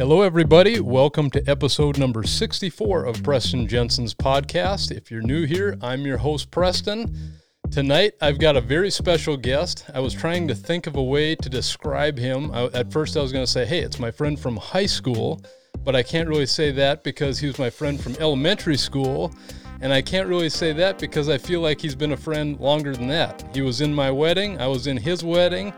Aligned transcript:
Hello, 0.00 0.22
everybody. 0.22 0.80
Welcome 0.80 1.28
to 1.32 1.46
episode 1.46 1.98
number 1.98 2.22
64 2.22 3.04
of 3.04 3.22
Preston 3.22 3.68
Jensen's 3.68 4.14
podcast. 4.14 4.90
If 4.90 5.10
you're 5.10 5.20
new 5.20 5.44
here, 5.44 5.76
I'm 5.82 6.06
your 6.06 6.16
host, 6.16 6.50
Preston. 6.50 7.34
Tonight, 7.70 8.14
I've 8.22 8.38
got 8.38 8.56
a 8.56 8.62
very 8.62 8.90
special 8.90 9.36
guest. 9.36 9.84
I 9.92 10.00
was 10.00 10.14
trying 10.14 10.48
to 10.48 10.54
think 10.54 10.86
of 10.86 10.96
a 10.96 11.02
way 11.02 11.34
to 11.34 11.50
describe 11.50 12.16
him. 12.16 12.50
I, 12.52 12.64
at 12.68 12.90
first, 12.90 13.14
I 13.14 13.20
was 13.20 13.30
going 13.30 13.44
to 13.44 13.50
say, 13.50 13.66
hey, 13.66 13.80
it's 13.80 13.98
my 13.98 14.10
friend 14.10 14.40
from 14.40 14.56
high 14.56 14.86
school, 14.86 15.42
but 15.84 15.94
I 15.94 16.02
can't 16.02 16.30
really 16.30 16.46
say 16.46 16.70
that 16.70 17.04
because 17.04 17.38
he 17.38 17.46
was 17.46 17.58
my 17.58 17.68
friend 17.68 18.00
from 18.00 18.16
elementary 18.20 18.78
school. 18.78 19.34
And 19.82 19.92
I 19.92 20.00
can't 20.00 20.28
really 20.28 20.48
say 20.48 20.72
that 20.72 20.98
because 20.98 21.28
I 21.28 21.36
feel 21.36 21.60
like 21.60 21.78
he's 21.78 21.94
been 21.94 22.12
a 22.12 22.16
friend 22.16 22.58
longer 22.58 22.96
than 22.96 23.08
that. 23.08 23.44
He 23.52 23.60
was 23.60 23.82
in 23.82 23.92
my 23.92 24.10
wedding, 24.10 24.58
I 24.62 24.66
was 24.66 24.86
in 24.86 24.96
his 24.96 25.22
wedding. 25.22 25.74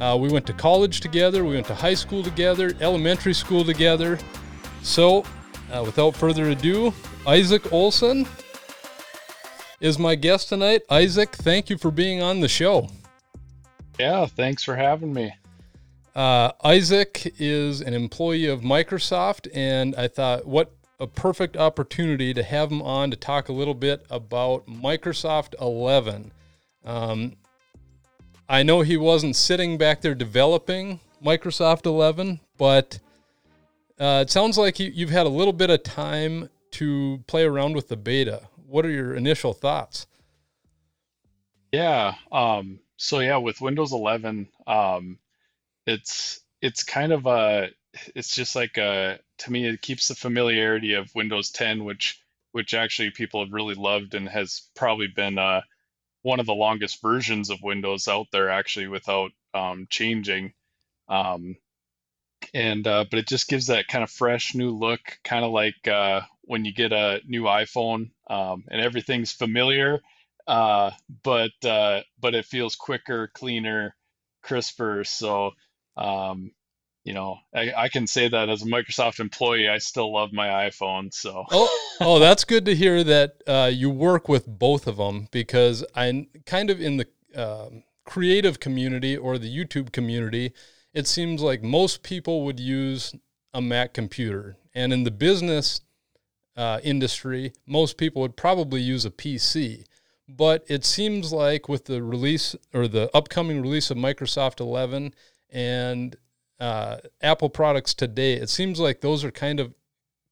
Uh, 0.00 0.16
we 0.16 0.30
went 0.30 0.46
to 0.46 0.54
college 0.54 1.00
together, 1.00 1.44
we 1.44 1.54
went 1.54 1.66
to 1.66 1.74
high 1.74 1.94
school 1.94 2.22
together, 2.22 2.72
elementary 2.80 3.34
school 3.34 3.64
together. 3.64 4.18
So, 4.82 5.24
uh, 5.70 5.82
without 5.84 6.16
further 6.16 6.48
ado, 6.48 6.94
Isaac 7.26 7.70
Olson 7.70 8.26
is 9.80 9.98
my 9.98 10.14
guest 10.14 10.48
tonight. 10.48 10.82
Isaac, 10.88 11.32
thank 11.32 11.68
you 11.68 11.76
for 11.76 11.90
being 11.90 12.22
on 12.22 12.40
the 12.40 12.48
show. 12.48 12.88
Yeah, 13.98 14.24
thanks 14.24 14.64
for 14.64 14.74
having 14.74 15.12
me. 15.12 15.34
Uh, 16.14 16.52
Isaac 16.64 17.34
is 17.38 17.82
an 17.82 17.92
employee 17.92 18.46
of 18.46 18.62
Microsoft, 18.62 19.48
and 19.54 19.94
I 19.96 20.08
thought, 20.08 20.46
what 20.46 20.72
a 20.98 21.06
perfect 21.06 21.58
opportunity 21.58 22.32
to 22.32 22.42
have 22.42 22.70
him 22.70 22.80
on 22.80 23.10
to 23.10 23.16
talk 23.16 23.50
a 23.50 23.52
little 23.52 23.74
bit 23.74 24.06
about 24.08 24.66
Microsoft 24.66 25.54
11. 25.60 26.32
Um, 26.84 27.36
I 28.50 28.64
know 28.64 28.80
he 28.80 28.96
wasn't 28.96 29.36
sitting 29.36 29.78
back 29.78 30.00
there 30.00 30.16
developing 30.16 30.98
Microsoft 31.24 31.86
11, 31.86 32.40
but 32.58 32.98
uh, 33.96 34.24
it 34.26 34.30
sounds 34.30 34.58
like 34.58 34.80
you, 34.80 34.90
you've 34.92 35.10
had 35.10 35.26
a 35.26 35.28
little 35.28 35.52
bit 35.52 35.70
of 35.70 35.84
time 35.84 36.50
to 36.72 37.22
play 37.28 37.44
around 37.44 37.76
with 37.76 37.86
the 37.86 37.96
beta. 37.96 38.48
What 38.66 38.84
are 38.84 38.90
your 38.90 39.14
initial 39.14 39.52
thoughts? 39.52 40.08
Yeah. 41.70 42.14
Um, 42.32 42.80
so 42.96 43.20
yeah, 43.20 43.36
with 43.36 43.60
Windows 43.60 43.92
11, 43.92 44.48
um, 44.66 45.20
it's 45.86 46.40
it's 46.60 46.82
kind 46.82 47.12
of 47.12 47.26
a 47.26 47.68
it's 48.16 48.34
just 48.34 48.56
like 48.56 48.78
a 48.78 49.20
to 49.38 49.52
me 49.52 49.68
it 49.68 49.80
keeps 49.80 50.08
the 50.08 50.16
familiarity 50.16 50.94
of 50.94 51.14
Windows 51.14 51.52
10, 51.52 51.84
which 51.84 52.20
which 52.50 52.74
actually 52.74 53.10
people 53.10 53.44
have 53.44 53.52
really 53.52 53.76
loved 53.76 54.14
and 54.14 54.28
has 54.28 54.62
probably 54.74 55.06
been 55.06 55.38
uh, 55.38 55.60
one 56.22 56.40
of 56.40 56.46
the 56.46 56.54
longest 56.54 57.00
versions 57.00 57.50
of 57.50 57.62
Windows 57.62 58.08
out 58.08 58.26
there 58.32 58.50
actually 58.50 58.88
without 58.88 59.30
um, 59.54 59.86
changing. 59.90 60.52
Um, 61.08 61.56
and 62.54 62.86
uh, 62.86 63.04
but 63.10 63.18
it 63.18 63.28
just 63.28 63.48
gives 63.48 63.66
that 63.66 63.88
kind 63.88 64.02
of 64.02 64.10
fresh 64.10 64.54
new 64.54 64.70
look, 64.70 65.00
kind 65.24 65.44
of 65.44 65.52
like 65.52 65.86
uh, 65.86 66.22
when 66.42 66.64
you 66.64 66.72
get 66.72 66.92
a 66.92 67.20
new 67.26 67.42
iPhone 67.44 68.10
um, 68.28 68.64
and 68.68 68.80
everything's 68.80 69.32
familiar, 69.32 70.00
uh, 70.46 70.90
but 71.22 71.52
uh, 71.64 72.00
but 72.18 72.34
it 72.34 72.44
feels 72.44 72.76
quicker, 72.76 73.30
cleaner, 73.34 73.94
crisper. 74.42 75.04
So 75.04 75.52
um, 75.96 76.52
you 77.04 77.14
know, 77.14 77.38
I, 77.54 77.72
I 77.76 77.88
can 77.88 78.06
say 78.06 78.28
that 78.28 78.48
as 78.48 78.62
a 78.62 78.66
Microsoft 78.66 79.20
employee, 79.20 79.68
I 79.68 79.78
still 79.78 80.12
love 80.12 80.32
my 80.32 80.48
iPhone. 80.68 81.12
So, 81.12 81.44
oh, 81.50 81.78
oh, 82.00 82.18
that's 82.18 82.44
good 82.44 82.64
to 82.66 82.74
hear 82.74 83.02
that 83.04 83.42
uh, 83.46 83.70
you 83.72 83.90
work 83.90 84.28
with 84.28 84.46
both 84.46 84.86
of 84.86 84.96
them 84.98 85.28
because 85.30 85.84
I'm 85.94 86.28
kind 86.46 86.70
of 86.70 86.80
in 86.80 86.98
the 86.98 87.06
um, 87.34 87.84
creative 88.04 88.60
community 88.60 89.16
or 89.16 89.38
the 89.38 89.54
YouTube 89.54 89.92
community. 89.92 90.52
It 90.92 91.06
seems 91.06 91.42
like 91.42 91.62
most 91.62 92.02
people 92.02 92.44
would 92.44 92.60
use 92.60 93.14
a 93.54 93.62
Mac 93.62 93.94
computer, 93.94 94.56
and 94.74 94.92
in 94.92 95.04
the 95.04 95.10
business 95.10 95.80
uh, 96.56 96.80
industry, 96.82 97.52
most 97.66 97.96
people 97.96 98.22
would 98.22 98.36
probably 98.36 98.80
use 98.80 99.04
a 99.04 99.10
PC. 99.10 99.84
But 100.28 100.64
it 100.68 100.84
seems 100.84 101.32
like 101.32 101.68
with 101.68 101.86
the 101.86 102.02
release 102.02 102.54
or 102.72 102.86
the 102.86 103.10
upcoming 103.16 103.62
release 103.62 103.90
of 103.90 103.96
Microsoft 103.96 104.60
11 104.60 105.14
and 105.50 106.16
uh, 106.60 106.98
Apple 107.22 107.48
products 107.48 107.94
today, 107.94 108.34
it 108.34 108.50
seems 108.50 108.78
like 108.78 109.00
those 109.00 109.24
are 109.24 109.30
kind 109.30 109.58
of 109.58 109.74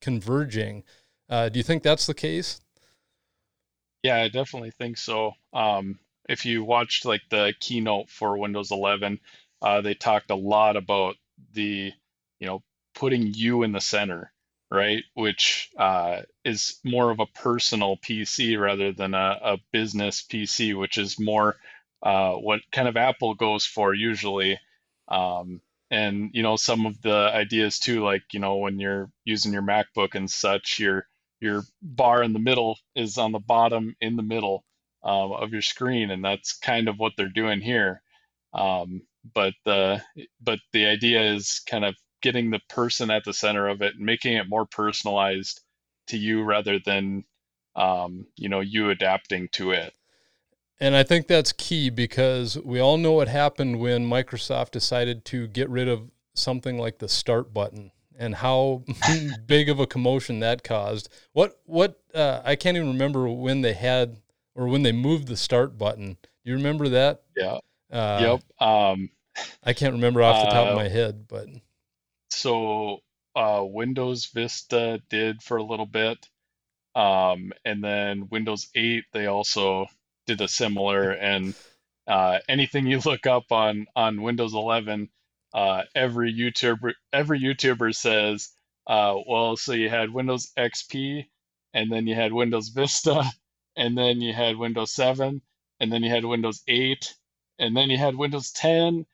converging. 0.00 0.84
Uh, 1.28 1.48
do 1.48 1.58
you 1.58 1.62
think 1.62 1.82
that's 1.82 2.06
the 2.06 2.14
case? 2.14 2.60
Yeah, 4.02 4.16
I 4.16 4.28
definitely 4.28 4.70
think 4.70 4.96
so. 4.96 5.32
Um, 5.52 5.98
if 6.28 6.44
you 6.44 6.62
watched 6.62 7.04
like 7.04 7.22
the 7.30 7.54
keynote 7.58 8.08
for 8.08 8.38
Windows 8.38 8.70
11, 8.70 9.18
uh, 9.62 9.80
they 9.80 9.94
talked 9.94 10.30
a 10.30 10.36
lot 10.36 10.76
about 10.76 11.16
the, 11.52 11.92
you 12.38 12.46
know, 12.46 12.62
putting 12.94 13.34
you 13.34 13.62
in 13.62 13.72
the 13.72 13.80
center, 13.80 14.32
right? 14.70 15.02
Which 15.14 15.70
uh, 15.76 16.22
is 16.44 16.78
more 16.84 17.10
of 17.10 17.20
a 17.20 17.26
personal 17.26 17.96
PC 17.96 18.60
rather 18.60 18.92
than 18.92 19.14
a, 19.14 19.38
a 19.42 19.58
business 19.72 20.22
PC, 20.22 20.78
which 20.78 20.98
is 20.98 21.18
more 21.18 21.56
uh, 22.02 22.34
what 22.34 22.60
kind 22.70 22.86
of 22.86 22.96
Apple 22.96 23.34
goes 23.34 23.64
for 23.64 23.94
usually. 23.94 24.60
Um, 25.08 25.60
and 25.90 26.30
you 26.34 26.42
know 26.42 26.56
some 26.56 26.86
of 26.86 27.00
the 27.02 27.30
ideas 27.34 27.78
too 27.78 28.04
like 28.04 28.22
you 28.32 28.40
know 28.40 28.56
when 28.56 28.78
you're 28.78 29.10
using 29.24 29.52
your 29.52 29.62
macbook 29.62 30.14
and 30.14 30.30
such 30.30 30.78
your 30.78 31.06
your 31.40 31.62
bar 31.82 32.22
in 32.22 32.32
the 32.32 32.38
middle 32.38 32.78
is 32.96 33.18
on 33.18 33.32
the 33.32 33.38
bottom 33.38 33.94
in 34.00 34.16
the 34.16 34.22
middle 34.22 34.64
um, 35.04 35.32
of 35.32 35.52
your 35.52 35.62
screen 35.62 36.10
and 36.10 36.24
that's 36.24 36.58
kind 36.58 36.88
of 36.88 36.98
what 36.98 37.12
they're 37.16 37.28
doing 37.28 37.60
here. 37.60 38.02
Um, 38.52 39.02
but 39.34 39.54
the 39.64 40.02
but 40.40 40.58
the 40.72 40.86
idea 40.86 41.34
is 41.34 41.60
kind 41.68 41.84
of 41.84 41.96
getting 42.22 42.50
the 42.50 42.60
person 42.68 43.10
at 43.10 43.24
the 43.24 43.32
center 43.34 43.68
of 43.68 43.82
it 43.82 43.94
and 43.96 44.04
making 44.04 44.34
it 44.34 44.48
more 44.48 44.66
personalized 44.66 45.60
to 46.08 46.18
you 46.18 46.42
rather 46.42 46.78
than 46.84 47.24
um, 47.76 48.26
you 48.36 48.48
know 48.48 48.60
you 48.60 48.90
adapting 48.90 49.48
to 49.52 49.72
it 49.72 49.92
and 50.80 50.94
I 50.94 51.02
think 51.02 51.26
that's 51.26 51.52
key 51.52 51.90
because 51.90 52.58
we 52.58 52.80
all 52.80 52.96
know 52.96 53.12
what 53.12 53.28
happened 53.28 53.80
when 53.80 54.08
Microsoft 54.08 54.70
decided 54.70 55.24
to 55.26 55.46
get 55.48 55.68
rid 55.68 55.88
of 55.88 56.10
something 56.34 56.78
like 56.78 56.98
the 56.98 57.08
start 57.08 57.52
button 57.52 57.90
and 58.18 58.34
how 58.36 58.84
big 59.46 59.68
of 59.68 59.80
a 59.80 59.86
commotion 59.86 60.40
that 60.40 60.62
caused. 60.62 61.08
What 61.32 61.60
what 61.64 62.00
uh, 62.14 62.42
I 62.44 62.56
can't 62.56 62.76
even 62.76 62.88
remember 62.88 63.28
when 63.28 63.62
they 63.62 63.72
had 63.72 64.18
or 64.54 64.68
when 64.68 64.82
they 64.82 64.92
moved 64.92 65.28
the 65.28 65.36
start 65.36 65.78
button. 65.78 66.16
Do 66.22 66.50
you 66.50 66.56
remember 66.56 66.88
that? 66.90 67.22
Yeah. 67.36 67.58
Uh, 67.90 68.40
yep. 68.60 68.68
Um, 68.68 69.10
I 69.62 69.72
can't 69.72 69.94
remember 69.94 70.22
off 70.22 70.44
the 70.44 70.50
top 70.50 70.66
uh, 70.66 70.70
of 70.70 70.76
my 70.76 70.88
head, 70.88 71.26
but 71.28 71.46
so 72.30 72.98
uh, 73.36 73.62
Windows 73.64 74.26
Vista 74.26 75.00
did 75.08 75.42
for 75.42 75.56
a 75.56 75.62
little 75.62 75.86
bit, 75.86 76.18
um, 76.94 77.52
and 77.64 77.82
then 77.82 78.28
Windows 78.30 78.68
8 78.74 79.04
they 79.12 79.26
also 79.26 79.86
did 80.28 80.40
a 80.42 80.48
similar 80.48 81.10
and 81.10 81.54
uh, 82.06 82.38
anything 82.48 82.86
you 82.86 83.00
look 83.04 83.26
up 83.26 83.50
on 83.50 83.86
on 83.96 84.22
Windows 84.22 84.54
11, 84.54 85.08
uh, 85.54 85.82
every 85.94 86.32
YouTuber 86.32 86.92
every 87.12 87.40
YouTuber 87.40 87.94
says, 87.94 88.50
uh, 88.86 89.14
well, 89.28 89.56
so 89.56 89.72
you 89.72 89.90
had 89.90 90.10
Windows 90.10 90.52
XP, 90.58 91.26
and 91.74 91.92
then 91.92 92.06
you 92.06 92.14
had 92.14 92.32
Windows 92.32 92.68
Vista, 92.68 93.24
and 93.76 93.96
then 93.96 94.20
you 94.20 94.32
had 94.32 94.56
Windows 94.56 94.92
7, 94.92 95.42
and 95.80 95.92
then 95.92 96.02
you 96.02 96.10
had 96.10 96.24
Windows 96.24 96.62
8, 96.68 97.14
and 97.58 97.76
then 97.76 97.90
you 97.90 97.98
had 97.98 98.16
Windows 98.16 98.50
10, 98.52 99.04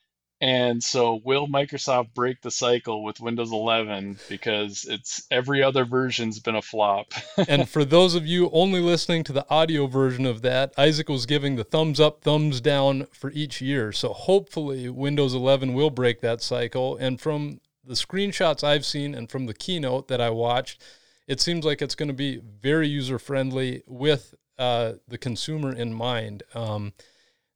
and 0.45 0.85
so, 0.85 1.23
will 1.25 1.47
Microsoft 1.47 2.13
break 2.13 2.43
the 2.43 2.51
cycle 2.51 3.03
with 3.03 3.19
Windows 3.19 3.51
11 3.51 4.19
because 4.29 4.85
it's 4.85 5.27
every 5.31 5.63
other 5.63 5.87
version's 5.87 6.39
been 6.39 6.55
a 6.55 6.61
flop? 6.61 7.15
and 7.49 7.67
for 7.67 7.83
those 7.83 8.15
of 8.15 8.27
you 8.27 8.51
only 8.53 8.81
listening 8.81 9.25
to 9.25 9.33
the 9.33 9.47
audio 9.49 9.87
version 9.87 10.27
of 10.27 10.43
that, 10.43 10.75
Isaac 10.77 11.09
was 11.09 11.25
giving 11.25 11.57
the 11.57 11.65
thumbs 11.65 11.99
up, 11.99 12.21
thumbs 12.21 12.61
down 12.61 13.07
for 13.11 13.31
each 13.31 13.63
year. 13.63 13.91
So, 13.91 14.13
hopefully, 14.13 14.91
Windows 14.91 15.33
11 15.33 15.73
will 15.73 15.89
break 15.89 16.21
that 16.21 16.43
cycle. 16.43 16.99
And 16.99 17.19
from 17.19 17.63
the 17.83 17.95
screenshots 17.95 18.63
I've 18.63 18.85
seen 18.85 19.15
and 19.15 19.31
from 19.31 19.47
the 19.47 19.55
keynote 19.55 20.09
that 20.09 20.21
I 20.21 20.29
watched, 20.29 20.83
it 21.27 21.41
seems 21.41 21.65
like 21.65 21.81
it's 21.81 21.95
going 21.95 22.09
to 22.09 22.13
be 22.13 22.43
very 22.61 22.87
user 22.87 23.19
friendly 23.19 23.83
with 23.87 24.35
uh, 24.59 24.93
the 25.09 25.17
consumer 25.17 25.75
in 25.75 25.95
mind. 25.95 26.43
Um, 26.55 26.93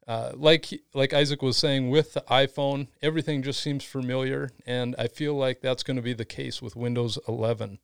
uh, 0.09 0.33
like 0.35 0.69
like 0.95 1.13
Isaac 1.13 1.43
was 1.43 1.59
saying 1.59 1.91
with 1.91 2.15
the 2.15 2.23
iPhone, 2.31 2.89
everything 3.03 3.43
just 3.43 3.61
seems 3.61 3.85
familiar, 3.85 4.51
and 4.67 4.97
I 4.99 5.07
feel 5.07 5.35
like 5.35 5.61
that's 5.61 5.83
going 5.83 5.99
to 5.99 6.03
be 6.03 6.15
the 6.15 6.25
case 6.25 6.63
with 6.63 6.75
Windows 6.75 7.19
11. 7.29 7.79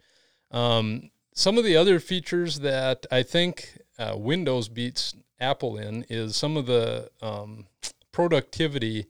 Um, 0.50 1.10
some 1.34 1.58
of 1.58 1.64
the 1.64 1.76
other 1.76 2.00
features 2.00 2.60
that 2.60 3.04
I 3.12 3.22
think 3.22 3.78
uh, 3.98 4.14
Windows 4.16 4.68
beats 4.68 5.14
Apple 5.38 5.76
in 5.76 6.06
is 6.08 6.34
some 6.34 6.56
of 6.56 6.64
the 6.64 7.10
um, 7.20 7.66
productivity 8.10 9.04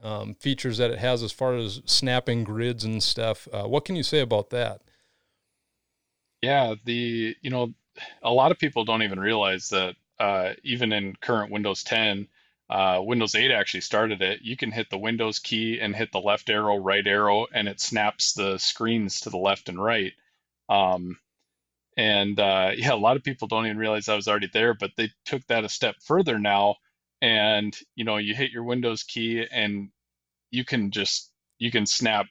um, 0.00 0.34
features 0.34 0.78
that 0.78 0.92
it 0.92 1.00
has 1.00 1.24
as 1.24 1.32
far 1.32 1.56
as 1.56 1.82
snapping 1.84 2.44
grids 2.44 2.84
and 2.84 3.02
stuff. 3.02 3.48
Uh, 3.52 3.64
what 3.64 3.84
can 3.84 3.96
you 3.96 4.04
say 4.04 4.20
about 4.20 4.50
that? 4.50 4.82
Yeah, 6.42 6.76
the 6.84 7.34
you 7.40 7.50
know 7.50 7.74
a 8.22 8.30
lot 8.30 8.52
of 8.52 8.58
people 8.60 8.84
don't 8.84 9.02
even 9.02 9.18
realize 9.18 9.68
that 9.70 9.96
uh, 10.20 10.52
even 10.62 10.92
in 10.92 11.16
current 11.16 11.50
Windows 11.50 11.82
10, 11.82 12.28
uh, 12.68 13.00
Windows 13.02 13.34
8 13.34 13.50
actually 13.50 13.82
started 13.82 14.22
it. 14.22 14.40
You 14.42 14.56
can 14.56 14.72
hit 14.72 14.90
the 14.90 14.98
Windows 14.98 15.38
key 15.38 15.80
and 15.80 15.94
hit 15.94 16.10
the 16.12 16.20
left 16.20 16.50
arrow, 16.50 16.76
right 16.76 17.06
arrow, 17.06 17.46
and 17.52 17.68
it 17.68 17.80
snaps 17.80 18.32
the 18.32 18.58
screens 18.58 19.20
to 19.20 19.30
the 19.30 19.38
left 19.38 19.68
and 19.68 19.82
right. 19.82 20.12
Um, 20.68 21.18
and 21.96 22.38
uh, 22.40 22.72
yeah, 22.76 22.92
a 22.92 22.96
lot 22.96 23.16
of 23.16 23.24
people 23.24 23.48
don't 23.48 23.66
even 23.66 23.78
realize 23.78 24.08
I 24.08 24.16
was 24.16 24.28
already 24.28 24.50
there, 24.52 24.74
but 24.74 24.90
they 24.96 25.10
took 25.24 25.46
that 25.46 25.64
a 25.64 25.68
step 25.68 25.96
further 26.02 26.38
now. 26.38 26.76
And 27.22 27.76
you 27.94 28.04
know, 28.04 28.18
you 28.18 28.34
hit 28.34 28.50
your 28.50 28.64
Windows 28.64 29.02
key, 29.02 29.46
and 29.50 29.88
you 30.50 30.64
can 30.64 30.90
just 30.90 31.32
you 31.58 31.70
can 31.70 31.86
snap 31.86 32.26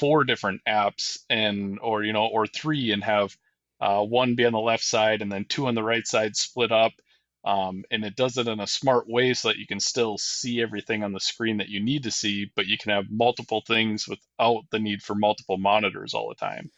four 0.00 0.24
different 0.24 0.62
apps, 0.66 1.18
and 1.30 1.78
or 1.80 2.02
you 2.02 2.12
know, 2.12 2.26
or 2.26 2.46
three, 2.46 2.90
and 2.90 3.04
have 3.04 3.36
uh, 3.80 4.02
one 4.02 4.34
be 4.34 4.44
on 4.44 4.52
the 4.52 4.58
left 4.58 4.84
side 4.84 5.22
and 5.22 5.30
then 5.30 5.44
two 5.44 5.66
on 5.66 5.74
the 5.74 5.82
right 5.82 6.06
side 6.06 6.34
split 6.36 6.72
up 6.72 6.92
um, 7.44 7.84
and 7.90 8.04
it 8.04 8.16
does 8.16 8.38
it 8.38 8.48
in 8.48 8.60
a 8.60 8.66
smart 8.66 9.06
way 9.08 9.34
so 9.34 9.48
that 9.48 9.58
you 9.58 9.66
can 9.66 9.80
still 9.80 10.16
see 10.16 10.62
everything 10.62 11.04
on 11.04 11.12
the 11.12 11.20
screen 11.20 11.58
that 11.58 11.68
you 11.68 11.78
need 11.78 12.02
to 12.04 12.10
see, 12.10 12.50
but 12.56 12.66
you 12.66 12.78
can 12.78 12.90
have 12.90 13.10
multiple 13.10 13.62
things 13.66 14.08
without 14.08 14.62
the 14.70 14.78
need 14.78 15.02
for 15.02 15.14
multiple 15.14 15.58
monitors 15.58 16.14
all 16.14 16.28
the 16.28 16.34
time. 16.34 16.70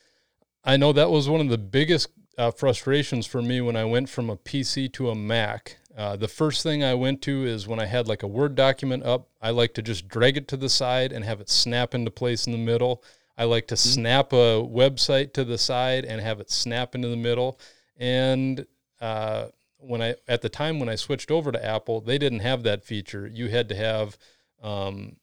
I 0.64 0.76
know 0.76 0.92
that 0.92 1.10
was 1.10 1.28
one 1.28 1.40
of 1.40 1.48
the 1.48 1.58
biggest 1.58 2.08
uh, 2.36 2.50
frustrations 2.50 3.26
for 3.26 3.40
me 3.40 3.60
when 3.60 3.76
I 3.76 3.84
went 3.84 4.08
from 4.08 4.28
a 4.28 4.36
PC 4.36 4.92
to 4.94 5.10
a 5.10 5.14
Mac. 5.14 5.78
Uh, 5.96 6.16
the 6.16 6.28
first 6.28 6.64
thing 6.64 6.82
I 6.82 6.94
went 6.94 7.22
to 7.22 7.44
is 7.44 7.68
when 7.68 7.80
I 7.80 7.86
had 7.86 8.08
like 8.08 8.24
a 8.24 8.28
Word 8.28 8.56
document 8.56 9.04
up, 9.04 9.28
I 9.40 9.50
like 9.50 9.72
to 9.74 9.82
just 9.82 10.08
drag 10.08 10.36
it 10.36 10.48
to 10.48 10.56
the 10.56 10.68
side 10.68 11.12
and 11.12 11.24
have 11.24 11.40
it 11.40 11.48
snap 11.48 11.94
into 11.94 12.10
place 12.10 12.46
in 12.46 12.52
the 12.52 12.58
middle. 12.58 13.04
I 13.38 13.44
like 13.44 13.68
to 13.68 13.76
mm-hmm. 13.76 13.88
snap 13.88 14.32
a 14.32 14.60
website 14.62 15.32
to 15.34 15.44
the 15.44 15.58
side 15.58 16.04
and 16.04 16.20
have 16.20 16.40
it 16.40 16.50
snap 16.50 16.96
into 16.96 17.08
the 17.08 17.16
middle. 17.16 17.60
And 17.96 18.66
uh, 19.00 19.46
when 19.86 20.02
I 20.02 20.14
at 20.28 20.42
the 20.42 20.48
time 20.48 20.78
when 20.78 20.88
I 20.88 20.94
switched 20.94 21.30
over 21.30 21.52
to 21.52 21.64
Apple, 21.64 22.00
they 22.00 22.18
didn't 22.18 22.40
have 22.40 22.62
that 22.64 22.84
feature. 22.84 23.26
You 23.26 23.48
had 23.48 23.68
to 23.68 23.74
have 23.74 24.16
um, 24.62 25.16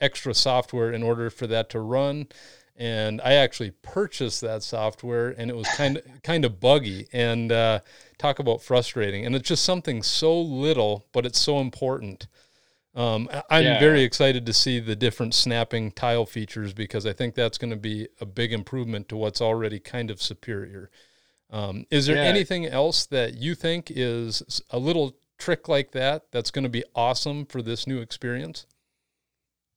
extra 0.00 0.34
software 0.34 0.92
in 0.92 1.02
order 1.02 1.30
for 1.30 1.46
that 1.46 1.70
to 1.70 1.80
run. 1.80 2.28
And 2.76 3.20
I 3.20 3.34
actually 3.34 3.70
purchased 3.70 4.40
that 4.40 4.64
software, 4.64 5.28
and 5.28 5.48
it 5.48 5.56
was 5.56 5.68
kind 5.68 5.98
of 5.98 6.04
kind 6.22 6.44
of 6.44 6.60
buggy. 6.60 7.06
And 7.12 7.52
uh, 7.52 7.80
talk 8.18 8.38
about 8.38 8.62
frustrating. 8.62 9.24
And 9.26 9.34
it's 9.34 9.48
just 9.48 9.64
something 9.64 10.02
so 10.02 10.40
little, 10.40 11.06
but 11.12 11.24
it's 11.24 11.38
so 11.38 11.60
important. 11.60 12.26
Um, 12.96 13.28
I'm 13.50 13.64
yeah. 13.64 13.80
very 13.80 14.02
excited 14.02 14.46
to 14.46 14.52
see 14.52 14.78
the 14.78 14.94
different 14.94 15.34
snapping 15.34 15.90
tile 15.90 16.26
features 16.26 16.72
because 16.72 17.06
I 17.06 17.12
think 17.12 17.34
that's 17.34 17.58
going 17.58 17.72
to 17.72 17.76
be 17.76 18.06
a 18.20 18.26
big 18.26 18.52
improvement 18.52 19.08
to 19.08 19.16
what's 19.16 19.40
already 19.40 19.80
kind 19.80 20.12
of 20.12 20.22
superior. 20.22 20.90
Um, 21.50 21.86
is 21.90 22.06
there 22.06 22.16
yeah. 22.16 22.22
anything 22.22 22.66
else 22.66 23.06
that 23.06 23.34
you 23.34 23.54
think 23.54 23.90
is 23.94 24.62
a 24.70 24.78
little 24.78 25.16
trick 25.38 25.68
like 25.68 25.92
that 25.92 26.30
that's 26.32 26.50
going 26.50 26.64
to 26.64 26.70
be 26.70 26.84
awesome 26.94 27.46
for 27.46 27.62
this 27.62 27.86
new 27.86 28.00
experience? 28.00 28.66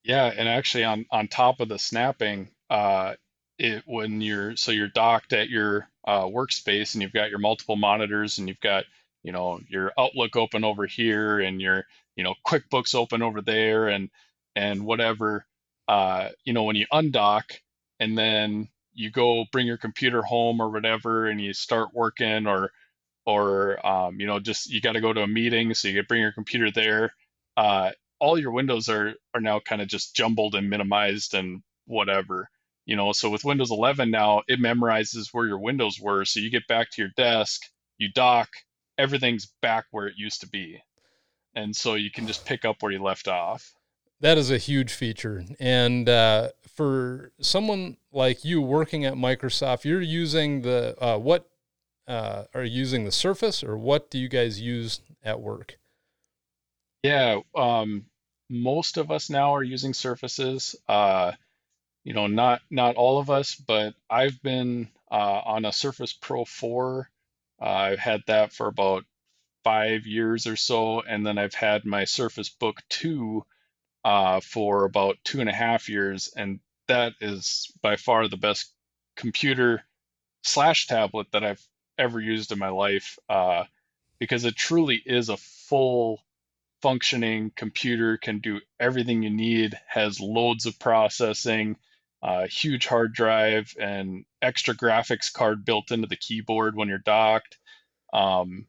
Yeah, 0.04 0.32
and 0.36 0.48
actually, 0.48 0.86
on 0.86 1.06
on 1.12 1.28
top 1.28 1.60
of 1.60 1.68
the 1.68 1.78
snapping, 1.78 2.50
uh, 2.70 3.16
it 3.60 3.84
when 3.86 4.22
you're 4.22 4.56
so 4.56 4.72
you're 4.72 4.88
docked 4.88 5.34
at 5.34 5.50
your 5.50 5.90
uh, 6.06 6.24
workspace 6.24 6.94
and 6.94 7.02
you've 7.02 7.14
got 7.14 7.30
your 7.30 7.40
multiple 7.40 7.76
monitors 7.76 8.38
and 8.38 8.48
you've 8.48 8.62
got 8.62 8.86
you 9.24 9.32
know 9.32 9.60
your 9.68 9.92
Outlook 9.98 10.36
open 10.36 10.64
over 10.64 10.86
here 10.86 11.40
and 11.40 11.62
your 11.62 11.86
you 12.16 12.24
know 12.24 12.36
QuickBooks 12.46 12.96
open 12.96 13.22
over 13.22 13.42
there 13.42 13.90
and 13.90 14.10
and 14.56 14.86
whatever. 14.86 15.46
Uh, 15.88 16.30
you 16.46 16.54
know 16.54 16.64
when 16.64 16.76
you 16.76 16.86
undock 16.92 17.44
and 18.00 18.18
then 18.18 18.70
you 18.98 19.12
go 19.12 19.46
bring 19.52 19.68
your 19.68 19.78
computer 19.78 20.24
home 20.24 20.60
or 20.60 20.70
whatever 20.70 21.28
and 21.28 21.40
you 21.40 21.54
start 21.54 21.90
working 21.94 22.48
or 22.48 22.72
or 23.26 23.86
um, 23.86 24.20
you 24.20 24.26
know 24.26 24.40
just 24.40 24.70
you 24.70 24.82
got 24.82 24.94
to 24.94 25.02
go 25.02 25.14
to 25.14 25.22
a 25.22 25.28
meeting 25.28 25.74
so 25.74 25.88
you 25.88 26.04
bring 26.04 26.22
your 26.22 26.32
computer 26.32 26.72
there 26.72 27.14
uh, 27.56 27.92
all 28.20 28.40
your 28.40 28.52
windows 28.52 28.90
are 28.90 29.14
are 29.36 29.42
now 29.42 29.60
kind 29.60 29.82
of 29.82 29.88
just 29.88 30.16
jumbled 30.16 30.56
and 30.56 30.70
minimized 30.70 31.36
and 31.36 31.62
whatever 31.86 32.50
you 32.86 32.96
know 32.96 33.12
so 33.12 33.30
with 33.30 33.46
windows 33.46 33.72
11 33.72 34.10
now 34.10 34.42
it 34.48 34.60
memorizes 34.60 35.30
where 35.32 35.46
your 35.46 35.60
windows 35.60 36.00
were 36.02 36.26
so 36.26 36.40
you 36.40 36.50
get 36.50 36.68
back 36.68 36.90
to 36.90 37.02
your 37.02 37.12
desk 37.16 37.62
you 38.00 38.10
dock 38.12 38.50
everything's 38.98 39.48
back 39.62 39.86
where 39.92 40.08
it 40.08 40.16
used 40.18 40.42
to 40.42 40.50
be 40.50 40.82
and 41.54 41.76
so 41.76 41.94
you 41.94 42.10
can 42.10 42.26
just 42.26 42.46
pick 42.46 42.66
up 42.66 42.78
where 42.82 42.92
you 42.92 43.02
left 43.02 43.28
off 43.28 43.78
that 44.20 44.38
is 44.38 44.50
a 44.50 44.58
huge 44.58 44.92
feature. 44.94 45.44
And 45.60 46.10
uh, 46.10 46.50
for 46.68 47.32
someone 47.40 47.98
like 48.18 48.44
you 48.44 48.62
working 48.62 49.06
at 49.06 49.14
Microsoft, 49.14 49.86
you're 49.86 50.02
using 50.02 50.64
the 50.64 50.96
uh, 51.02 51.18
what 51.18 51.48
uh, 52.08 52.46
are 52.54 52.64
you 52.64 52.80
using 52.80 53.06
the 53.06 53.12
Surface 53.12 53.64
or 53.64 53.78
what 53.78 54.10
do 54.10 54.18
you 54.18 54.28
guys 54.28 54.60
use 54.60 55.02
at 55.24 55.40
work? 55.40 55.78
Yeah, 57.04 57.42
um, 57.56 58.06
most 58.50 58.98
of 58.98 59.12
us 59.12 59.30
now 59.30 59.54
are 59.56 59.64
using 59.64 59.94
Surfaces. 59.94 60.76
Uh, 60.90 61.34
you 62.04 62.14
know, 62.14 62.28
not 62.28 62.62
not 62.72 62.96
all 62.96 63.20
of 63.20 63.30
us, 63.30 63.56
but 63.56 63.94
I've 64.10 64.42
been 64.42 64.90
uh, 65.12 65.42
on 65.46 65.66
a 65.66 65.72
Surface 65.72 66.14
Pro 66.14 66.44
4. 66.44 67.10
Uh, 67.62 67.66
I've 67.66 68.00
had 68.00 68.22
that 68.28 68.52
for 68.52 68.68
about 68.68 69.06
five 69.64 70.08
years 70.08 70.48
or 70.48 70.56
so, 70.56 71.02
and 71.02 71.26
then 71.26 71.38
I've 71.38 71.54
had 71.54 71.86
my 71.86 72.06
Surface 72.06 72.50
Book 72.50 72.82
2 72.90 73.44
uh, 74.04 74.40
for 74.40 74.86
about 74.86 75.18
two 75.24 75.40
and 75.40 75.50
a 75.50 75.54
half 75.54 75.90
years, 75.90 76.34
and 76.36 76.60
that 76.88 77.14
is 77.22 77.72
by 77.82 77.96
far 77.96 78.28
the 78.28 78.38
best 78.38 78.74
computer 79.16 79.84
slash 80.44 80.88
tablet 80.88 81.28
that 81.32 81.44
I've 81.44 81.66
ever 81.98 82.20
used 82.20 82.52
in 82.52 82.60
my 82.60 82.70
life 82.70 83.18
uh, 83.30 83.64
because 84.20 84.46
it 84.46 84.56
truly 84.56 85.02
is 85.06 85.30
a 85.30 85.38
full 85.38 86.24
functioning 86.82 87.52
computer, 87.56 88.18
can 88.18 88.40
do 88.40 88.60
everything 88.80 89.24
you 89.24 89.30
need, 89.32 89.80
has 89.88 90.20
loads 90.20 90.66
of 90.66 90.80
processing, 90.80 91.76
uh, 92.22 92.48
huge 92.48 92.86
hard 92.86 93.14
drive, 93.14 93.74
and 93.80 94.26
extra 94.42 94.76
graphics 94.76 95.32
card 95.32 95.66
built 95.66 95.92
into 95.92 96.08
the 96.08 96.16
keyboard 96.16 96.76
when 96.76 96.88
you're 96.88 97.00
docked. 97.00 97.58
Um, 98.14 98.68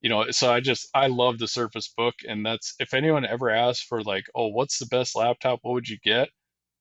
you 0.00 0.08
know 0.08 0.30
so 0.30 0.52
i 0.52 0.60
just 0.60 0.88
i 0.94 1.06
love 1.06 1.38
the 1.38 1.48
surface 1.48 1.88
book 1.88 2.14
and 2.26 2.44
that's 2.44 2.74
if 2.80 2.94
anyone 2.94 3.24
ever 3.26 3.50
asks 3.50 3.84
for 3.84 4.02
like 4.02 4.24
oh 4.34 4.48
what's 4.48 4.78
the 4.78 4.86
best 4.86 5.14
laptop 5.16 5.60
what 5.62 5.74
would 5.74 5.88
you 5.88 5.98
get 6.02 6.28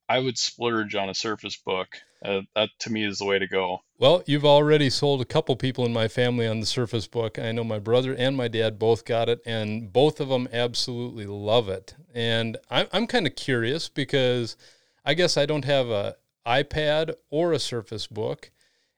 i 0.10 0.20
would 0.20 0.38
splurge 0.38 0.96
on 0.96 1.10
a 1.10 1.16
surface 1.16 1.56
book. 1.56 1.88
Uh, 2.26 2.42
that 2.54 2.68
to 2.80 2.92
me 2.92 3.06
is 3.06 3.20
the 3.20 3.26
way 3.26 3.40
to 3.40 3.48
go. 3.48 3.80
Well 3.98 4.24
you've 4.26 4.46
already 4.46 4.90
sold 4.90 5.22
a 5.22 5.26
couple 5.26 5.56
people 5.56 5.86
in 5.86 5.94
my 5.94 6.10
family 6.10 6.46
on 6.48 6.60
the 6.60 6.66
surface 6.66 7.08
book. 7.08 7.40
I 7.40 7.54
know 7.54 7.64
my 7.64 7.80
brother 7.80 8.14
and 8.14 8.36
my 8.36 8.50
dad 8.50 8.78
both 8.78 9.06
got 9.06 9.30
it 9.30 9.40
and 9.46 9.94
both 9.94 10.20
of 10.20 10.28
them 10.28 10.50
absolutely 10.52 11.26
love 11.26 11.70
it. 11.70 11.96
And 12.14 12.58
i'm, 12.70 12.88
I'm 12.92 13.08
kind 13.08 13.26
of 13.26 13.36
curious 13.36 13.88
because 13.88 14.58
i 15.06 15.14
guess 15.14 15.38
i 15.38 15.46
don't 15.46 15.66
have 15.66 15.88
a 15.90 16.16
ipad 16.46 17.14
or 17.30 17.54
a 17.54 17.60
surface 17.60 18.08
book. 18.08 18.52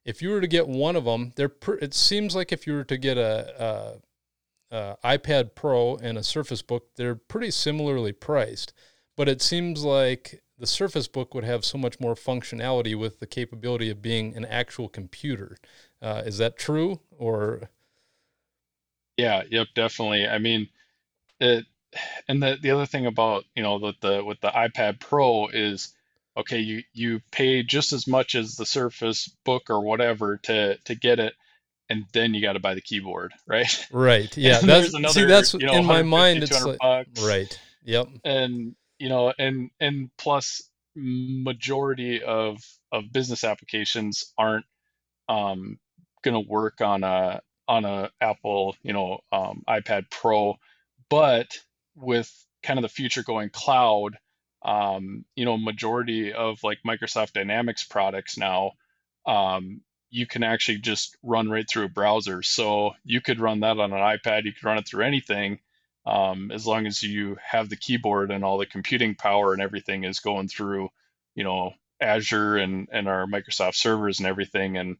If 0.04 0.24
you 0.24 0.32
were 0.32 0.42
to 0.42 0.48
get 0.48 0.68
one 0.68 0.96
of 0.96 1.06
them, 1.06 1.34
they're 1.36 1.52
it 1.80 1.94
seems 1.94 2.36
like 2.36 2.52
if 2.52 2.66
you 2.66 2.74
were 2.74 2.84
to 2.86 2.98
get 2.98 3.20
a, 3.20 4.02
a 4.72 4.76
uh, 4.76 4.96
iPad 5.04 5.54
Pro 5.54 5.98
and 5.98 6.18
a 6.18 6.24
Surface 6.24 6.62
Book, 6.62 6.96
they're 6.96 7.16
pretty 7.16 7.52
similarly 7.52 8.14
priced, 8.14 8.74
but 9.18 9.28
it 9.28 9.42
seems 9.42 9.84
like 9.84 10.42
the 10.62 10.68
Surface 10.68 11.08
Book 11.08 11.34
would 11.34 11.44
have 11.44 11.66
so 11.66 11.78
much 11.78 12.00
more 12.00 12.14
functionality 12.14 12.98
with 12.98 13.20
the 13.20 13.26
capability 13.26 13.90
of 13.90 14.02
being 14.02 14.38
an 14.38 14.46
actual 14.46 14.88
computer. 14.88 15.58
Uh, 16.02 16.22
is 16.24 16.38
that 16.38 16.56
true 16.56 17.00
or? 17.18 17.70
Yeah, 19.18 19.42
yep, 19.50 19.68
definitely. 19.76 20.28
I 20.28 20.38
mean, 20.38 20.70
it, 21.40 21.66
and 22.28 22.42
the 22.42 22.58
the 22.62 22.70
other 22.70 22.86
thing 22.86 23.08
about 23.08 23.44
you 23.56 23.64
know 23.64 23.78
with 23.78 24.00
the 24.02 24.24
with 24.24 24.40
the 24.40 24.50
iPad 24.50 25.00
Pro 25.00 25.48
is 25.48 25.94
okay, 26.38 26.60
you 26.60 26.84
you 26.94 27.22
pay 27.32 27.64
just 27.64 27.92
as 27.92 28.08
much 28.08 28.36
as 28.36 28.56
the 28.56 28.66
Surface 28.66 29.28
Book 29.44 29.64
or 29.70 29.82
whatever 29.82 30.38
to 30.44 30.78
to 30.78 30.94
get 30.96 31.20
it, 31.20 31.34
and 31.90 32.06
then 32.14 32.36
you 32.36 32.42
got 32.42 32.54
to 32.54 32.60
buy 32.60 32.76
the 32.76 32.82
keyboard, 32.82 33.34
right? 33.48 33.88
Right. 33.92 34.36
Yeah. 34.38 34.60
that's 34.60 34.94
another, 34.94 35.14
see, 35.14 35.26
that's 35.26 35.54
you 35.56 35.66
know, 35.66 35.74
in 35.74 35.86
my 35.86 36.04
mind. 36.04 36.44
It's 36.44 36.64
like, 36.64 36.78
bucks, 36.78 37.22
right. 37.24 37.60
Yep. 37.84 38.10
And 38.24 38.76
you 39.02 39.10
know, 39.10 39.34
and 39.40 39.72
and 39.82 40.12
plus, 40.20 40.64
majority 40.96 42.24
of 42.24 42.60
of 42.94 43.14
business 43.14 43.46
applications 43.46 44.34
aren't 44.38 44.66
um, 45.30 45.80
going 46.24 46.36
to 46.42 46.50
work 46.50 46.82
on 46.82 47.04
a 47.04 47.42
on 47.68 47.86
a 47.86 48.12
Apple, 48.22 48.76
you 48.84 48.94
know, 48.94 49.20
um, 49.34 49.64
iPad 49.70 50.12
Pro, 50.12 50.56
but 51.10 51.58
with 51.96 52.32
kind 52.64 52.80
of 52.80 52.84
the 52.84 52.90
future 52.90 53.24
going 53.24 53.50
cloud, 53.52 54.18
um, 54.64 55.26
you 55.36 55.46
know, 55.46 55.58
majority 55.58 56.34
of 56.34 56.60
like 56.64 56.80
Microsoft 56.88 57.34
Dynamics 57.34 57.86
products 57.86 58.38
now 58.38 58.74
um, 59.28 59.82
you 60.12 60.28
can 60.28 60.44
actually 60.44 60.80
just 60.80 61.18
run 61.24 61.50
right 61.50 61.68
through 61.70 61.86
a 61.86 61.90
browser. 61.90 62.44
So 62.44 62.94
you 63.06 63.22
could 63.22 63.42
run 63.42 63.62
that 63.62 63.80
on 63.80 63.94
an 63.94 64.00
iPad, 64.00 64.46
you 64.46 64.54
could 64.54 64.66
run 64.66 64.80
it 64.80 64.88
through 64.88 65.06
anything, 65.06 65.60
um, 66.06 66.52
as 66.52 66.66
long 66.66 66.88
as 66.88 67.04
you 67.04 67.38
have 67.44 67.70
the 67.70 67.76
keyboard 67.76 68.32
and 68.32 68.44
all 68.44 68.58
the 68.58 68.66
computing 68.66 69.16
power 69.16 69.54
and 69.54 69.62
everything 69.62 70.04
is 70.04 70.20
going 70.20 70.48
through, 70.48 70.90
you 71.36 71.44
know, 71.44 71.74
Azure 72.02 72.58
and 72.58 72.88
and 72.92 73.08
our 73.08 73.28
Microsoft 73.28 73.76
servers 73.76 74.20
and 74.20 74.28
everything. 74.28 74.78
And 74.78 74.98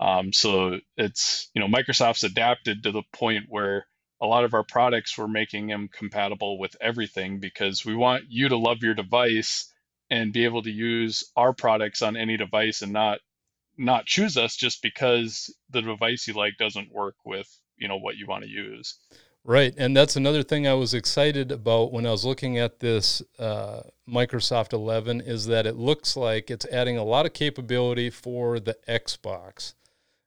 um, 0.00 0.32
so 0.32 0.78
it's 0.96 1.50
you 1.54 1.60
know 1.60 1.68
Microsoft's 1.68 2.24
adapted 2.24 2.84
to 2.84 2.92
the 2.92 3.02
point 3.12 3.46
where 3.48 3.86
a 4.20 4.26
lot 4.26 4.44
of 4.44 4.54
our 4.54 4.64
products 4.64 5.18
we're 5.18 5.26
making 5.26 5.66
them 5.66 5.88
compatible 5.92 6.58
with 6.58 6.76
everything 6.80 7.40
because 7.40 7.84
we 7.84 7.94
want 7.96 8.24
you 8.28 8.48
to 8.48 8.56
love 8.56 8.78
your 8.82 8.94
device 8.94 9.72
and 10.10 10.32
be 10.32 10.44
able 10.44 10.62
to 10.62 10.70
use 10.70 11.24
our 11.36 11.52
products 11.52 12.00
on 12.02 12.16
any 12.16 12.36
device 12.36 12.82
and 12.82 12.92
not 12.92 13.18
not 13.76 14.06
choose 14.06 14.36
us 14.36 14.56
just 14.56 14.82
because 14.82 15.52
the 15.70 15.82
device 15.82 16.28
you 16.28 16.34
like 16.34 16.56
doesn't 16.58 16.92
work 16.92 17.16
with 17.24 17.48
you 17.76 17.88
know 17.88 17.96
what 17.96 18.16
you 18.16 18.26
want 18.26 18.44
to 18.44 18.48
use 18.50 18.98
right 19.44 19.74
and 19.76 19.96
that's 19.96 20.16
another 20.16 20.42
thing 20.42 20.66
i 20.66 20.74
was 20.74 20.94
excited 20.94 21.52
about 21.52 21.92
when 21.92 22.06
i 22.06 22.10
was 22.10 22.24
looking 22.24 22.58
at 22.58 22.80
this 22.80 23.22
uh, 23.38 23.82
microsoft 24.08 24.72
11 24.72 25.20
is 25.20 25.46
that 25.46 25.66
it 25.66 25.76
looks 25.76 26.16
like 26.16 26.50
it's 26.50 26.66
adding 26.66 26.96
a 26.96 27.04
lot 27.04 27.26
of 27.26 27.32
capability 27.32 28.10
for 28.10 28.58
the 28.58 28.76
xbox 28.88 29.74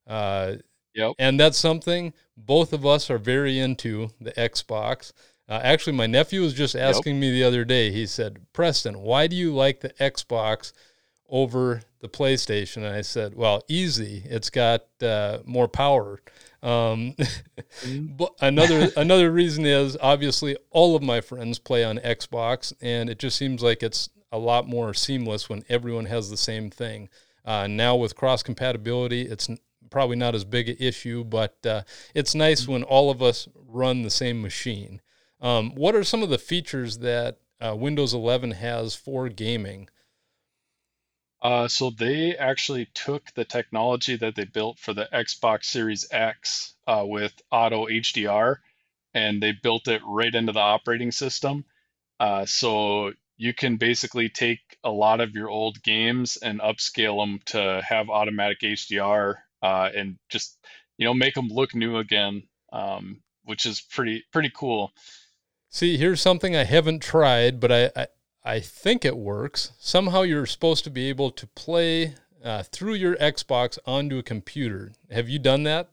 uh, 0.07 0.53
yep. 0.93 1.13
and 1.19 1.39
that's 1.39 1.57
something 1.57 2.13
both 2.37 2.73
of 2.73 2.85
us 2.85 3.09
are 3.09 3.17
very 3.17 3.59
into 3.59 4.09
the 4.21 4.31
xbox 4.33 5.11
uh, 5.49 5.59
actually 5.63 5.93
my 5.93 6.07
nephew 6.07 6.41
was 6.41 6.53
just 6.53 6.75
asking 6.75 7.15
yep. 7.15 7.21
me 7.21 7.31
the 7.31 7.43
other 7.43 7.65
day 7.65 7.91
he 7.91 8.05
said 8.05 8.39
preston 8.53 8.99
why 8.99 9.27
do 9.27 9.35
you 9.35 9.53
like 9.53 9.79
the 9.79 9.89
xbox 9.99 10.73
over 11.29 11.81
the 12.11 12.17
PlayStation. 12.17 12.77
And 12.77 12.87
I 12.87 13.01
said, 13.01 13.35
well, 13.35 13.63
easy. 13.67 14.23
It's 14.25 14.49
got 14.49 14.83
uh, 15.01 15.39
more 15.45 15.67
power. 15.67 16.21
Um, 16.63 17.13
mm-hmm. 17.17 18.05
but 18.17 18.33
another 18.41 18.89
another 18.97 19.31
reason 19.31 19.65
is 19.65 19.97
obviously 20.01 20.57
all 20.71 20.95
of 20.95 21.03
my 21.03 21.21
friends 21.21 21.59
play 21.59 21.83
on 21.83 21.97
Xbox, 21.99 22.73
and 22.81 23.09
it 23.09 23.19
just 23.19 23.37
seems 23.37 23.61
like 23.61 23.83
it's 23.83 24.09
a 24.31 24.37
lot 24.37 24.67
more 24.67 24.93
seamless 24.93 25.49
when 25.49 25.63
everyone 25.69 26.05
has 26.05 26.29
the 26.29 26.37
same 26.37 26.69
thing. 26.69 27.09
Uh, 27.45 27.67
now 27.67 27.95
with 27.95 28.15
cross 28.15 28.43
compatibility, 28.43 29.21
it's 29.21 29.49
probably 29.89 30.17
not 30.17 30.35
as 30.35 30.43
big 30.43 30.67
an 30.67 30.75
issue, 30.79 31.23
but 31.23 31.55
uh, 31.65 31.81
it's 32.13 32.35
nice 32.35 32.63
mm-hmm. 32.63 32.73
when 32.73 32.83
all 32.83 33.09
of 33.09 33.21
us 33.21 33.47
run 33.67 34.01
the 34.01 34.09
same 34.09 34.41
machine. 34.41 35.01
Um, 35.39 35.71
what 35.75 35.95
are 35.95 36.03
some 36.03 36.23
of 36.23 36.29
the 36.29 36.37
features 36.37 36.97
that 36.99 37.37
uh, 37.61 37.75
Windows 37.75 38.13
11 38.13 38.51
has 38.51 38.95
for 38.95 39.29
gaming? 39.29 39.87
Uh, 41.41 41.67
so 41.67 41.91
they 41.91 42.35
actually 42.35 42.87
took 42.93 43.31
the 43.33 43.45
technology 43.45 44.15
that 44.15 44.35
they 44.35 44.45
built 44.45 44.79
for 44.79 44.93
the 44.93 45.07
Xbox 45.13 45.65
Series 45.65 46.07
X 46.11 46.73
uh, 46.87 47.03
with 47.05 47.33
Auto 47.51 47.87
HDR, 47.87 48.57
and 49.13 49.41
they 49.41 49.51
built 49.51 49.87
it 49.87 50.01
right 50.05 50.33
into 50.33 50.51
the 50.51 50.59
operating 50.59 51.11
system. 51.11 51.63
Uh, 52.19 52.45
so 52.45 53.13
you 53.37 53.53
can 53.53 53.77
basically 53.77 54.29
take 54.29 54.59
a 54.83 54.89
lot 54.89 55.21
of 55.21 55.35
your 55.35 55.49
old 55.49 55.81
games 55.83 56.37
and 56.37 56.59
upscale 56.59 57.21
them 57.21 57.39
to 57.45 57.81
have 57.87 58.09
automatic 58.09 58.61
HDR 58.61 59.35
uh, 59.61 59.89
and 59.95 60.17
just 60.29 60.57
you 60.97 61.05
know 61.05 61.13
make 61.13 61.35
them 61.35 61.49
look 61.49 61.75
new 61.75 61.97
again, 61.97 62.43
um, 62.73 63.21
which 63.43 63.67
is 63.67 63.79
pretty 63.79 64.23
pretty 64.31 64.51
cool. 64.55 64.91
See, 65.69 65.97
here's 65.97 66.21
something 66.21 66.55
I 66.55 66.63
haven't 66.63 67.03
tried, 67.03 67.59
but 67.59 67.71
I, 67.71 67.91
I 67.95 68.07
I 68.47 68.61
think 68.61 69.03
it 69.03 69.17
works. 69.17 69.73
Somehow 69.77 70.21
you're 70.21 70.45
supposed 70.45 70.85
to 70.85 70.89
be 70.89 71.09
able 71.09 71.31
to 71.31 71.45
play 71.47 72.15
uh, 72.41 72.63
through 72.63 72.93
your 72.93 73.17
Xbox 73.17 73.77
onto 73.85 74.19
a 74.19 74.23
computer. 74.23 74.93
Have 75.11 75.27
you 75.27 75.37
done 75.37 75.63
that? 75.63 75.89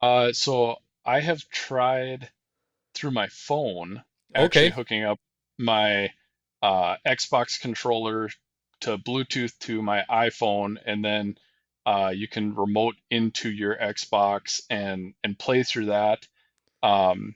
Uh, 0.00 0.30
so 0.32 0.76
I 1.04 1.18
have 1.18 1.48
tried 1.48 2.30
through 2.94 3.10
my 3.10 3.26
phone, 3.26 4.04
actually 4.36 4.66
okay. 4.66 4.70
hooking 4.70 5.02
up 5.02 5.18
my 5.58 6.10
uh, 6.62 6.94
Xbox 7.04 7.60
controller 7.60 8.30
to 8.82 8.96
Bluetooth 8.96 9.58
to 9.60 9.82
my 9.82 10.04
iPhone, 10.08 10.76
and 10.86 11.04
then 11.04 11.36
uh, 11.86 12.12
you 12.14 12.28
can 12.28 12.54
remote 12.54 12.94
into 13.10 13.50
your 13.50 13.74
Xbox 13.74 14.60
and 14.70 15.14
and 15.24 15.36
play 15.36 15.64
through 15.64 15.86
that. 15.86 16.24
Um, 16.84 17.34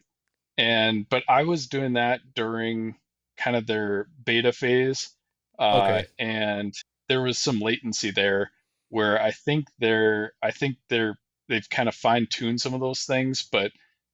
and 0.57 1.09
but 1.09 1.25
I 1.29 1.43
was 1.43 1.67
doing 1.67 1.95
that 1.95 2.21
during 2.37 2.95
kind 3.37 3.57
of 3.57 3.67
their 3.67 4.09
beta 4.25 4.53
phase. 4.53 5.11
Uh, 5.59 5.83
okay. 5.83 6.07
And 6.19 6.75
there 7.09 7.23
was 7.23 7.39
some 7.39 7.61
latency 7.61 8.11
there 8.11 8.51
where 8.89 9.21
I 9.21 9.31
think 9.33 9.67
they're, 9.79 10.33
I 10.43 10.51
think 10.51 10.77
they're, 10.89 11.19
they've 11.49 11.69
kind 11.69 11.89
of 11.89 11.95
fine 11.95 12.27
tuned 12.31 12.61
some 12.61 12.75
of 12.75 12.81
those 12.81 13.03
things, 13.03 13.43
but 13.43 13.73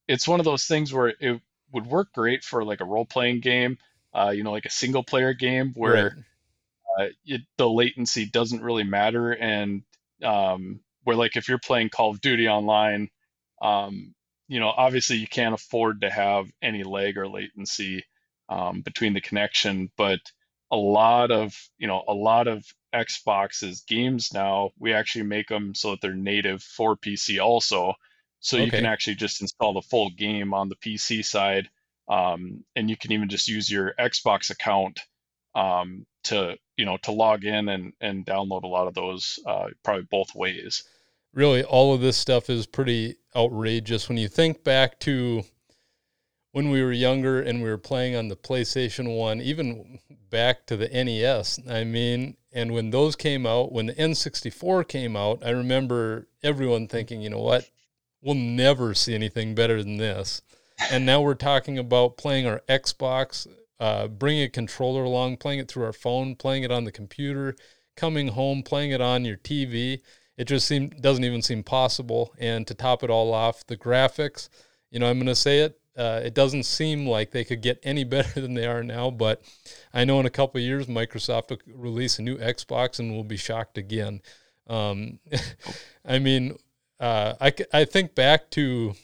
it's 0.09 0.27
one 0.27 0.41
of 0.41 0.45
those 0.45 0.65
things 0.65 0.93
where 0.93 1.15
it 1.21 1.41
would 1.73 1.87
work 1.87 2.13
great 2.13 2.43
for 2.43 2.65
like 2.65 2.81
a 2.81 2.85
role 2.85 3.05
playing 3.05 3.41
game, 3.41 3.79
uh, 4.13 4.31
you 4.31 4.43
know, 4.43 4.51
like 4.51 4.67
a 4.67 4.71
single 4.71 5.05
player 5.05 5.33
game 5.33 5.73
where 5.77 6.17
right. 6.99 7.07
uh, 7.07 7.11
it, 7.25 7.43
the 7.57 7.69
latency 7.69 8.27
doesn't 8.27 8.63
really 8.63 8.83
matter. 8.83 9.33
And 9.33 9.83
um, 10.25 10.81
where 11.05 11.17
like 11.17 11.37
if 11.37 11.49
you're 11.49 11.59
playing 11.59 11.91
Call 11.91 12.11
of 12.11 12.21
Duty 12.21 12.49
online, 12.49 13.09
um, 13.63 14.15
you 14.49 14.59
know, 14.59 14.69
obviously 14.69 15.17
you 15.17 15.29
can't 15.29 15.55
afford 15.55 16.01
to 16.01 16.11
have 16.11 16.51
any 16.61 16.83
lag 16.83 17.17
or 17.17 17.29
latency 17.29 18.05
um, 18.51 18.83
between 18.83 19.15
the 19.15 19.21
connection. 19.21 19.91
But 19.97 20.21
a 20.71 20.77
lot 20.77 21.31
of 21.31 21.55
you 21.79 21.87
know 21.87 22.03
a 22.07 22.15
lot 22.15 22.49
of 22.49 22.65
Xbox's 22.95 23.83
games 23.83 24.33
now 24.35 24.71
we 24.79 24.93
actually 24.93 25.25
make 25.25 25.49
them 25.49 25.75
so 25.75 25.93
that 25.93 26.01
they're 26.01 26.15
native 26.15 26.63
for 26.63 26.97
PC 26.97 27.43
also. 27.43 27.95
So 28.41 28.57
okay. 28.57 28.65
you 28.65 28.71
can 28.71 28.87
actually 28.87 29.17
just 29.17 29.41
install 29.41 29.75
the 29.75 29.83
full 29.83 30.11
game 30.11 30.55
on 30.55 30.69
the 30.69 30.77
PC 30.77 31.25
side, 31.25 31.69
um, 32.09 32.65
and 32.75 32.89
you 32.89 32.97
can 32.97 33.13
even 33.13 33.29
just 33.29 33.49
use 33.49 33.71
your 33.71 33.95
Xbox 33.99 34.51
account 34.51 35.01
um, 35.55 36.07
to 36.25 36.57
you 36.77 36.85
know 36.85 36.97
to 37.03 37.13
log 37.13 37.45
in 37.45 37.69
and 37.69 37.93
and 38.01 38.27
download 38.27 38.65
a 38.65 38.69
lot 38.69 38.89
of 38.89 38.95
those 38.95 39.39
uh, 39.47 39.67
probably 39.85 40.07
both 40.11 40.35
ways. 40.35 40.85
Really, 41.33 41.63
all 41.63 41.95
of 41.95 42.01
this 42.01 42.17
stuff 42.17 42.51
is 42.51 42.67
pretty 42.67 43.17
outrageous 43.37 44.09
when 44.09 44.19
you 44.19 44.27
think 44.27 44.65
back 44.65 44.99
to 45.01 45.45
when 46.53 46.71
we 46.71 46.83
were 46.83 46.93
younger 46.93 47.41
and 47.41 47.63
we 47.63 47.69
were 47.69 47.79
playing 47.79 48.17
on 48.17 48.29
the 48.29 48.37
PlayStation 48.37 49.17
1, 49.17 49.41
even 49.41 49.99
back 50.31 50.67
to 50.67 50.77
the 50.77 50.89
NES. 50.89 51.61
I 51.69 51.85
mean, 51.85 52.37
and 52.53 52.73
when 52.73 52.91
those 52.91 53.17
came 53.17 53.47
out, 53.47 53.73
when 53.73 53.87
the 53.87 53.95
N64 53.95 54.89
came 54.89 55.17
out, 55.17 55.43
I 55.45 55.51
remember 55.51 56.29
everyone 56.43 56.89
thinking, 56.89 57.21
you 57.21 57.31
know 57.31 57.41
what, 57.41 57.71
we'll 58.21 58.35
never 58.35 58.95
see 58.95 59.15
anything 59.15 59.55
better 59.55 59.83
than 59.83 59.97
this. 59.97 60.43
And 60.91 61.07
now 61.07 61.21
we're 61.21 61.35
talking 61.35 61.79
about 61.79 62.17
playing 62.17 62.47
our 62.47 62.63
Xbox, 62.69 63.47
uh, 63.79 64.09
bringing 64.09 64.43
a 64.43 64.49
controller 64.49 65.05
along, 65.05 65.37
playing 65.37 65.61
it 65.61 65.71
through 65.71 65.85
our 65.85 65.93
phone, 65.93 66.35
playing 66.35 66.65
it 66.65 66.73
on 66.73 66.85
the 66.85 66.93
computer, 66.93 67.55
coming 67.97 68.29
home, 68.29 68.63
playing 68.63 68.91
it 68.91 69.01
on 69.01 69.25
your 69.25 69.37
TV. 69.37 70.01
It 70.37 70.45
just 70.47 70.67
seem, 70.67 70.89
doesn't 70.89 71.25
even 71.25 71.43
seem 71.43 71.63
possible. 71.63 72.33
And 72.39 72.67
to 72.67 72.75
top 72.75 73.03
it 73.03 73.11
all 73.11 73.33
off, 73.35 73.67
the 73.67 73.77
graphics, 73.77 74.49
you 74.91 74.99
know, 74.99 75.09
I'm 75.09 75.19
going 75.19 75.27
to 75.27 75.35
say 75.35 75.61
it, 75.61 75.80
uh, 75.97 76.21
it 76.25 76.35
doesn't 76.35 76.65
seem 76.65 77.07
like 77.07 77.31
they 77.31 77.45
could 77.45 77.63
get 77.63 77.81
any 77.83 78.05
better 78.17 78.41
than 78.41 78.55
they 78.55 78.67
are 78.67 78.83
now, 78.83 79.11
but 79.11 79.43
I 79.93 80.05
know 80.05 80.21
in 80.21 80.27
a 80.27 80.31
couple 80.31 80.61
years 80.61 80.87
Microsoft 80.87 81.51
will 81.51 81.59
release 81.75 82.19
a 82.19 82.23
new 82.23 82.39
Xbox 82.39 82.99
and 82.99 83.13
we'll 83.13 83.25
be 83.25 83.37
shocked 83.37 83.79
again. 83.79 84.23
Um, 84.67 85.19
I 86.05 86.19
mean, 86.19 86.57
uh, 86.99 87.35
I, 87.41 87.53
I 87.73 87.85
think 87.85 88.15
back 88.15 88.51
to 88.51 88.95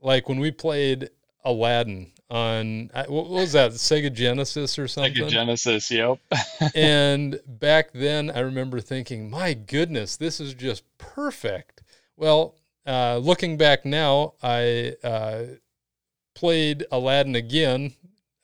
like 0.00 0.28
when 0.28 0.40
we 0.40 0.50
played 0.50 1.10
Aladdin 1.44 2.12
on 2.32 2.90
what 3.08 3.28
was 3.28 3.52
that 3.52 3.72
Sega 3.72 4.12
Genesis 4.12 4.78
or 4.78 4.88
something? 4.88 5.12
Sega 5.12 5.28
Genesis, 5.28 5.90
yep. 5.90 6.18
and 6.74 7.38
back 7.46 7.92
then, 7.92 8.30
I 8.30 8.40
remember 8.40 8.80
thinking, 8.80 9.28
"My 9.28 9.52
goodness, 9.52 10.16
this 10.16 10.40
is 10.40 10.54
just 10.54 10.82
perfect." 10.96 11.82
Well, 12.16 12.54
uh, 12.86 13.18
looking 13.18 13.58
back 13.58 13.84
now, 13.84 14.34
I 14.42 14.94
uh, 15.04 15.42
played 16.34 16.84
Aladdin 16.90 17.34
again, 17.34 17.94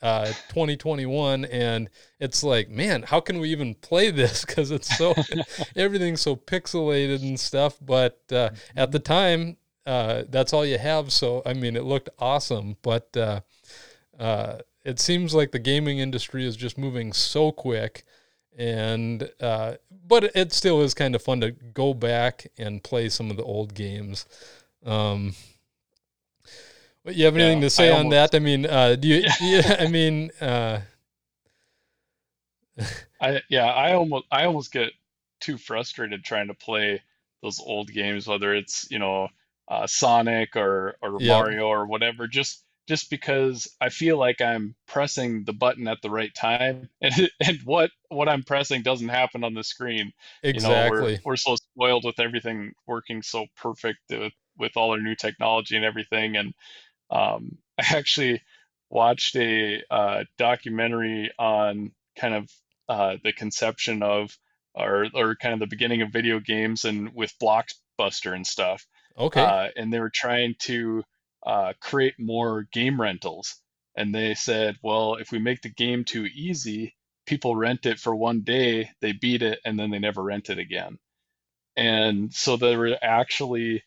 uh, 0.01 0.27
2021, 0.27 1.45
and 1.47 1.91
it's 2.21 2.43
like, 2.43 2.69
man, 2.69 3.03
how 3.03 3.21
can 3.21 3.41
we 3.41 3.51
even 3.51 3.75
play 3.75 4.11
this? 4.11 4.45
Because 4.49 4.71
it's 4.71 4.97
so 4.97 5.15
everything's 5.77 6.21
so 6.21 6.37
pixelated 6.37 7.23
and 7.23 7.39
stuff. 7.39 7.79
But 7.81 8.21
uh, 8.31 8.51
at 8.77 8.93
the 8.93 8.99
time, 8.99 9.57
uh, 9.87 10.25
that's 10.29 10.53
all 10.53 10.65
you 10.65 10.79
have. 10.79 11.13
So 11.13 11.43
I 11.45 11.55
mean, 11.55 11.77
it 11.77 11.85
looked 11.85 12.11
awesome, 12.19 12.77
but 12.83 13.17
uh, 13.17 13.41
uh, 14.19 14.59
it 14.85 15.01
seems 15.01 15.35
like 15.35 15.53
the 15.53 15.59
gaming 15.59 15.99
industry 15.99 16.47
is 16.47 16.57
just 16.57 16.79
moving 16.79 17.13
so 17.13 17.53
quick. 17.53 18.05
And 18.57 19.31
uh, 19.41 19.75
but 20.07 20.25
it 20.35 20.53
still 20.53 20.81
is 20.83 20.93
kind 20.95 21.15
of 21.15 21.23
fun 21.23 21.41
to 21.43 21.53
go 21.53 21.95
back 21.95 22.49
and 22.59 22.83
play 22.83 23.09
some 23.09 23.31
of 23.31 23.37
the 23.37 23.45
old 23.45 23.75
games. 23.75 24.27
Um, 24.85 25.35
you 27.05 27.25
have 27.25 27.37
anything 27.37 27.59
yeah, 27.59 27.65
to 27.65 27.71
say 27.71 27.89
I 27.89 27.93
on 27.93 28.07
almost, 28.07 28.33
that? 28.33 28.37
I 28.37 28.41
mean, 28.41 28.67
uh, 28.67 28.97
do 28.97 29.09
you? 29.09 29.25
Yeah. 29.41 29.77
I 29.79 29.87
mean, 29.89 30.31
uh... 30.41 30.81
I 33.21 33.41
yeah, 33.49 33.67
I 33.67 33.95
almost 33.95 34.27
I 34.31 34.45
almost 34.45 34.73
get 34.73 34.91
too 35.41 35.59
frustrated 35.59 36.25
trying 36.25 36.49
to 36.49 36.55
play 36.55 37.03
those 37.43 37.61
old 37.61 37.93
games, 37.93 38.27
whether 38.27 38.55
it's 38.55 38.91
you 38.91 38.99
know 38.99 39.29
uh, 39.69 39.87
Sonic 39.87 40.57
or 40.57 40.97
or 41.03 41.21
yep. 41.21 41.29
Mario 41.29 41.67
or 41.67 41.87
whatever. 41.87 42.27
Just 42.27 42.65
just 42.87 43.11
because 43.11 43.69
I 43.81 43.91
feel 43.91 44.17
like 44.17 44.41
I'm 44.41 44.75
pressing 44.87 45.45
the 45.45 45.53
button 45.53 45.89
at 45.89 46.01
the 46.03 46.11
right 46.11 46.35
time, 46.35 46.89
and 47.01 47.31
and 47.45 47.59
what 47.65 47.91
what 48.09 48.29
I'm 48.29 48.43
pressing 48.43 48.83
doesn't 48.83 49.09
happen 49.09 49.45
on 49.45 49.55
the 49.55 49.65
screen. 49.65 50.13
Exactly. 50.43 50.99
You 50.99 51.17
know, 51.17 51.21
we're, 51.25 51.33
we're 51.33 51.37
so 51.37 51.57
spoiled 51.57 52.05
with 52.05 52.19
everything 52.21 52.73
working 52.87 53.23
so 53.23 53.47
perfect 53.57 54.01
with 54.11 54.33
with 54.59 54.73
all 54.77 54.91
our 54.91 55.01
new 55.01 55.15
technology 55.15 55.77
and 55.77 55.85
everything. 55.85 56.37
And 56.37 56.53
um, 57.11 57.59
I 57.79 57.97
actually 57.97 58.43
watched 58.91 59.37
a 59.37 59.83
uh, 59.91 60.25
documentary 60.39 61.31
on 61.39 61.93
kind 62.17 62.35
of 62.35 62.51
uh, 62.89 63.17
the 63.23 63.33
conception 63.33 64.03
of 64.03 64.37
or 64.75 65.07
or 65.15 65.37
kind 65.37 65.55
of 65.55 65.61
the 65.61 65.67
beginning 65.67 66.03
of 66.03 66.13
video 66.13 66.41
games 66.41 66.85
and 66.85 67.15
with 67.15 67.33
Blockbuster 67.41 68.35
and 68.35 68.47
stuff. 68.47 68.87
Okay. 69.19 69.43
Uh, 69.43 69.69
and 69.77 69.93
they 69.93 70.01
were 70.01 70.13
trying 70.13 70.55
to 70.61 71.03
uh, 71.45 71.73
create 71.81 72.15
more 72.19 72.67
game 72.73 73.01
rentals. 73.01 73.57
And 73.97 74.15
they 74.15 74.35
said, 74.35 74.77
well, 74.83 75.17
if 75.17 75.33
we 75.33 75.39
make 75.39 75.63
the 75.63 75.71
game 75.71 76.05
too 76.05 76.27
easy, 76.27 76.95
people 77.27 77.57
rent 77.57 77.85
it 77.85 77.99
for 77.99 78.15
one 78.15 78.43
day, 78.43 78.91
they 79.01 79.13
beat 79.13 79.43
it, 79.43 79.59
and 79.65 79.79
then 79.79 79.91
they 79.91 79.99
never 79.99 80.23
rent 80.23 80.51
it 80.51 80.59
again. 80.59 80.99
And 81.77 82.33
so 82.33 82.57
there 82.57 82.79
were 82.79 82.97
actually 83.03 83.83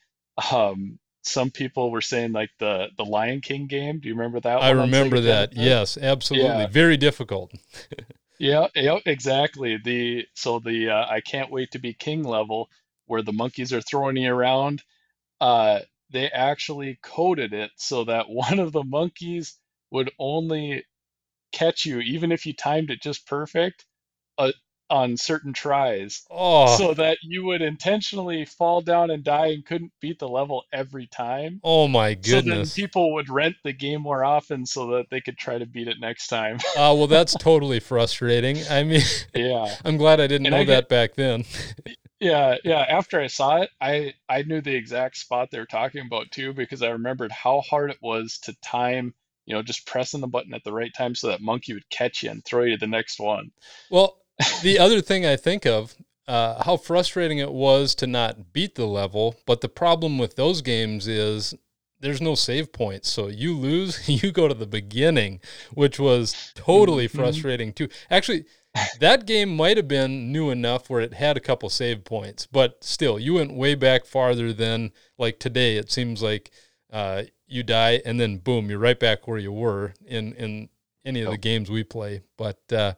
um, 0.51 1.00
some 1.24 1.51
people 1.51 1.92
were 1.92 2.01
saying 2.01 2.32
like 2.32 2.51
the 2.60 2.90
the 2.98 3.06
Lion 3.06 3.42
King 3.42 3.68
game. 3.68 4.00
Do 4.00 4.08
you 4.08 4.16
remember 4.16 4.40
that? 4.40 4.62
I 4.62 4.72
remember 4.72 5.20
that. 5.22 5.54
Yes, 5.54 5.98
absolutely. 5.98 6.63
Yeah. 6.63 6.68
Very 6.68 6.98
difficult. 6.98 7.51
yeah, 8.40 8.68
yeah, 8.75 9.00
exactly. 9.06 9.78
The 9.78 10.25
so 10.34 10.60
the 10.60 10.90
uh, 10.90 11.06
I 11.10 11.22
can't 11.22 11.51
wait 11.51 11.72
to 11.72 11.80
be 11.80 11.94
king 11.94 12.24
level 12.24 12.70
where 13.06 13.22
the 13.22 13.34
monkeys 13.34 13.74
are 13.74 13.82
throwing 13.82 14.18
you 14.18 14.34
around. 14.34 14.84
Uh, 15.40 15.80
they 16.12 16.30
actually 16.30 17.00
coded 17.01 17.54
it 17.54 17.72
so 17.75 18.04
that 18.06 18.30
one 18.30 18.60
of 18.60 18.72
the 18.72 18.84
monkeys 18.84 19.58
would 19.92 20.12
only 20.20 20.86
catch 21.51 21.86
you, 21.86 22.00
even 22.00 22.32
if 22.32 22.46
you 22.46 22.54
timed 22.54 22.90
it 22.90 23.01
just 23.01 23.28
perfect, 23.28 23.86
uh, 24.38 24.51
on 24.92 25.16
certain 25.16 25.54
tries. 25.54 26.24
Oh. 26.30 26.78
So 26.78 26.94
that 26.94 27.18
you 27.24 27.46
would 27.46 27.62
intentionally 27.62 28.46
fall 28.46 28.82
down 28.82 29.10
and 29.10 29.24
die 29.24 29.48
and 29.48 29.66
couldn't 29.66 29.94
beat 30.02 30.20
the 30.20 30.28
level 30.28 30.66
every 30.74 31.08
time. 31.08 31.62
Oh 31.64 31.88
my 31.88 32.14
goodness. 32.14 32.74
So 32.74 32.82
then 32.82 32.88
people 32.88 33.14
would 33.14 33.30
rent 33.30 33.56
the 33.64 33.74
game 33.74 34.02
more 34.02 34.24
often 34.24 34.66
so 34.66 34.88
that 34.92 35.10
they 35.10 35.22
could 35.22 35.38
try 35.38 35.58
to 35.58 35.66
beat 35.66 35.88
it 35.88 36.00
next 36.00 36.28
time. 36.28 36.58
uh, 36.76 36.94
well, 36.96 37.08
that's 37.08 37.34
totally 37.36 37.80
frustrating. 37.80 38.58
I 38.70 38.84
mean, 38.84 39.02
yeah. 39.34 39.76
I'm 39.86 39.98
glad 39.98 40.20
I 40.20 40.28
didn't 40.28 40.48
and 40.48 40.54
know 40.54 40.62
I 40.62 40.66
that 40.66 40.90
get, 40.90 40.90
back 40.90 41.16
then. 41.16 41.46
Yeah, 42.20 42.58
yeah. 42.64 42.86
After 42.88 43.20
I 43.20 43.26
saw 43.26 43.64
it, 43.64 43.72
I 43.82 44.14
I 44.30 44.44
knew 44.44 44.62
the 44.62 44.76
exact 44.76 45.18
spot 45.18 45.50
they 45.50 45.58
were 45.58 45.66
talking 45.66 46.06
about 46.06 46.30
too 46.30 46.54
because 46.54 46.84
I 46.84 46.90
remembered 46.90 47.32
how 47.32 47.62
hard 47.62 47.90
it 47.90 47.98
was 48.00 48.38
to 48.44 48.56
time. 48.62 49.16
You 49.48 49.56
know, 49.56 49.64
just 49.64 49.88
pressing 49.88 50.22
the 50.22 50.28
button 50.28 50.54
at 50.54 50.64
the 50.64 50.72
right 50.72 50.94
time 50.96 51.16
so 51.16 51.30
that 51.30 51.42
monkey 51.42 51.74
would 51.74 51.90
catch 51.90 52.22
you 52.22 52.30
and 52.30 52.46
throw 52.46 52.62
you 52.62 52.78
to 52.78 52.80
the 52.80 52.86
next 52.86 53.20
one. 53.20 53.50
Well, 53.90 54.21
the 54.64 54.80
other 54.80 55.02
thing 55.02 55.26
I 55.26 55.36
think 55.36 55.66
of, 55.66 55.96
uh, 56.28 56.64
how 56.64 56.78
frustrating 56.78 57.40
it 57.40 57.52
was 57.52 57.96
to 57.96 58.08
not 58.08 58.54
beat 58.54 58.76
the 58.76 58.86
level. 58.86 59.36
But 59.46 59.62
the 59.62 59.70
problem 59.70 60.18
with 60.18 60.36
those 60.36 60.62
games 60.62 61.08
is 61.08 61.54
there's 62.00 62.22
no 62.22 62.36
save 62.36 62.74
points. 62.74 63.10
So 63.10 63.28
you 63.28 63.56
lose, 63.58 64.08
you 64.24 64.32
go 64.32 64.48
to 64.48 64.54
the 64.54 64.68
beginning, 64.68 65.40
which 65.74 66.00
was 66.00 66.52
totally 66.56 67.08
mm-hmm. 67.08 67.18
frustrating 67.18 67.74
too. 67.74 67.90
Actually, 68.10 68.46
that 69.00 69.26
game 69.26 69.56
might 69.56 69.78
have 69.78 69.88
been 69.88 70.32
new 70.32 70.50
enough 70.50 70.90
where 70.90 71.02
it 71.02 71.14
had 71.14 71.38
a 71.38 71.42
couple 71.42 71.70
save 71.70 72.06
points, 72.06 72.48
but 72.48 72.84
still, 72.84 73.20
you 73.20 73.34
went 73.34 73.54
way 73.54 73.76
back 73.76 74.06
farther 74.06 74.54
than 74.54 74.92
like 75.18 75.40
today. 75.40 75.76
It 75.76 75.92
seems 75.92 76.22
like 76.22 76.52
uh, 76.92 77.24
you 77.48 77.64
die 77.64 78.02
and 78.06 78.20
then 78.20 78.38
boom, 78.38 78.70
you're 78.70 78.80
right 78.80 79.00
back 79.00 79.28
where 79.28 79.38
you 79.38 79.52
were 79.52 79.94
in 80.06 80.34
in 80.34 80.70
any 81.05 81.22
of 81.22 81.27
the 81.27 81.34
oh. 81.34 81.38
games 81.38 81.70
we 81.70 81.84
play. 81.84 82.22
But 82.38 82.62
uh, 82.72 82.93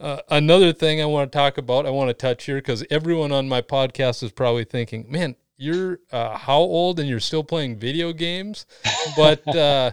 uh, 0.00 0.18
another 0.30 0.72
thing 0.72 1.00
I 1.00 1.06
want 1.06 1.30
to 1.30 1.36
talk 1.36 1.58
about, 1.58 1.86
I 1.86 1.90
want 1.90 2.08
to 2.08 2.14
touch 2.14 2.44
here 2.44 2.56
because 2.56 2.84
everyone 2.90 3.32
on 3.32 3.48
my 3.48 3.62
podcast 3.62 4.22
is 4.22 4.32
probably 4.32 4.64
thinking, 4.64 5.06
"Man, 5.08 5.36
you're 5.56 6.00
uh, 6.12 6.36
how 6.38 6.58
old 6.58 7.00
and 7.00 7.08
you're 7.08 7.20
still 7.20 7.44
playing 7.44 7.78
video 7.78 8.12
games?" 8.12 8.66
But 9.16 9.46
uh, 9.54 9.92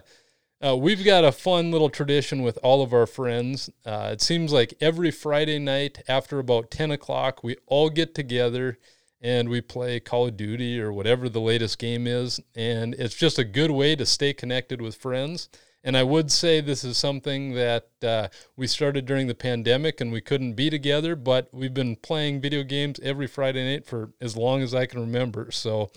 uh, 0.63 0.77
we've 0.77 1.03
got 1.03 1.23
a 1.23 1.31
fun 1.31 1.71
little 1.71 1.89
tradition 1.89 2.43
with 2.43 2.59
all 2.61 2.83
of 2.83 2.93
our 2.93 3.07
friends. 3.07 3.69
Uh, 3.85 4.09
it 4.13 4.21
seems 4.21 4.53
like 4.53 4.75
every 4.79 5.09
Friday 5.09 5.57
night 5.57 6.03
after 6.07 6.37
about 6.37 6.69
10 6.69 6.91
o'clock, 6.91 7.43
we 7.43 7.55
all 7.65 7.89
get 7.89 8.13
together 8.13 8.77
and 9.21 9.49
we 9.49 9.61
play 9.61 9.99
Call 9.99 10.27
of 10.27 10.37
Duty 10.37 10.79
or 10.79 10.93
whatever 10.93 11.29
the 11.29 11.41
latest 11.41 11.79
game 11.79 12.05
is. 12.05 12.39
And 12.55 12.93
it's 12.95 13.15
just 13.15 13.39
a 13.39 13.43
good 13.43 13.71
way 13.71 13.95
to 13.95 14.05
stay 14.05 14.33
connected 14.33 14.81
with 14.81 14.95
friends. 14.95 15.49
And 15.83 15.97
I 15.97 16.03
would 16.03 16.31
say 16.31 16.61
this 16.61 16.83
is 16.83 16.97
something 16.97 17.53
that 17.53 17.87
uh, 18.03 18.27
we 18.55 18.67
started 18.67 19.05
during 19.05 19.27
the 19.27 19.35
pandemic 19.35 19.99
and 19.99 20.11
we 20.11 20.21
couldn't 20.21 20.53
be 20.53 20.69
together, 20.69 21.15
but 21.15 21.49
we've 21.51 21.73
been 21.73 21.95
playing 21.95 22.41
video 22.41 22.61
games 22.63 22.99
every 23.01 23.27
Friday 23.27 23.73
night 23.73 23.85
for 23.85 24.11
as 24.21 24.37
long 24.37 24.61
as 24.61 24.75
I 24.75 24.85
can 24.85 24.99
remember. 24.99 25.49
So, 25.51 25.89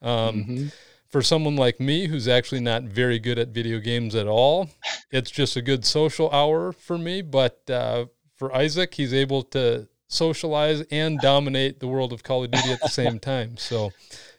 um, 0.00 0.44
mm-hmm 0.44 0.66
for 1.12 1.20
someone 1.20 1.56
like 1.56 1.78
me 1.78 2.06
who's 2.06 2.26
actually 2.26 2.62
not 2.62 2.84
very 2.84 3.18
good 3.18 3.38
at 3.38 3.48
video 3.48 3.78
games 3.78 4.14
at 4.14 4.26
all, 4.26 4.70
it's 5.10 5.30
just 5.30 5.56
a 5.56 5.62
good 5.62 5.84
social 5.84 6.30
hour 6.30 6.72
for 6.72 6.96
me. 6.96 7.20
But 7.20 7.60
uh, 7.70 8.06
for 8.36 8.52
Isaac, 8.56 8.94
he's 8.94 9.12
able 9.12 9.42
to 9.44 9.86
socialize 10.08 10.80
and 10.90 11.20
dominate 11.20 11.80
the 11.80 11.86
world 11.86 12.14
of 12.14 12.22
Call 12.22 12.44
of 12.44 12.50
Duty 12.50 12.72
at 12.72 12.80
the 12.80 12.88
same 12.88 13.18
time. 13.20 13.58
So 13.58 13.92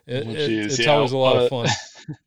it, 0.08 0.28
it, 0.28 0.52
it's 0.52 0.80
yeah, 0.80 0.94
always 0.94 1.12
a 1.12 1.18
lot 1.18 1.38
uh, 1.38 1.40
of 1.42 1.50
fun. 1.50 1.68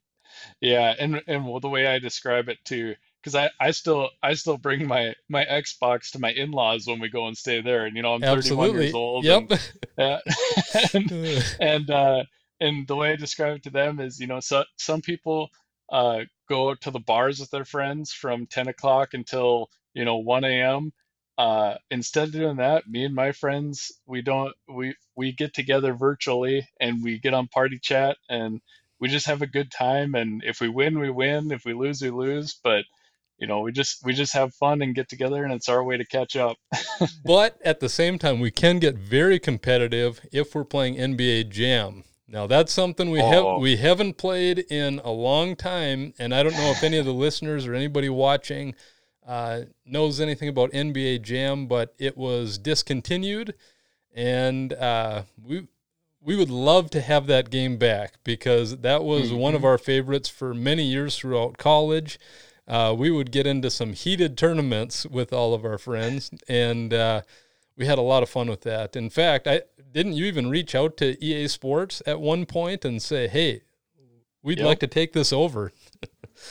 yeah, 0.61 0.95
and 0.99 1.23
and 1.27 1.62
the 1.62 1.69
way 1.69 1.87
I 1.87 1.99
describe 1.99 2.49
it 2.49 2.59
too, 2.64 2.95
because 3.23 3.35
I, 3.35 3.51
I 3.61 3.73
still 3.73 4.11
I 4.23 4.35
still 4.35 4.59
bring 4.59 4.87
my 4.87 5.14
my 5.29 5.45
Xbox 5.45 6.11
to 6.12 6.19
my 6.19 6.31
in 6.31 6.51
laws 6.51 6.87
when 6.87 7.01
we 7.01 7.09
go 7.09 7.27
and 7.27 7.37
stay 7.37 7.61
there, 7.61 7.87
and 7.87 7.97
you 7.97 8.03
know 8.03 8.14
I'm 8.14 8.25
Absolutely. 8.25 8.69
31 8.69 8.83
years 8.83 8.95
old. 8.95 9.25
Yep. 9.25 9.51
And, 9.51 9.61
yeah, 9.99 10.19
and, 10.95 11.12
and 11.61 11.90
uh, 11.90 12.25
and 12.61 12.87
the 12.87 12.97
way 12.97 13.12
I 13.12 13.16
describe 13.16 13.57
it 13.57 13.62
to 13.64 13.71
them 13.71 14.01
is, 14.01 14.19
you 14.19 14.27
know, 14.27 14.40
so 14.40 14.64
some 14.79 15.03
people 15.03 15.51
uh, 15.92 16.21
go 16.49 16.75
to 16.75 16.90
the 16.90 17.01
bars 17.01 17.38
with 17.38 17.51
their 17.51 17.64
friends 17.64 18.12
from 18.12 18.47
10 18.47 18.69
o'clock 18.69 19.14
until 19.14 19.71
you 19.95 20.05
know 20.05 20.16
1 20.16 20.45
a.m. 20.45 20.92
Uh, 21.38 21.75
instead 21.90 22.29
of 22.29 22.33
doing 22.33 22.57
that, 22.57 22.88
me 22.88 23.05
and 23.05 23.14
my 23.14 23.33
friends, 23.33 23.92
we 24.07 24.23
don't 24.23 24.55
we 24.69 24.95
we 25.16 25.33
get 25.33 25.53
together 25.53 25.92
virtually 25.92 26.66
and 26.81 27.03
we 27.03 27.19
get 27.19 27.35
on 27.35 27.47
party 27.49 27.79
chat 27.79 28.16
and 28.31 28.61
we 29.00 29.09
just 29.09 29.26
have 29.26 29.42
a 29.42 29.46
good 29.46 29.70
time. 29.70 30.14
And 30.14 30.42
if 30.44 30.61
we 30.61 30.68
win, 30.68 30.98
we 30.98 31.11
win. 31.11 31.52
If 31.52 31.64
we 31.64 31.74
lose, 31.74 32.02
we 32.02 32.11
lose. 32.11 32.59
But 32.62 32.85
you 33.38 33.46
know 33.46 33.61
we 33.61 33.70
just 33.70 34.02
we 34.02 34.14
just 34.14 34.32
have 34.32 34.54
fun 34.54 34.80
and 34.80 34.94
get 34.94 35.11
together 35.11 35.44
and 35.44 35.52
it's 35.52 35.68
our 35.68 35.85
way 35.85 35.98
to 35.98 36.06
catch 36.06 36.37
up 36.37 36.56
but 37.26 37.59
at 37.62 37.80
the 37.80 37.88
same 37.90 38.18
time 38.18 38.40
we 38.40 38.50
can 38.50 38.78
get 38.78 38.96
very 38.96 39.38
competitive 39.38 40.22
if 40.32 40.54
we're 40.54 40.64
playing 40.64 40.96
nba 40.96 41.46
jam 41.50 42.02
now 42.28 42.46
that's 42.46 42.72
something 42.72 43.11
we 43.11 43.20
have 43.20 43.44
oh. 43.44 43.59
we 43.59 43.76
haven't 43.76 44.16
played 44.16 44.59
in 44.59 45.00
a 45.04 45.11
long 45.12 45.54
time, 45.54 46.12
and 46.18 46.35
I 46.35 46.42
don't 46.42 46.54
know 46.54 46.70
if 46.70 46.82
any 46.82 46.98
of 46.98 47.04
the 47.04 47.14
listeners 47.14 47.66
or 47.66 47.74
anybody 47.74 48.09
watching 48.09 48.74
uh, 49.26 49.62
knows 49.85 50.20
anything 50.20 50.48
about 50.48 50.72
NBA 50.72 51.22
Jam, 51.22 51.66
but 51.66 51.94
it 51.98 52.16
was 52.16 52.59
discontinued, 52.59 53.54
and 54.12 54.72
uh, 54.72 55.22
we 55.40 55.68
we 56.26 56.34
would 56.34 56.50
love 56.50 56.90
to 56.90 57.00
have 57.00 57.28
that 57.28 57.50
game 57.50 57.76
back 57.76 58.14
because 58.24 58.78
that 58.78 59.04
was 59.04 59.28
mm-hmm. 59.28 59.38
one 59.38 59.54
of 59.54 59.64
our 59.64 59.78
favorites 59.78 60.28
for 60.28 60.52
many 60.52 60.82
years 60.82 61.16
throughout 61.16 61.56
college. 61.56 62.18
Uh, 62.66 62.92
we 62.98 63.12
would 63.12 63.30
get 63.30 63.46
into 63.46 63.70
some 63.70 63.92
heated 63.92 64.36
tournaments 64.36 65.06
with 65.06 65.32
all 65.32 65.54
of 65.54 65.64
our 65.64 65.78
friends, 65.78 66.32
and 66.48 66.92
uh, 66.92 67.22
we 67.76 67.86
had 67.86 67.96
a 67.96 68.02
lot 68.02 68.24
of 68.24 68.28
fun 68.28 68.50
with 68.50 68.62
that. 68.62 68.96
In 68.96 69.08
fact, 69.08 69.46
I 69.46 69.62
didn't 69.92 70.14
you 70.14 70.24
even 70.26 70.50
reach 70.50 70.74
out 70.74 70.96
to 70.96 71.24
EA 71.24 71.46
Sports 71.46 72.02
at 72.06 72.20
one 72.20 72.44
point 72.44 72.84
and 72.84 73.00
say, 73.00 73.28
"Hey, 73.28 73.60
we'd 74.42 74.58
yep. 74.58 74.66
like 74.66 74.80
to 74.80 74.88
take 74.88 75.12
this 75.12 75.32
over." 75.32 75.70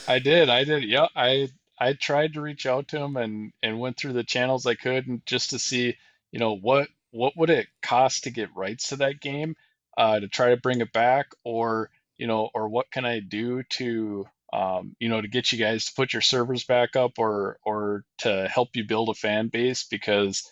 I 0.08 0.20
did. 0.20 0.48
I 0.48 0.64
did. 0.64 0.84
Yeah, 0.84 1.08
I 1.14 1.50
I 1.78 1.92
tried 1.92 2.32
to 2.32 2.40
reach 2.40 2.64
out 2.64 2.88
to 2.88 2.98
them 2.98 3.18
and 3.18 3.52
and 3.62 3.78
went 3.78 3.98
through 3.98 4.14
the 4.14 4.24
channels 4.24 4.64
I 4.64 4.74
could 4.74 5.06
and 5.06 5.20
just 5.26 5.50
to 5.50 5.58
see, 5.58 5.98
you 6.32 6.38
know, 6.38 6.56
what 6.56 6.88
what 7.10 7.36
would 7.36 7.50
it 7.50 7.68
cost 7.82 8.24
to 8.24 8.30
get 8.30 8.56
rights 8.56 8.88
to 8.88 8.96
that 8.96 9.20
game, 9.20 9.54
uh, 9.96 10.20
to 10.20 10.28
try 10.28 10.50
to 10.50 10.56
bring 10.56 10.80
it 10.80 10.92
back, 10.92 11.26
or 11.44 11.90
you 12.18 12.26
know, 12.26 12.50
or 12.54 12.68
what 12.68 12.90
can 12.90 13.04
I 13.04 13.20
do 13.20 13.62
to 13.70 14.26
um, 14.52 14.94
you 15.00 15.08
know, 15.08 15.20
to 15.20 15.28
get 15.28 15.52
you 15.52 15.58
guys 15.58 15.86
to 15.86 15.92
put 15.94 16.12
your 16.12 16.22
servers 16.22 16.64
back 16.64 16.96
up 16.96 17.18
or 17.18 17.58
or 17.64 18.04
to 18.18 18.48
help 18.48 18.70
you 18.74 18.84
build 18.84 19.08
a 19.08 19.14
fan 19.14 19.48
base 19.48 19.84
because 19.84 20.42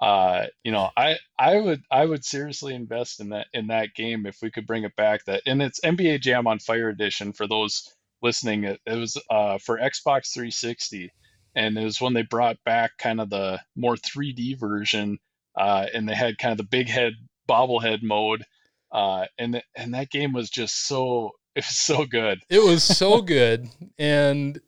uh, 0.00 0.46
you 0.62 0.70
know, 0.70 0.90
I 0.96 1.16
I 1.38 1.58
would 1.58 1.82
I 1.90 2.04
would 2.04 2.24
seriously 2.24 2.74
invest 2.74 3.20
in 3.20 3.30
that 3.30 3.48
in 3.52 3.66
that 3.68 3.94
game 3.94 4.26
if 4.26 4.38
we 4.42 4.50
could 4.50 4.66
bring 4.66 4.84
it 4.84 4.94
back. 4.96 5.24
That 5.24 5.42
and 5.46 5.60
it's 5.60 5.80
NBA 5.80 6.20
Jam 6.20 6.46
on 6.46 6.60
Fire 6.60 6.88
Edition 6.88 7.32
for 7.32 7.48
those 7.48 7.88
listening. 8.22 8.64
It, 8.64 8.80
it 8.86 8.94
was 8.94 9.20
uh, 9.30 9.58
for 9.58 9.78
Xbox 9.78 10.32
360, 10.32 11.10
and 11.56 11.76
it 11.76 11.82
was 11.82 12.00
when 12.00 12.12
they 12.12 12.22
brought 12.22 12.62
back 12.64 12.92
kind 12.98 13.20
of 13.20 13.30
the 13.30 13.60
more 13.74 13.96
3D 13.96 14.58
version, 14.58 15.18
uh, 15.56 15.86
and 15.92 16.08
they 16.08 16.14
had 16.14 16.38
kind 16.38 16.52
of 16.52 16.58
the 16.58 16.64
big 16.64 16.88
head 16.88 17.14
bobblehead 17.48 18.02
mode, 18.02 18.44
uh, 18.92 19.26
and 19.38 19.62
and 19.76 19.94
that 19.94 20.10
game 20.10 20.32
was 20.32 20.50
just 20.50 20.86
so 20.86 21.32
it 21.54 21.64
was 21.64 21.76
so 21.76 22.04
good. 22.04 22.40
It 22.48 22.62
was 22.62 22.82
so 22.82 23.22
good, 23.22 23.68
and 23.98 24.60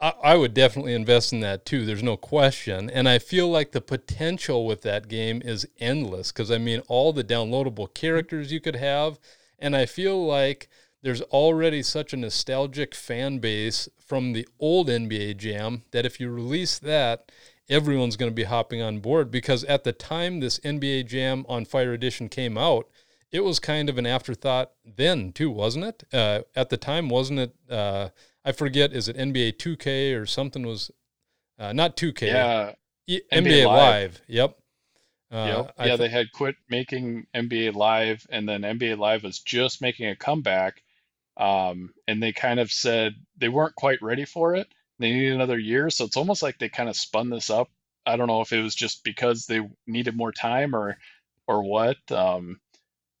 I, 0.00 0.12
I 0.22 0.36
would 0.36 0.54
definitely 0.54 0.94
invest 0.94 1.32
in 1.32 1.40
that 1.40 1.64
too. 1.64 1.84
There's 1.84 2.02
no 2.02 2.16
question. 2.16 2.90
And 2.90 3.08
I 3.08 3.18
feel 3.18 3.48
like 3.48 3.72
the 3.72 3.80
potential 3.80 4.66
with 4.66 4.82
that 4.82 5.08
game 5.08 5.42
is 5.44 5.66
endless 5.78 6.32
because 6.32 6.50
I 6.50 6.58
mean, 6.58 6.80
all 6.88 7.12
the 7.12 7.24
downloadable 7.24 7.92
characters 7.94 8.52
you 8.52 8.60
could 8.60 8.76
have. 8.76 9.18
And 9.58 9.74
I 9.74 9.86
feel 9.86 10.24
like 10.24 10.68
there's 11.02 11.22
already 11.22 11.82
such 11.82 12.12
a 12.12 12.16
nostalgic 12.16 12.94
fan 12.94 13.38
base 13.38 13.88
from 13.98 14.32
the 14.32 14.46
old 14.58 14.88
NBA 14.88 15.36
Jam 15.38 15.84
that 15.92 16.04
if 16.04 16.20
you 16.20 16.30
release 16.30 16.78
that, 16.78 17.32
everyone's 17.68 18.16
going 18.16 18.30
to 18.30 18.34
be 18.34 18.44
hopping 18.44 18.82
on 18.82 18.98
board 18.98 19.30
because 19.30 19.64
at 19.64 19.84
the 19.84 19.92
time 19.92 20.40
this 20.40 20.58
NBA 20.60 21.06
Jam 21.06 21.46
on 21.48 21.64
Fire 21.64 21.92
Edition 21.92 22.28
came 22.28 22.58
out, 22.58 22.88
it 23.32 23.40
was 23.40 23.58
kind 23.58 23.88
of 23.88 23.98
an 23.98 24.06
afterthought 24.06 24.72
then 24.84 25.32
too, 25.32 25.50
wasn't 25.50 25.84
it? 25.84 26.04
Uh, 26.12 26.40
at 26.54 26.70
the 26.70 26.76
time, 26.76 27.08
wasn't 27.08 27.40
it? 27.40 27.54
Uh, 27.70 28.10
I 28.44 28.52
forget. 28.52 28.92
Is 28.92 29.08
it 29.08 29.16
NBA 29.16 29.58
2K 29.58 30.20
or 30.20 30.26
something? 30.26 30.64
Was 30.66 30.90
uh, 31.58 31.72
not 31.72 31.96
2K. 31.96 32.28
Yeah, 32.28 32.72
E- 33.06 33.20
NBA, 33.32 33.66
Live. 33.66 33.66
Live. 33.66 34.22
Yep. 34.28 34.56
Uh, 35.32 35.36
Yep. 35.36 35.74
Yeah, 35.78 35.86
th- 35.86 35.98
they 35.98 36.08
had 36.08 36.32
quit 36.32 36.54
making 36.68 37.26
NBA 37.34 37.74
Live, 37.74 38.26
and 38.30 38.48
then 38.48 38.62
NBA 38.62 38.96
Live 38.98 39.24
was 39.24 39.40
just 39.40 39.82
making 39.82 40.08
a 40.08 40.16
comeback. 40.16 40.82
Um, 41.36 41.92
and 42.08 42.22
they 42.22 42.32
kind 42.32 42.60
of 42.60 42.70
said 42.72 43.14
they 43.36 43.48
weren't 43.48 43.74
quite 43.74 44.00
ready 44.00 44.24
for 44.24 44.54
it. 44.54 44.68
They 44.98 45.12
needed 45.12 45.34
another 45.34 45.58
year, 45.58 45.90
so 45.90 46.04
it's 46.04 46.16
almost 46.16 46.42
like 46.42 46.58
they 46.58 46.68
kind 46.70 46.88
of 46.88 46.96
spun 46.96 47.28
this 47.28 47.50
up. 47.50 47.68
I 48.06 48.16
don't 48.16 48.28
know 48.28 48.40
if 48.40 48.52
it 48.52 48.62
was 48.62 48.74
just 48.74 49.04
because 49.04 49.44
they 49.46 49.60
needed 49.86 50.16
more 50.16 50.32
time 50.32 50.74
or 50.74 50.96
or 51.48 51.62
what. 51.62 51.96
Um, 52.10 52.60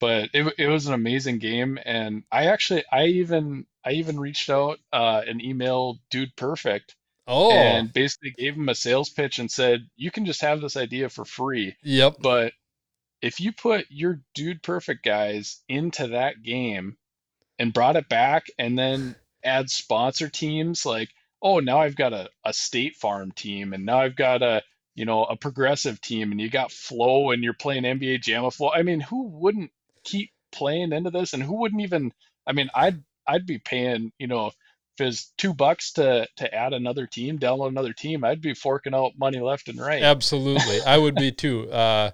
but 0.00 0.30
it 0.32 0.54
it 0.58 0.68
was 0.68 0.86
an 0.86 0.94
amazing 0.94 1.38
game, 1.38 1.78
and 1.84 2.24
I 2.30 2.46
actually 2.46 2.84
I 2.90 3.06
even 3.06 3.66
I 3.84 3.92
even 3.92 4.18
reached 4.20 4.50
out 4.50 4.78
uh, 4.92 5.22
and 5.26 5.40
emailed 5.40 5.98
Dude 6.10 6.34
Perfect 6.36 6.96
oh. 7.26 7.52
and 7.52 7.92
basically 7.92 8.30
gave 8.30 8.54
him 8.54 8.68
a 8.68 8.74
sales 8.74 9.10
pitch 9.10 9.38
and 9.38 9.50
said, 9.50 9.88
you 9.96 10.10
can 10.10 10.26
just 10.26 10.42
have 10.42 10.60
this 10.60 10.76
idea 10.76 11.08
for 11.08 11.24
free. 11.24 11.76
yep. 11.82 12.16
But 12.20 12.52
if 13.22 13.40
you 13.40 13.52
put 13.52 13.86
your 13.90 14.20
dude 14.34 14.62
perfect 14.62 15.04
guys 15.04 15.62
into 15.68 16.08
that 16.08 16.42
game 16.42 16.96
and 17.58 17.72
brought 17.72 17.96
it 17.96 18.08
back 18.08 18.46
and 18.58 18.78
then 18.78 19.16
add 19.42 19.70
sponsor 19.70 20.28
teams 20.28 20.84
like, 20.84 21.08
oh, 21.42 21.60
now 21.60 21.78
I've 21.80 21.96
got 21.96 22.12
a, 22.12 22.28
a 22.44 22.52
state 22.52 22.96
farm 22.96 23.32
team 23.32 23.72
and 23.72 23.84
now 23.84 24.00
I've 24.00 24.16
got 24.16 24.42
a 24.42 24.62
you 24.94 25.04
know 25.04 25.24
a 25.24 25.36
progressive 25.36 26.00
team 26.00 26.32
and 26.32 26.40
you 26.40 26.48
got 26.48 26.72
flow 26.72 27.30
and 27.30 27.44
you're 27.44 27.52
playing 27.52 27.82
NBA 27.82 28.22
Jam 28.22 28.50
flow. 28.50 28.70
I 28.70 28.82
mean, 28.82 29.00
who 29.00 29.28
wouldn't 29.28 29.70
keep 30.06 30.30
playing 30.52 30.92
into 30.92 31.10
this 31.10 31.34
and 31.34 31.42
who 31.42 31.60
wouldn't 31.60 31.82
even 31.82 32.12
I 32.46 32.52
mean, 32.52 32.70
I'd 32.74 33.02
I'd 33.26 33.46
be 33.46 33.58
paying, 33.58 34.12
you 34.18 34.28
know, 34.28 34.46
if 34.46 34.54
it's 34.98 35.32
two 35.36 35.52
bucks 35.52 35.92
to 35.94 36.26
to 36.36 36.54
add 36.54 36.72
another 36.72 37.06
team, 37.06 37.38
download 37.38 37.68
another 37.68 37.92
team, 37.92 38.24
I'd 38.24 38.40
be 38.40 38.54
forking 38.54 38.94
out 38.94 39.12
money 39.18 39.40
left 39.40 39.68
and 39.68 39.80
right. 39.80 40.02
Absolutely. 40.02 40.80
I 40.86 40.96
would 40.98 41.16
be 41.16 41.32
too. 41.32 41.70
Uh, 41.70 42.12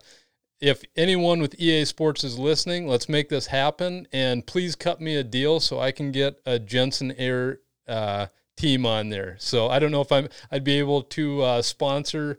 if 0.60 0.82
anyone 0.96 1.40
with 1.40 1.60
EA 1.60 1.84
Sports 1.84 2.22
is 2.22 2.38
listening, 2.38 2.86
let's 2.86 3.08
make 3.08 3.28
this 3.28 3.46
happen. 3.46 4.06
And 4.12 4.46
please 4.46 4.76
cut 4.76 5.00
me 5.00 5.16
a 5.16 5.24
deal 5.24 5.58
so 5.60 5.80
I 5.80 5.90
can 5.90 6.12
get 6.12 6.40
a 6.46 6.58
Jensen 6.58 7.12
Air 7.12 7.58
uh, 7.88 8.28
team 8.56 8.86
on 8.86 9.08
there. 9.08 9.36
So 9.40 9.68
I 9.68 9.78
don't 9.78 9.90
know 9.90 10.00
if 10.00 10.12
I'm 10.12 10.28
I'd 10.50 10.64
be 10.64 10.78
able 10.78 11.02
to 11.02 11.42
uh, 11.42 11.62
sponsor 11.62 12.36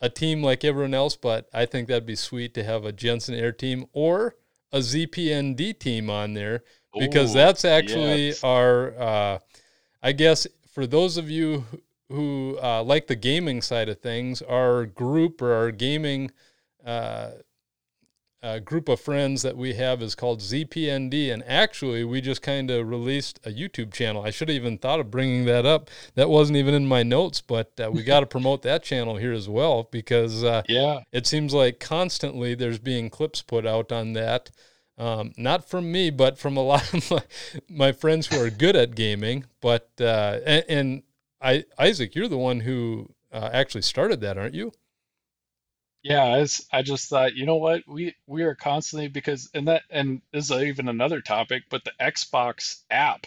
a 0.00 0.10
team 0.10 0.42
like 0.42 0.64
everyone 0.64 0.94
else, 0.94 1.16
but 1.16 1.48
I 1.54 1.64
think 1.64 1.88
that'd 1.88 2.04
be 2.04 2.16
sweet 2.16 2.54
to 2.54 2.64
have 2.64 2.84
a 2.84 2.92
Jensen 2.92 3.34
Air 3.34 3.52
team 3.52 3.86
or 3.92 4.34
a 4.74 4.78
ZPND 4.78 5.78
team 5.78 6.10
on 6.10 6.34
there 6.34 6.64
because 6.98 7.30
Ooh, 7.30 7.38
that's 7.38 7.64
actually 7.64 8.26
yes. 8.28 8.44
our 8.44 8.98
uh, 8.98 9.38
i 10.02 10.12
guess 10.12 10.46
for 10.72 10.86
those 10.86 11.16
of 11.16 11.30
you 11.30 11.64
who 12.08 12.58
uh, 12.62 12.82
like 12.82 13.06
the 13.06 13.16
gaming 13.16 13.62
side 13.62 13.88
of 13.88 14.00
things 14.00 14.42
our 14.42 14.84
group 14.84 15.40
or 15.40 15.52
our 15.52 15.70
gaming 15.70 16.30
uh, 18.44 18.58
group 18.58 18.88
of 18.88 19.00
friends 19.00 19.42
that 19.42 19.56
we 19.56 19.74
have 19.74 20.02
is 20.02 20.14
called 20.14 20.40
zpnd 20.40 21.32
and 21.32 21.42
actually 21.46 22.04
we 22.04 22.20
just 22.20 22.42
kind 22.42 22.70
of 22.70 22.86
released 22.88 23.40
a 23.44 23.50
youtube 23.50 23.92
channel 23.92 24.22
i 24.22 24.30
should 24.30 24.48
have 24.48 24.54
even 24.56 24.76
thought 24.76 25.00
of 25.00 25.10
bringing 25.10 25.46
that 25.46 25.64
up 25.64 25.88
that 26.14 26.28
wasn't 26.28 26.56
even 26.56 26.74
in 26.74 26.86
my 26.86 27.02
notes 27.02 27.40
but 27.40 27.72
uh, 27.80 27.90
we 27.90 28.02
got 28.02 28.20
to 28.20 28.26
promote 28.26 28.60
that 28.62 28.82
channel 28.82 29.16
here 29.16 29.32
as 29.32 29.48
well 29.48 29.88
because 29.90 30.44
uh, 30.44 30.62
Yeah. 30.68 31.00
it 31.10 31.26
seems 31.26 31.54
like 31.54 31.80
constantly 31.80 32.54
there's 32.54 32.78
being 32.78 33.08
clips 33.10 33.40
put 33.42 33.64
out 33.66 33.90
on 33.90 34.12
that. 34.12 34.50
Um, 34.96 35.32
not 35.36 35.68
from 35.68 35.90
me, 35.90 36.10
but 36.10 36.38
from 36.38 36.56
a 36.56 36.62
lot 36.72 36.92
of 36.94 37.10
my, 37.10 37.22
my 37.68 37.92
friends 37.92 38.26
who 38.28 38.40
are 38.40 38.50
good 38.50 38.76
at 38.76 38.94
gaming. 38.94 39.44
But 39.60 39.90
uh, 40.00 40.38
and, 40.46 40.64
and 40.68 41.02
I, 41.40 41.64
Isaac, 41.78 42.14
you're 42.14 42.28
the 42.28 42.38
one 42.38 42.60
who 42.60 43.10
uh, 43.32 43.50
actually 43.52 43.82
started 43.82 44.20
that, 44.20 44.38
aren't 44.38 44.54
you? 44.54 44.72
Yeah, 46.04 46.44
I 46.70 46.82
just 46.82 47.08
thought, 47.08 47.34
you 47.34 47.46
know 47.46 47.56
what, 47.56 47.82
we 47.88 48.14
we 48.26 48.42
are 48.42 48.54
constantly 48.54 49.08
because 49.08 49.48
and 49.54 49.68
that 49.68 49.82
and 49.88 50.20
this 50.32 50.50
is 50.50 50.62
even 50.62 50.88
another 50.88 51.22
topic, 51.22 51.62
but 51.70 51.82
the 51.82 51.92
Xbox 51.98 52.82
app, 52.90 53.26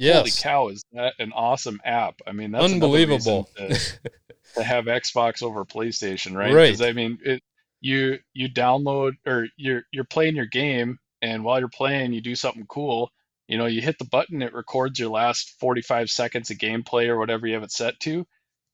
holy 0.00 0.30
Yes, 0.30 0.40
cow, 0.40 0.68
is 0.68 0.84
that 0.92 1.14
an 1.18 1.32
awesome 1.32 1.80
app? 1.84 2.22
I 2.24 2.30
mean, 2.30 2.52
that's 2.52 2.72
unbelievable. 2.72 3.50
to, 3.56 3.76
to 4.54 4.62
have 4.62 4.84
Xbox 4.84 5.42
over 5.42 5.64
PlayStation, 5.64 6.36
right? 6.36 6.54
Right. 6.54 6.66
Because 6.68 6.80
I 6.80 6.92
mean, 6.92 7.18
it 7.24 7.42
you 7.80 8.20
you 8.34 8.48
download 8.48 9.14
or 9.26 9.48
you're 9.56 9.82
you're 9.90 10.04
playing 10.04 10.36
your 10.36 10.46
game, 10.46 11.00
and 11.22 11.42
while 11.42 11.58
you're 11.58 11.68
playing, 11.68 12.12
you 12.12 12.20
do 12.20 12.36
something 12.36 12.66
cool. 12.68 13.10
You 13.48 13.58
know, 13.58 13.66
you 13.66 13.82
hit 13.82 13.98
the 13.98 14.04
button, 14.04 14.42
it 14.42 14.54
records 14.54 15.00
your 15.00 15.10
last 15.10 15.58
45 15.58 16.08
seconds 16.08 16.50
of 16.50 16.58
gameplay 16.58 17.08
or 17.08 17.18
whatever 17.18 17.48
you 17.48 17.54
have 17.54 17.64
it 17.64 17.72
set 17.72 17.98
to, 18.00 18.24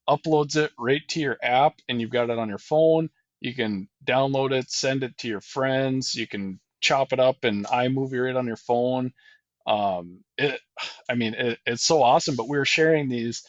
uploads 0.07 0.57
it 0.57 0.71
right 0.79 1.01
to 1.09 1.21
your 1.21 1.39
app, 1.43 1.81
and 1.89 1.99
you've 1.99 2.11
got 2.11 2.29
it 2.29 2.39
on 2.39 2.51
your 2.51 2.59
phone. 2.59 3.09
You 3.40 3.55
can 3.55 3.88
download 4.05 4.53
it, 4.53 4.70
send 4.70 5.03
it 5.05 5.16
to 5.18 5.29
your 5.29 5.40
friends. 5.40 6.14
You 6.14 6.27
can 6.27 6.61
chop 6.81 7.12
it 7.12 7.20
up 7.20 7.44
and 7.44 7.66
iMovie 7.66 8.31
it 8.31 8.37
on 8.37 8.46
your 8.46 8.57
phone. 8.57 9.12
Um, 9.66 10.24
it, 10.37 10.61
I 11.09 11.14
mean, 11.14 11.35
it, 11.35 11.59
it's 11.66 11.85
so 11.85 12.03
awesome. 12.03 12.37
But 12.37 12.48
we 12.48 12.59
were 12.59 12.64
sharing 12.64 13.09
these 13.09 13.44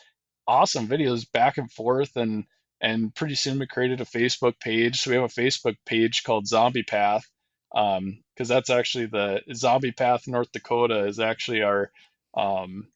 awesome 0.48 0.88
videos 0.88 1.30
back 1.32 1.58
and 1.58 1.72
forth, 1.72 2.16
and 2.16 2.46
and 2.82 3.14
pretty 3.14 3.36
soon 3.36 3.60
we 3.60 3.68
created 3.68 4.02
a 4.02 4.06
Facebook 4.06 4.60
page. 4.60 5.02
So 5.02 5.12
we 5.12 5.16
have 5.16 5.26
a 5.26 5.42
Facebook 5.42 5.76
page 5.86 6.24
called 6.24 6.48
Zombie 6.48 6.84
Path, 6.84 7.26
um, 7.74 8.20
because 8.36 8.48
that's 8.48 8.70
actually 8.70 9.08
the 9.08 9.42
Zombie 9.54 9.92
Path 9.92 10.28
North 10.28 10.52
Dakota 10.52 11.06
is 11.06 11.20
actually 11.20 11.62
our 11.64 11.92
um 12.36 12.88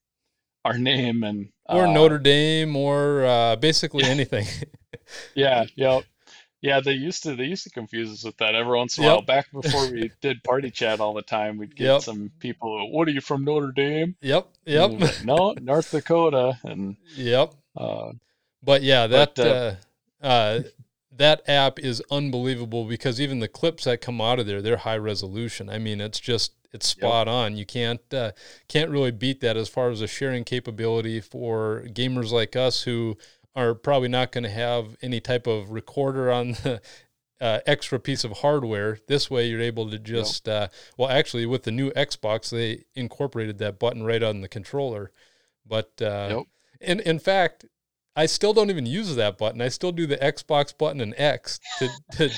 our 0.64 0.78
name 0.78 1.24
and 1.24 1.48
or 1.66 1.86
uh, 1.86 1.92
Notre 1.92 2.18
Dame, 2.18 2.76
or 2.76 3.24
uh, 3.24 3.56
basically 3.56 4.04
anything. 4.04 4.46
Yeah, 5.34 5.66
yep. 5.76 6.04
Yeah, 6.64 6.80
they 6.80 6.92
used 6.92 7.24
to 7.24 7.36
they 7.36 7.44
used 7.44 7.64
to 7.64 7.70
confuse 7.70 8.10
us 8.10 8.24
with 8.24 8.38
that 8.38 8.54
every 8.54 8.74
once 8.74 8.96
in 8.96 9.04
a 9.04 9.06
while. 9.06 9.20
Back 9.20 9.52
before 9.52 9.86
we 9.86 10.10
did 10.22 10.42
party 10.42 10.70
chat 10.70 10.98
all 10.98 11.12
the 11.12 11.20
time, 11.20 11.58
we'd 11.58 11.76
get 11.76 11.84
Yep. 11.84 12.00
some 12.00 12.30
people, 12.40 12.90
what 12.90 13.06
are 13.06 13.10
you 13.10 13.20
from 13.20 13.44
Notre 13.44 13.70
Dame? 13.70 14.16
yep, 14.22 14.48
yep, 14.64 14.92
like, 14.98 15.22
no, 15.22 15.52
North 15.60 15.90
Dakota. 15.90 16.58
And 16.64 16.96
yep. 17.16 17.52
uh 17.76 18.12
But 18.62 18.82
yeah, 18.82 19.06
that 19.08 19.34
But, 19.34 19.46
uh, 19.46 19.74
uh, 20.26 20.62
that 21.14 21.46
app 21.46 21.78
is 21.78 22.02
unbelievable 22.10 22.86
because 22.86 23.20
even 23.20 23.40
the 23.40 23.48
clips 23.48 23.84
that 23.84 24.00
come 24.00 24.22
out 24.22 24.38
of 24.38 24.46
there, 24.46 24.62
they're 24.62 24.78
high 24.78 24.96
resolution. 24.96 25.68
I 25.68 25.76
mean, 25.76 26.00
it's 26.00 26.18
just 26.18 26.52
it's 26.72 26.88
spot 26.88 27.28
on. 27.28 27.58
You 27.58 27.66
can't 27.66 28.00
uh, 28.14 28.32
can't 28.68 28.88
really 28.90 29.10
beat 29.12 29.42
that 29.42 29.58
as 29.58 29.68
far 29.68 29.90
as 29.90 30.00
a 30.00 30.06
sharing 30.06 30.44
capability 30.44 31.20
for 31.20 31.84
gamers 31.88 32.32
like 32.32 32.56
us 32.56 32.84
who 32.84 33.18
are 33.56 33.74
probably 33.74 34.08
not 34.08 34.32
going 34.32 34.44
to 34.44 34.50
have 34.50 34.96
any 35.02 35.20
type 35.20 35.46
of 35.46 35.70
recorder 35.70 36.30
on 36.30 36.52
the 36.52 36.80
uh, 37.40 37.60
extra 37.66 38.00
piece 38.00 38.24
of 38.24 38.32
hardware. 38.32 38.98
This 39.06 39.30
way, 39.30 39.46
you're 39.46 39.60
able 39.60 39.90
to 39.90 39.98
just 39.98 40.48
uh, 40.48 40.68
well, 40.96 41.08
actually, 41.08 41.46
with 41.46 41.64
the 41.64 41.70
new 41.70 41.90
Xbox, 41.92 42.50
they 42.50 42.84
incorporated 42.94 43.58
that 43.58 43.78
button 43.78 44.02
right 44.02 44.22
on 44.22 44.40
the 44.40 44.48
controller. 44.48 45.12
But 45.66 46.00
uh, 46.00 46.44
in 46.80 47.00
in 47.00 47.18
fact, 47.18 47.66
I 48.16 48.26
still 48.26 48.52
don't 48.52 48.70
even 48.70 48.86
use 48.86 49.14
that 49.16 49.38
button. 49.38 49.60
I 49.60 49.68
still 49.68 49.92
do 49.92 50.06
the 50.06 50.16
Xbox 50.16 50.76
button 50.76 51.00
and 51.00 51.14
X 51.16 51.58
to 51.78 51.88
to 52.12 52.30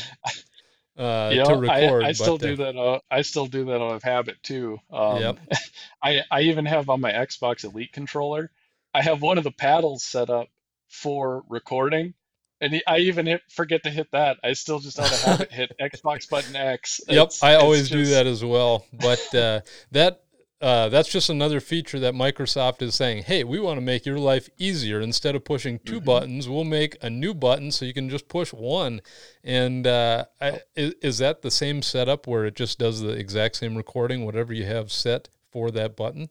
uh, 1.03 1.31
you 1.33 1.45
to 1.45 1.57
record. 1.57 2.05
I, 2.05 2.09
I 2.09 2.13
still 2.13 2.39
but, 2.39 2.47
uh, 2.47 2.49
do 2.49 2.57
that 2.57 2.77
uh, 2.77 3.01
I 3.11 3.23
still 3.23 3.47
do 3.47 3.65
that 3.67 3.81
out 3.81 3.93
of 3.93 4.03
habit 4.03 4.43
too. 4.43 4.79
Um 4.91 5.21
Yep. 5.21 5.39
I 6.03 6.23
I 6.31 6.41
even 6.43 6.67
have 6.67 6.89
on 6.89 7.01
my 7.01 7.13
Xbox 7.13 7.65
Elite 7.65 7.93
controller, 7.93 8.51
I 8.95 9.03
have 9.03 9.23
one 9.23 9.39
of 9.39 9.45
the 9.45 9.51
paddles 9.51 10.03
set 10.03 10.31
up 10.31 10.49
for 10.89 11.45
recording. 11.49 12.15
And 12.61 12.73
he- 12.73 12.83
I 12.87 12.99
even 12.99 13.27
hit, 13.27 13.43
forget 13.51 13.83
to 13.83 13.91
hit 13.91 14.11
that. 14.13 14.39
I 14.43 14.55
still 14.55 14.79
just 14.79 14.99
out 14.99 15.13
of 15.13 15.21
habit 15.23 15.53
hit 15.53 15.73
Xbox 15.81 16.29
button 16.29 16.57
X. 16.57 17.01
Yep, 17.09 17.15
It's- 17.27 17.43
I 17.43 17.55
always 17.57 17.91
do 17.91 18.05
that 18.07 18.27
as 18.27 18.45
well. 18.45 18.87
But 18.93 19.35
uh, 19.35 19.61
that 19.93 20.23
uh, 20.63 20.89
that's 20.89 21.11
just 21.11 21.29
another 21.29 21.61
feature 21.61 21.99
that 22.01 22.15
Microsoft 22.15 22.81
is 22.81 22.95
saying. 22.95 23.25
Hey, 23.25 23.45
we 23.45 23.61
want 23.61 23.77
to 23.77 23.83
make 23.83 24.07
your 24.07 24.19
life 24.19 24.49
easier. 24.57 25.03
Instead 25.03 25.37
of 25.37 25.45
pushing 25.45 25.79
2 25.81 26.01
Mhm. 26.01 26.05
buttons, 26.07 26.49
we'll 26.49 26.65
make 26.65 26.97
a 27.03 27.11
new 27.11 27.35
button 27.35 27.71
so 27.71 27.85
you 27.85 27.93
can 27.93 28.09
just 28.09 28.27
push 28.27 28.55
one. 28.55 29.03
And 29.45 29.87
uh, 29.87 30.25
I, 30.41 30.61
is, 30.75 30.95
is 31.03 31.19
that 31.19 31.43
the 31.43 31.51
same 31.51 31.83
setup 31.83 32.27
where 32.27 32.47
it 32.47 32.57
just 32.57 32.79
does 32.79 33.03
the 33.03 33.11
exact 33.11 33.57
same 33.57 33.77
recording, 33.77 34.25
whatever 34.25 34.55
you 34.55 34.65
have 34.65 34.91
set 34.91 35.29
for 35.51 35.71
that 35.73 35.95
button? 35.95 36.31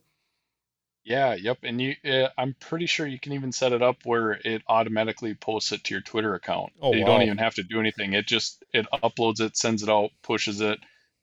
Yeah, 1.06 1.36
yep. 1.36 1.60
And 1.64 1.80
you, 1.80 1.96
uh, 2.04 2.30
I'm 2.38 2.56
pretty 2.60 2.88
sure 2.88 3.06
you 3.06 3.20
can 3.20 3.34
even 3.34 3.52
set 3.52 3.72
it 3.72 3.84
up 3.84 3.98
where 4.06 4.32
it 4.44 4.64
automatically 4.68 5.36
posts 5.36 5.72
it 5.72 5.84
to 5.86 5.94
your 5.94 6.02
Twitter 6.02 6.34
account. 6.34 6.74
Oh, 6.82 6.94
You 6.94 7.02
wow. 7.02 7.06
don't 7.06 7.22
even 7.22 7.38
have 7.38 7.56
to 7.56 7.64
do 7.64 7.80
anything. 7.80 8.14
It 8.14 8.26
just 8.26 8.64
it 8.74 8.88
uploads 8.92 9.40
it, 9.40 9.56
sends 9.56 9.84
it 9.84 9.90
out, 9.90 10.10
pushes 10.24 10.62
it. 10.62 10.80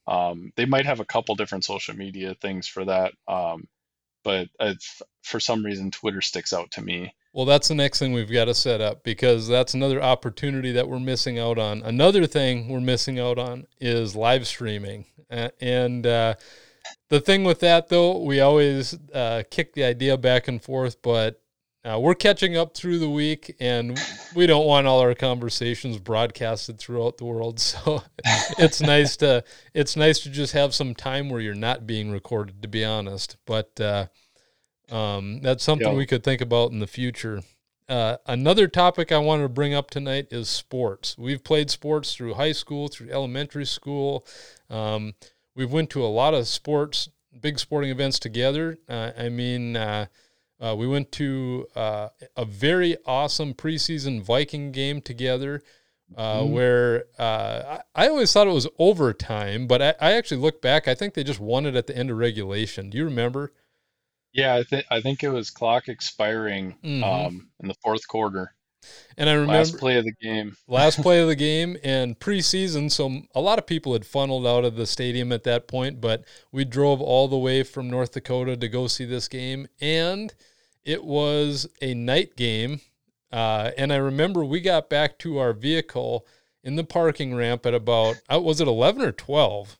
Um, 0.06 0.52
they 0.56 0.66
might 0.66 0.86
have 0.86 1.00
a 1.00 1.04
couple 1.04 1.34
different 1.34 1.64
social 1.64 1.96
media 1.96 2.34
things 2.34 2.66
for 2.66 2.84
that, 2.84 3.12
um, 3.28 3.68
but 4.24 4.48
for 5.22 5.40
some 5.40 5.64
reason, 5.64 5.90
Twitter 5.90 6.20
sticks 6.20 6.52
out 6.52 6.72
to 6.72 6.82
me. 6.82 7.14
Well, 7.32 7.46
that's 7.46 7.68
the 7.68 7.74
next 7.74 7.98
thing 7.98 8.12
we've 8.12 8.30
got 8.30 8.44
to 8.46 8.54
set 8.54 8.80
up 8.80 9.04
because 9.04 9.48
that's 9.48 9.74
another 9.74 10.02
opportunity 10.02 10.70
that 10.72 10.88
we're 10.88 11.00
missing 11.00 11.38
out 11.38 11.58
on. 11.58 11.82
Another 11.82 12.26
thing 12.26 12.68
we're 12.68 12.80
missing 12.80 13.18
out 13.18 13.38
on 13.38 13.66
is 13.80 14.14
live 14.14 14.46
streaming. 14.46 15.06
And 15.30 16.06
uh, 16.06 16.34
the 17.08 17.20
thing 17.20 17.44
with 17.44 17.60
that, 17.60 17.88
though, 17.88 18.18
we 18.18 18.40
always 18.40 18.98
uh, 19.12 19.42
kick 19.50 19.74
the 19.74 19.84
idea 19.84 20.16
back 20.16 20.48
and 20.48 20.62
forth, 20.62 21.00
but 21.02 21.42
uh, 21.84 21.98
we're 21.98 22.14
catching 22.14 22.56
up 22.56 22.74
through 22.74 22.98
the 22.98 23.10
week, 23.10 23.56
and 23.58 24.00
we 24.36 24.46
don't 24.46 24.66
want 24.66 24.86
all 24.86 25.00
our 25.00 25.14
conversations 25.14 25.98
broadcasted 25.98 26.78
throughout 26.78 27.18
the 27.18 27.24
world. 27.24 27.60
So 27.72 28.02
it's 28.58 28.80
nice 28.80 29.16
to 29.18 29.42
it's 29.74 29.96
nice 29.96 30.20
to 30.20 30.30
just 30.30 30.52
have 30.52 30.74
some 30.74 30.94
time 30.94 31.28
where 31.28 31.40
you're 31.40 31.54
not 31.54 31.86
being 31.86 32.10
recorded. 32.10 32.62
To 32.62 32.68
be 32.68 32.84
honest, 32.84 33.36
but 33.46 33.80
uh, 33.80 34.06
um, 34.90 35.40
that's 35.40 35.64
something 35.64 35.88
yep. 35.88 35.96
we 35.96 36.06
could 36.06 36.22
think 36.22 36.40
about 36.40 36.70
in 36.70 36.78
the 36.78 36.86
future. 36.86 37.42
Uh, 37.88 38.16
another 38.26 38.68
topic 38.68 39.10
I 39.10 39.18
wanted 39.18 39.42
to 39.42 39.48
bring 39.48 39.74
up 39.74 39.90
tonight 39.90 40.28
is 40.30 40.48
sports. 40.48 41.18
We've 41.18 41.42
played 41.42 41.70
sports 41.70 42.14
through 42.14 42.34
high 42.34 42.52
school, 42.52 42.88
through 42.88 43.10
elementary 43.10 43.66
school. 43.66 44.26
Um, 44.70 45.14
we've 45.54 45.72
went 45.72 45.90
to 45.90 46.04
a 46.04 46.06
lot 46.06 46.34
of 46.34 46.46
sports, 46.46 47.08
big 47.40 47.58
sporting 47.58 47.90
events 47.90 48.18
together. 48.18 48.78
Uh, 48.88 49.12
I 49.16 49.28
mean, 49.28 49.76
uh, 49.76 50.06
uh 50.60 50.74
we 50.76 50.86
went 50.86 51.12
to 51.12 51.66
uh, 51.74 52.08
a 52.36 52.44
very 52.44 52.96
awesome 53.06 53.54
preseason 53.54 54.22
Viking 54.22 54.72
game 54.72 55.00
together. 55.00 55.62
Uh, 56.14 56.40
mm-hmm. 56.40 56.52
Where 56.52 57.04
I, 57.18 57.80
I, 57.94 58.08
always 58.08 58.30
thought 58.30 58.46
it 58.46 58.52
was 58.52 58.68
overtime, 58.78 59.66
but 59.66 59.80
I, 59.80 59.94
I 59.98 60.12
actually 60.12 60.42
look 60.42 60.60
back. 60.60 60.86
I 60.86 60.94
think 60.94 61.14
they 61.14 61.24
just 61.24 61.40
won 61.40 61.64
it 61.64 61.74
at 61.74 61.86
the 61.86 61.96
end 61.96 62.10
of 62.10 62.18
regulation. 62.18 62.90
Do 62.90 62.98
you 62.98 63.04
remember? 63.06 63.54
Yeah, 64.32 64.54
I 64.54 64.62
think 64.62 64.84
I 64.90 65.00
think 65.00 65.22
it 65.22 65.30
was 65.30 65.50
clock 65.50 65.88
expiring 65.88 66.76
mm-hmm. 66.84 67.02
um, 67.02 67.48
in 67.60 67.68
the 67.68 67.74
fourth 67.82 68.06
quarter. 68.08 68.54
And 69.16 69.28
I 69.28 69.34
remember 69.34 69.54
last 69.54 69.78
play 69.78 69.96
of 69.96 70.04
the 70.04 70.12
game. 70.12 70.56
last 70.66 71.00
play 71.00 71.20
of 71.20 71.28
the 71.28 71.36
game 71.50 71.76
and 71.84 72.18
preseason, 72.18 72.90
so 72.90 73.22
a 73.34 73.40
lot 73.40 73.58
of 73.58 73.66
people 73.66 73.92
had 73.92 74.06
funneled 74.06 74.46
out 74.46 74.64
of 74.64 74.76
the 74.76 74.86
stadium 74.86 75.32
at 75.32 75.44
that 75.44 75.68
point, 75.68 76.00
but 76.00 76.24
we 76.50 76.64
drove 76.64 77.00
all 77.00 77.28
the 77.28 77.38
way 77.38 77.62
from 77.62 77.90
North 77.90 78.12
Dakota 78.12 78.56
to 78.56 78.68
go 78.68 78.86
see 78.86 79.04
this 79.04 79.28
game, 79.28 79.68
and 79.80 80.34
it 80.84 81.04
was 81.04 81.66
a 81.80 81.94
night 81.94 82.36
game. 82.36 82.80
Uh, 83.30 83.70
and 83.78 83.92
I 83.92 83.96
remember 83.96 84.44
we 84.44 84.60
got 84.60 84.90
back 84.90 85.18
to 85.20 85.38
our 85.38 85.52
vehicle 85.52 86.26
in 86.62 86.76
the 86.76 86.84
parking 86.84 87.34
ramp 87.34 87.66
at 87.66 87.74
about 87.74 88.16
uh, 88.32 88.40
was 88.40 88.60
it 88.60 88.68
eleven 88.68 89.02
or 89.02 89.12
twelve? 89.12 89.78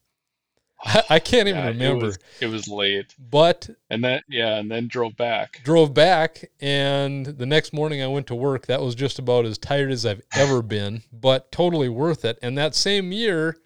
I, 1.10 1.20
can't 1.20 1.48
even 1.48 1.60
yeah, 1.60 1.68
remember. 1.68 2.04
It 2.04 2.06
was, 2.06 2.18
it 2.40 2.46
was, 2.48 2.68
late. 2.68 3.14
But 3.18 3.70
and 3.88 4.02
then 4.02 4.20
yeah, 4.28 4.56
and 4.56 4.70
then 4.70 4.88
drove 4.88 5.16
back. 5.16 5.60
Drove 5.64 5.94
back, 5.94 6.50
and 6.60 7.26
the 7.26 7.46
next 7.46 7.72
morning 7.72 8.02
I 8.02 8.08
went 8.08 8.26
to 8.28 8.34
work. 8.34 8.66
That 8.66 8.82
was 8.82 8.96
just 8.96 9.18
about 9.18 9.44
as 9.44 9.58
tired 9.58 9.92
as 9.92 10.04
I've 10.04 10.22
ever 10.32 10.60
been, 10.62 11.02
but 11.12 11.52
totally 11.52 11.88
worth 11.88 12.24
it. 12.24 12.38
And 12.42 12.58
that 12.58 12.74
same 12.74 13.12
year, 13.12 13.58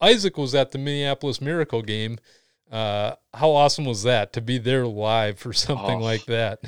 Isaac 0.00 0.36
was 0.36 0.54
at 0.54 0.72
the 0.72 0.78
Minneapolis 0.78 1.40
Miracle 1.40 1.82
game. 1.82 2.18
Uh, 2.70 3.14
how 3.34 3.50
awesome 3.50 3.84
was 3.84 4.02
that 4.02 4.32
to 4.32 4.40
be 4.40 4.58
there 4.58 4.86
live 4.86 5.38
for 5.38 5.52
something 5.52 6.00
oh, 6.00 6.04
like 6.04 6.24
that? 6.26 6.60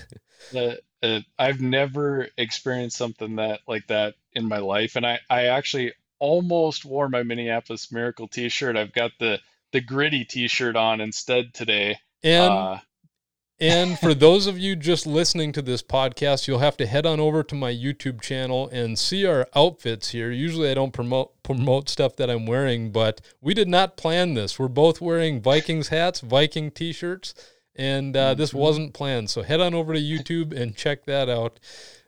The, 0.53 0.81
uh, 1.03 1.21
I've 1.39 1.61
never 1.61 2.29
experienced 2.37 2.97
something 2.97 3.37
that 3.37 3.61
like 3.67 3.89
that 3.89 4.15
in 4.33 4.49
my 4.49 4.59
life, 4.59 4.95
and 4.95 5.05
I 5.05 5.19
I 5.29 5.47
actually 5.47 5.93
almost 6.21 6.85
wore 6.85 7.09
my 7.09 7.25
Minneapolis 7.25 7.91
Miracle 7.91 8.29
T-shirt. 8.29 8.77
I've 8.77 8.93
got 8.93 9.11
the 9.19 9.41
the 9.73 9.81
gritty 9.81 10.25
T-shirt 10.25 10.77
on 10.77 11.01
instead 11.01 11.55
today. 11.55 11.99
And 12.23 12.53
uh, 12.53 12.79
and 13.61 13.99
for 13.99 14.15
those 14.15 14.47
of 14.47 14.59
you 14.59 14.77
just 14.77 15.07
listening 15.07 15.53
to 15.53 15.63
this 15.63 15.83
podcast, 15.83 16.47
you'll 16.47 16.59
have 16.59 16.77
to 16.79 16.87
head 16.87 17.07
on 17.07 17.21
over 17.21 17.43
to 17.43 17.55
my 17.55 17.73
YouTube 17.73 18.21
channel 18.21 18.69
and 18.73 18.99
see 18.99 19.27
our 19.27 19.47
outfits 19.55 20.11
here. 20.11 20.31
Usually, 20.31 20.71
I 20.71 20.75
don't 20.75 20.93
promote 20.93 21.43
promote 21.43 21.89
stuff 21.89 22.17
that 22.17 22.31
I'm 22.31 22.47
wearing, 22.47 22.93
but 22.93 23.21
we 23.41 23.55
did 23.55 23.69
not 23.69 23.97
plan 23.97 24.35
this. 24.35 24.59
We're 24.59 24.69
both 24.69 25.01
wearing 25.01 25.41
Vikings 25.41 25.89
hats, 25.89 26.21
Viking 26.21 26.71
T-shirts, 26.71 27.35
and 27.75 28.17
uh, 28.17 28.31
mm-hmm. 28.31 28.39
this 28.39 28.55
wasn't 28.55 28.95
planned. 28.95 29.31
So 29.31 29.43
head 29.43 29.61
on 29.61 29.75
over 29.75 29.95
to 29.95 30.01
YouTube 30.01 30.53
and 30.59 30.77
check 30.77 31.05
that 31.07 31.29
out. 31.29 31.59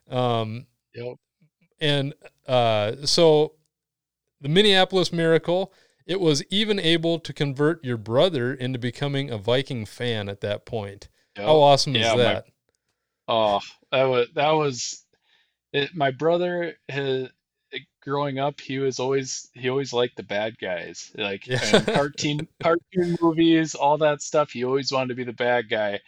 Um, 0.08 0.66
yep. 0.94 1.16
And 1.80 2.14
uh, 2.46 2.92
so 3.04 3.54
the 4.40 4.48
Minneapolis 4.48 5.12
Miracle 5.12 5.72
it 6.06 6.20
was 6.20 6.42
even 6.50 6.78
able 6.78 7.18
to 7.18 7.32
convert 7.32 7.84
your 7.84 7.96
brother 7.96 8.52
into 8.52 8.78
becoming 8.78 9.30
a 9.30 9.38
Viking 9.38 9.86
fan 9.86 10.28
at 10.28 10.40
that 10.42 10.66
point. 10.66 11.08
Yep. 11.36 11.46
How 11.46 11.56
awesome 11.56 11.94
yeah, 11.94 12.12
is 12.12 12.16
that? 12.18 12.46
My, 13.26 13.34
oh, 13.34 13.60
that 13.90 14.04
was 14.04 14.28
that 14.34 14.50
was 14.50 15.04
it, 15.72 15.90
my 15.94 16.10
brother 16.10 16.74
has 16.88 17.28
growing 18.02 18.38
up 18.38 18.60
he 18.60 18.78
was 18.78 19.00
always 19.00 19.50
he 19.54 19.68
always 19.68 19.92
liked 19.92 20.16
the 20.16 20.22
bad 20.22 20.58
guys 20.58 21.10
like 21.16 21.46
yeah. 21.46 21.80
cartoon 21.80 22.46
cartoon 22.62 23.16
movies 23.20 23.74
all 23.74 23.98
that 23.98 24.20
stuff 24.20 24.50
he 24.50 24.64
always 24.64 24.92
wanted 24.92 25.08
to 25.08 25.14
be 25.14 25.24
the 25.24 25.32
bad 25.32 25.68
guy 25.68 25.98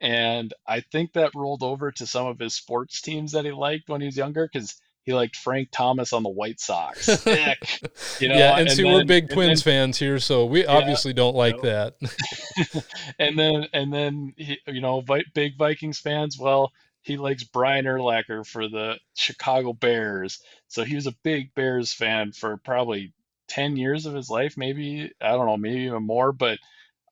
and 0.00 0.54
i 0.66 0.80
think 0.80 1.12
that 1.12 1.34
rolled 1.34 1.62
over 1.62 1.92
to 1.92 2.06
some 2.06 2.26
of 2.26 2.38
his 2.38 2.54
sports 2.54 3.02
teams 3.02 3.32
that 3.32 3.44
he 3.44 3.52
liked 3.52 3.88
when 3.88 4.00
he 4.00 4.06
was 4.06 4.16
younger 4.16 4.48
because 4.50 4.80
he 5.04 5.12
liked 5.12 5.36
Frank 5.36 5.68
Thomas 5.72 6.12
on 6.12 6.22
the 6.22 6.28
White 6.28 6.60
Sox. 6.60 7.08
you 7.26 8.28
know, 8.28 8.36
yeah, 8.36 8.52
and, 8.52 8.68
and 8.68 8.70
see, 8.70 8.82
then, 8.82 8.92
we're 8.92 9.04
big 9.04 9.30
Twins 9.30 9.62
then, 9.62 9.72
fans 9.72 9.98
here, 9.98 10.18
so 10.18 10.46
we 10.46 10.62
yeah, 10.62 10.72
obviously 10.72 11.12
don't 11.12 11.34
like 11.34 11.56
you 11.56 11.62
know. 11.64 11.90
that. 12.00 12.84
and 13.18 13.38
then, 13.38 13.66
and 13.72 13.92
then, 13.92 14.32
he, 14.36 14.58
you 14.66 14.80
know, 14.80 15.04
big 15.34 15.58
Vikings 15.58 15.98
fans. 15.98 16.38
Well, 16.38 16.72
he 17.02 17.16
likes 17.16 17.42
Brian 17.42 17.84
Urlacher 17.84 18.46
for 18.46 18.68
the 18.68 18.98
Chicago 19.14 19.72
Bears, 19.72 20.40
so 20.68 20.84
he 20.84 20.94
was 20.94 21.08
a 21.08 21.16
big 21.24 21.52
Bears 21.54 21.92
fan 21.92 22.30
for 22.30 22.56
probably 22.58 23.12
ten 23.48 23.76
years 23.76 24.06
of 24.06 24.14
his 24.14 24.30
life, 24.30 24.56
maybe 24.56 25.10
I 25.20 25.32
don't 25.32 25.46
know, 25.46 25.56
maybe 25.56 25.82
even 25.82 26.04
more. 26.04 26.32
But, 26.32 26.60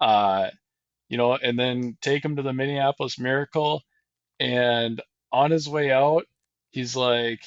uh, 0.00 0.50
you 1.08 1.16
know, 1.16 1.34
and 1.34 1.58
then 1.58 1.96
take 2.00 2.24
him 2.24 2.36
to 2.36 2.42
the 2.42 2.52
Minneapolis 2.52 3.18
Miracle, 3.18 3.82
and 4.38 5.02
on 5.32 5.50
his 5.50 5.68
way 5.68 5.90
out, 5.90 6.26
he's 6.70 6.94
like 6.94 7.40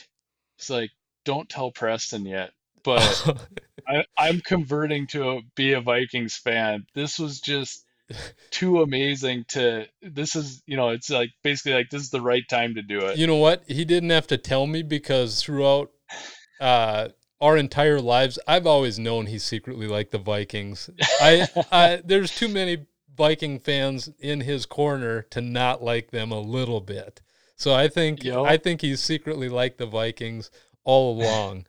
He's 0.57 0.69
like, 0.69 0.91
don't 1.25 1.49
tell 1.49 1.71
Preston 1.71 2.25
yet, 2.25 2.51
but 2.83 3.39
I, 3.87 4.05
I'm 4.17 4.41
converting 4.41 5.07
to 5.07 5.29
a, 5.29 5.41
be 5.55 5.73
a 5.73 5.81
Vikings 5.81 6.35
fan. 6.35 6.85
This 6.93 7.19
was 7.19 7.39
just 7.39 7.85
too 8.51 8.81
amazing 8.81 9.45
to 9.49 9.85
this 10.01 10.35
is 10.35 10.61
you 10.65 10.75
know 10.75 10.89
it's 10.89 11.09
like 11.09 11.31
basically 11.43 11.73
like 11.73 11.89
this 11.89 12.01
is 12.01 12.09
the 12.09 12.21
right 12.21 12.47
time 12.49 12.75
to 12.75 12.81
do 12.81 12.99
it. 12.99 13.17
You 13.17 13.27
know 13.27 13.37
what? 13.37 13.63
He 13.67 13.85
didn't 13.85 14.09
have 14.09 14.27
to 14.27 14.37
tell 14.37 14.67
me 14.67 14.83
because 14.83 15.41
throughout 15.41 15.91
uh 16.59 17.09
our 17.41 17.57
entire 17.57 17.99
lives 17.99 18.37
i've 18.47 18.67
always 18.67 18.97
known 18.97 19.25
he 19.25 19.39
secretly 19.39 19.87
liked 19.87 20.11
the 20.11 20.17
vikings. 20.17 20.89
I, 21.19 21.47
I 21.71 22.01
there's 22.05 22.33
too 22.33 22.47
many 22.47 22.85
viking 23.15 23.59
fans 23.59 24.09
in 24.19 24.41
his 24.41 24.65
corner 24.65 25.23
to 25.23 25.41
not 25.41 25.83
like 25.83 26.11
them 26.11 26.31
a 26.31 26.39
little 26.39 26.81
bit 26.81 27.21
so 27.63 27.73
I 27.73 27.87
think. 27.87 28.25
I 28.43 28.57
think 28.57 28.81
he's 28.81 28.99
secretly 28.99 29.47
like 29.47 29.77
the 29.77 29.85
Vikings 29.85 30.51
all 30.83 31.17
along. 31.17 31.65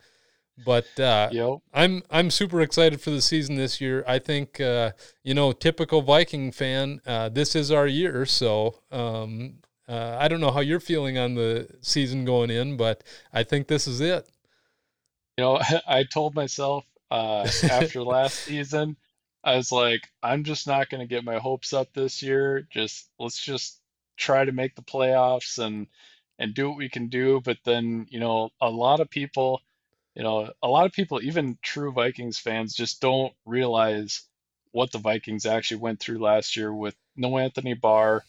but 0.65 0.87
uh. 0.99 1.29
I'm 1.73 2.03
I'm 2.11 2.31
super 2.31 2.61
excited 2.61 3.01
for 3.01 3.11
the 3.11 3.23
season 3.23 3.55
this 3.55 3.81
year. 3.81 4.03
I 4.07 4.19
think 4.19 4.61
uh, 4.61 4.91
you 5.23 5.35
know, 5.35 5.53
typical 5.53 6.03
Viking 6.03 6.51
fan. 6.51 7.01
Uh, 7.07 7.29
this 7.29 7.55
is 7.55 7.71
our 7.71 7.87
year, 7.87 8.27
so 8.27 8.81
um, 8.91 9.59
uh, 9.89 10.17
I 10.19 10.27
don't 10.27 10.41
know 10.41 10.51
how 10.51 10.61
you're 10.61 10.81
feeling 10.81 11.17
on 11.17 11.37
the 11.37 11.69
season 11.81 12.25
going 12.25 12.51
in, 12.51 12.77
but 12.77 13.05
I 13.33 13.45
think 13.45 13.69
this 13.69 13.87
is 13.87 14.01
it. 14.01 14.29
You 15.39 15.45
know, 15.45 15.61
I 15.87 16.03
told 16.03 16.35
myself 16.35 16.85
uh, 17.13 17.49
after 17.71 18.03
last 18.17 18.41
season, 18.41 18.97
I 19.45 19.55
was 19.55 19.71
like, 19.71 20.09
I'm 20.25 20.43
just 20.43 20.67
not 20.67 20.89
going 20.91 21.03
to 21.03 21.07
get 21.07 21.23
my 21.23 21.39
hopes 21.39 21.73
up 21.73 21.93
this 21.95 22.21
year. 22.21 22.67
Just 22.73 23.09
let's 23.21 23.41
just 23.41 23.79
try 24.17 24.45
to 24.45 24.53
make 24.53 24.75
the 24.75 24.83
playoffs 24.83 25.59
and 25.59 25.87
and 26.39 26.55
do 26.55 26.69
what 26.69 26.79
we 26.79 26.89
can 26.89 27.09
do. 27.09 27.41
But 27.41 27.59
then, 27.65 28.07
you 28.11 28.21
know, 28.21 28.51
a 28.61 28.71
lot 28.71 29.01
of 29.01 29.11
people, 29.11 29.63
you 30.15 30.23
know, 30.23 30.51
a 30.63 30.69
lot 30.69 30.87
of 30.87 30.93
people, 30.93 31.23
even 31.23 31.59
true 31.63 31.93
Vikings 31.93 32.39
fans, 32.39 32.75
just 32.75 33.01
don't 33.01 33.33
realize 33.47 34.23
what 34.73 34.91
the 34.91 34.99
Vikings 34.99 35.47
actually 35.47 35.79
went 35.79 36.01
through 36.01 36.19
last 36.19 36.57
year 36.57 36.75
with 36.75 36.97
no 37.17 37.39
Anthony 37.39 37.75
Barr, 37.75 38.25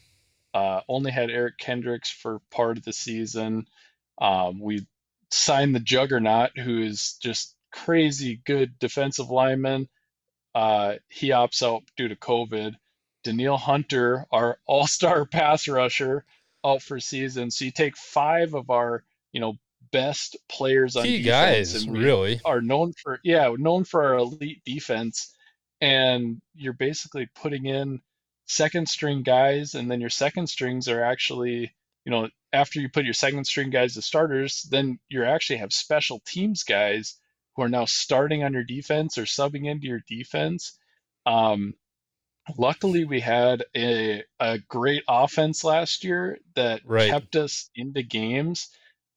uh, 0.53 0.81
only 0.87 1.11
had 1.11 1.31
Eric 1.31 1.57
Kendricks 1.57 2.11
for 2.11 2.39
part 2.51 2.77
of 2.77 2.85
the 2.85 2.93
season. 2.93 3.67
Um, 4.19 4.59
we 4.59 4.85
signed 5.31 5.73
the 5.75 5.79
Juggernaut, 5.79 6.57
who 6.57 6.81
is 6.83 7.13
just 7.21 7.55
crazy 7.71 8.41
good 8.45 8.77
defensive 8.79 9.29
lineman. 9.29 9.89
Uh, 10.53 10.95
he 11.09 11.29
opts 11.29 11.61
out 11.61 11.83
due 11.97 12.07
to 12.07 12.15
COVID. 12.15 12.75
Danielle 13.25 13.57
Hunter, 13.57 14.25
our 14.31 14.57
all-star 14.65 15.25
pass 15.25 15.67
rusher, 15.67 16.23
out 16.63 16.81
for 16.81 16.99
season. 16.99 17.51
So 17.51 17.65
you 17.65 17.71
take 17.71 17.97
five 17.97 18.53
of 18.53 18.69
our, 18.69 19.03
you 19.33 19.41
know, 19.41 19.57
best 19.91 20.38
players 20.49 20.95
on 20.95 21.03
Key 21.03 21.21
defense, 21.21 21.73
guys, 21.73 21.83
and 21.83 21.97
really 21.97 22.41
are 22.45 22.61
known 22.61 22.93
for 22.93 23.19
yeah, 23.23 23.53
known 23.57 23.83
for 23.83 24.03
our 24.03 24.15
elite 24.15 24.61
defense, 24.65 25.33
and 25.81 26.41
you're 26.55 26.73
basically 26.73 27.27
putting 27.35 27.65
in 27.65 28.01
second 28.45 28.88
string 28.88 29.23
guys, 29.23 29.75
and 29.75 29.89
then 29.89 30.01
your 30.01 30.09
second 30.09 30.47
strings 30.47 30.88
are 30.88 31.03
actually, 31.03 31.73
you 32.05 32.11
know, 32.11 32.29
after 32.53 32.79
you 32.79 32.89
put 32.89 33.05
your 33.05 33.13
second 33.13 33.45
string 33.45 33.69
guys 33.69 33.97
as 33.97 34.05
starters, 34.05 34.63
then 34.69 34.99
you 35.09 35.23
actually 35.23 35.57
have 35.57 35.73
special 35.73 36.21
teams 36.25 36.63
guys 36.63 37.15
who 37.55 37.63
are 37.63 37.69
now 37.69 37.85
starting 37.85 38.43
on 38.43 38.53
your 38.53 38.63
defense 38.63 39.17
or 39.17 39.23
subbing 39.23 39.65
into 39.69 39.88
your 39.88 40.01
defense. 40.07 40.77
Um, 41.25 41.73
luckily, 42.58 43.05
we 43.05 43.19
had 43.19 43.63
a, 43.75 44.23
a 44.39 44.60
great 44.69 45.03
offense 45.08 45.63
last 45.63 46.03
year 46.03 46.38
that 46.55 46.81
Right. 46.86 47.10
kept 47.10 47.36
us 47.36 47.69
into 47.75 48.03
games. 48.03 48.69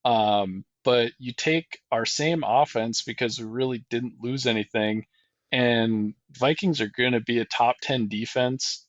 Um, 0.04 0.64
but 0.84 1.12
you 1.18 1.32
take 1.32 1.80
our 1.92 2.06
same 2.06 2.42
offense 2.46 3.02
because 3.02 3.38
we 3.38 3.44
really 3.46 3.84
didn't 3.90 4.14
lose 4.22 4.46
anything, 4.46 5.04
and 5.52 6.14
Vikings 6.38 6.80
are 6.80 6.88
going 6.96 7.12
to 7.12 7.20
be 7.20 7.38
a 7.40 7.44
top 7.44 7.76
10 7.82 8.08
defense, 8.08 8.86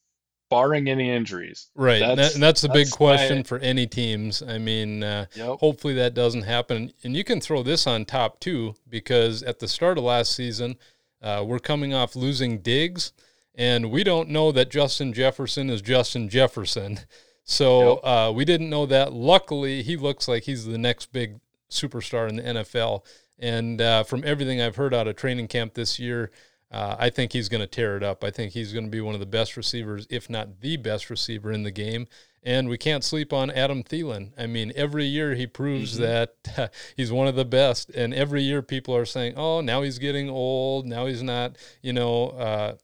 barring 0.50 0.88
any 0.90 1.12
injuries. 1.12 1.68
Right. 1.76 2.02
And 2.02 2.12
that- 2.12 2.16
That's- 2.16 2.34
and 2.36 2.44
that's 2.44 2.62
the 2.62 2.70
big 2.70 2.86
that's 2.88 2.96
question 2.96 3.38
my- 3.38 3.44
for 3.44 3.60
any 3.60 3.86
teams. 3.88 4.42
I 4.42 4.58
mean, 4.60 5.04
uh, 5.04 5.26
Yep. 5.36 5.60
hopefully 5.60 5.94
that 5.96 6.14
doesn't 6.14 6.44
happen. 6.44 6.94
And 7.04 7.16
you 7.18 7.24
can 7.24 7.42
throw 7.42 7.64
this 7.64 7.86
on 7.86 8.06
top 8.06 8.40
too, 8.40 8.76
because 8.88 9.44
at 9.44 9.60
the 9.60 9.68
start 9.68 9.98
of 9.98 10.06
last 10.06 10.34
season, 10.34 10.78
uh, 11.22 11.44
we're 11.46 11.60
coming 11.60 11.94
off 11.94 12.16
losing 12.16 12.60
Diggs, 12.62 13.12
and 13.56 13.92
we 13.92 14.04
don't 14.04 14.30
know 14.30 14.52
that 14.52 14.70
Justin 14.70 15.14
Jefferson 15.14 15.70
is 15.70 15.82
Justin 15.82 16.30
Jefferson. 16.30 17.00
So 17.50 17.96
uh, 18.04 18.32
we 18.36 18.46
didn't 18.46 18.70
know 18.70 18.86
that. 18.86 19.12
Luckily, 19.12 19.82
he 19.82 19.98
looks 19.98 20.28
like 20.28 20.44
he's 20.44 20.66
the 20.66 20.78
next 20.78 21.12
big 21.12 21.40
superstar 21.72 22.30
in 22.30 22.36
the 22.36 22.44
NFL. 22.44 23.04
And 23.40 23.82
uh, 23.82 24.04
from 24.04 24.24
everything 24.24 24.62
I've 24.62 24.76
heard 24.76 24.94
out 24.94 25.08
of 25.08 25.16
training 25.16 25.48
camp 25.48 25.74
this 25.74 25.98
year, 25.98 26.30
uh, 26.72 26.96
I 27.00 27.10
think 27.10 27.34
he's 27.34 27.50
going 27.50 27.62
to 27.62 27.68
tear 27.68 27.98
it 27.98 28.04
up. 28.04 28.24
I 28.24 28.30
think 28.30 28.54
he's 28.54 28.72
going 28.72 28.86
to 28.86 28.92
be 28.92 29.02
one 29.02 29.16
of 29.16 29.20
the 29.20 29.26
best 29.26 29.58
receivers, 29.58 30.06
if 30.10 30.30
not 30.30 30.62
the 30.62 30.78
best 30.78 31.10
receiver 31.10 31.52
in 31.52 31.64
the 31.64 31.72
game. 31.72 32.08
And 32.44 32.70
we 32.70 32.78
can't 32.78 33.04
sleep 33.04 33.34
on 33.34 33.50
Adam 33.52 33.84
Thielen. 33.84 34.32
I 34.38 34.46
mean, 34.46 34.72
every 34.76 35.06
year 35.06 35.34
he 35.34 35.48
proves 35.48 35.98
that 35.98 36.36
uh, 36.58 36.68
he's 36.96 37.12
one 37.12 37.28
of 37.28 37.36
the 37.36 37.46
best. 37.46 37.90
And 37.90 38.14
every 38.14 38.44
year 38.44 38.62
people 38.62 38.96
are 38.96 39.06
saying, 39.06 39.34
oh, 39.36 39.62
now 39.62 39.82
he's 39.82 39.98
getting 39.98 40.30
old. 40.30 40.86
Now 40.86 41.08
he's 41.08 41.24
not, 41.24 41.58
you 41.82 41.94
know, 41.94 42.30
uh, 42.30 42.76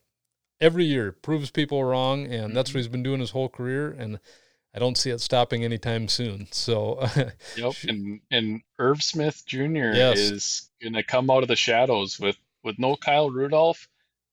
every 0.60 0.84
year 0.84 1.12
proves 1.12 1.50
people 1.50 1.84
wrong. 1.84 2.26
And 2.26 2.56
that's 2.56 2.72
what 2.72 2.78
he's 2.78 2.88
been 2.88 3.02
doing 3.02 3.20
his 3.20 3.30
whole 3.30 3.48
career. 3.48 3.90
And 3.90 4.18
I 4.74 4.78
don't 4.78 4.98
see 4.98 5.10
it 5.10 5.20
stopping 5.20 5.64
anytime 5.64 6.06
soon. 6.08 6.48
So, 6.52 7.06
Yep, 7.56 7.74
and 7.88 8.20
and 8.30 8.60
Irv 8.78 9.02
Smith 9.02 9.42
Jr. 9.46 9.92
Yes. 9.94 10.18
is 10.18 10.70
gonna 10.82 11.02
come 11.02 11.30
out 11.30 11.42
of 11.42 11.48
the 11.48 11.56
shadows 11.56 12.20
with 12.20 12.36
with 12.62 12.78
no 12.78 12.96
Kyle 12.96 13.30
Rudolph. 13.30 13.88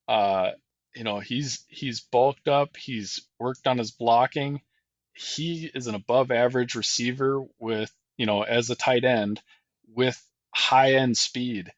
Uh, 0.07 0.51
you 0.95 1.03
know, 1.03 1.19
he's 1.19 1.65
he's 1.69 2.01
bulked 2.01 2.47
up. 2.47 2.75
He's 2.75 3.21
worked 3.39 3.67
on 3.67 3.77
his 3.77 3.91
blocking. 3.91 4.61
He 5.13 5.71
is 5.73 5.87
an 5.87 5.95
above 5.95 6.31
average 6.31 6.75
receiver 6.75 7.41
with 7.59 7.93
you 8.17 8.25
know 8.25 8.41
as 8.43 8.69
a 8.69 8.75
tight 8.75 9.05
end 9.05 9.41
with 9.87 10.21
high 10.53 10.95
end 10.95 11.15
speed. 11.15 11.71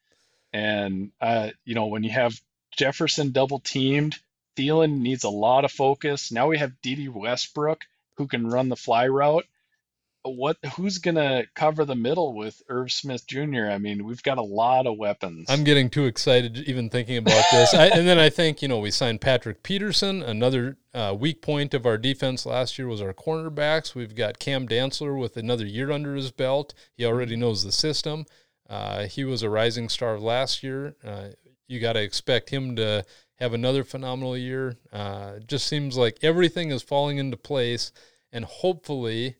And 0.52 1.12
uh, 1.20 1.50
you 1.64 1.74
know 1.74 1.86
when 1.86 2.02
you 2.02 2.10
have 2.10 2.40
Jefferson 2.76 3.30
double 3.30 3.60
teamed, 3.60 4.18
Thielen 4.56 5.00
needs 5.00 5.24
a 5.24 5.30
lot 5.30 5.64
of 5.64 5.72
focus. 5.72 6.32
Now 6.32 6.48
we 6.48 6.58
have 6.58 6.80
Dede 6.82 7.08
Westbrook 7.08 7.84
who 8.16 8.26
can 8.26 8.46
run 8.46 8.68
the 8.68 8.76
fly 8.76 9.06
route 9.06 9.46
what 10.28 10.56
who's 10.76 10.98
gonna 10.98 11.44
cover 11.54 11.84
the 11.84 11.94
middle 11.94 12.34
with 12.34 12.62
Irv 12.68 12.92
Smith 12.92 13.26
Jr.? 13.26 13.66
I 13.70 13.78
mean, 13.78 14.04
we've 14.04 14.22
got 14.22 14.38
a 14.38 14.42
lot 14.42 14.86
of 14.86 14.98
weapons. 14.98 15.46
I'm 15.48 15.64
getting 15.64 15.90
too 15.90 16.04
excited 16.04 16.56
even 16.68 16.90
thinking 16.90 17.16
about 17.16 17.44
this. 17.50 17.74
I, 17.74 17.86
and 17.86 18.06
then 18.06 18.18
I 18.18 18.30
think, 18.30 18.62
you 18.62 18.68
know, 18.68 18.78
we 18.78 18.90
signed 18.90 19.20
Patrick 19.20 19.62
Peterson. 19.62 20.22
Another 20.22 20.76
uh, 20.94 21.14
weak 21.18 21.42
point 21.42 21.74
of 21.74 21.86
our 21.86 21.98
defense 21.98 22.46
last 22.46 22.78
year 22.78 22.88
was 22.88 23.00
our 23.00 23.12
cornerbacks. 23.12 23.94
We've 23.94 24.14
got 24.14 24.38
Cam 24.38 24.68
Dantzler 24.68 25.18
with 25.18 25.36
another 25.36 25.66
year 25.66 25.90
under 25.90 26.14
his 26.14 26.30
belt. 26.30 26.74
He 26.96 27.04
already 27.04 27.36
knows 27.36 27.64
the 27.64 27.72
system. 27.72 28.26
Uh, 28.68 29.06
he 29.06 29.24
was 29.24 29.42
a 29.42 29.50
rising 29.50 29.88
star 29.88 30.18
last 30.18 30.62
year. 30.62 30.96
Uh, 31.04 31.28
you 31.68 31.80
got 31.80 31.94
to 31.94 32.02
expect 32.02 32.50
him 32.50 32.76
to 32.76 33.04
have 33.36 33.52
another 33.54 33.84
phenomenal 33.84 34.36
year. 34.36 34.76
Uh, 34.92 35.34
it 35.36 35.46
just 35.46 35.66
seems 35.66 35.96
like 35.96 36.18
everything 36.22 36.70
is 36.70 36.82
falling 36.82 37.18
into 37.18 37.36
place, 37.36 37.92
and 38.32 38.44
hopefully, 38.44 39.36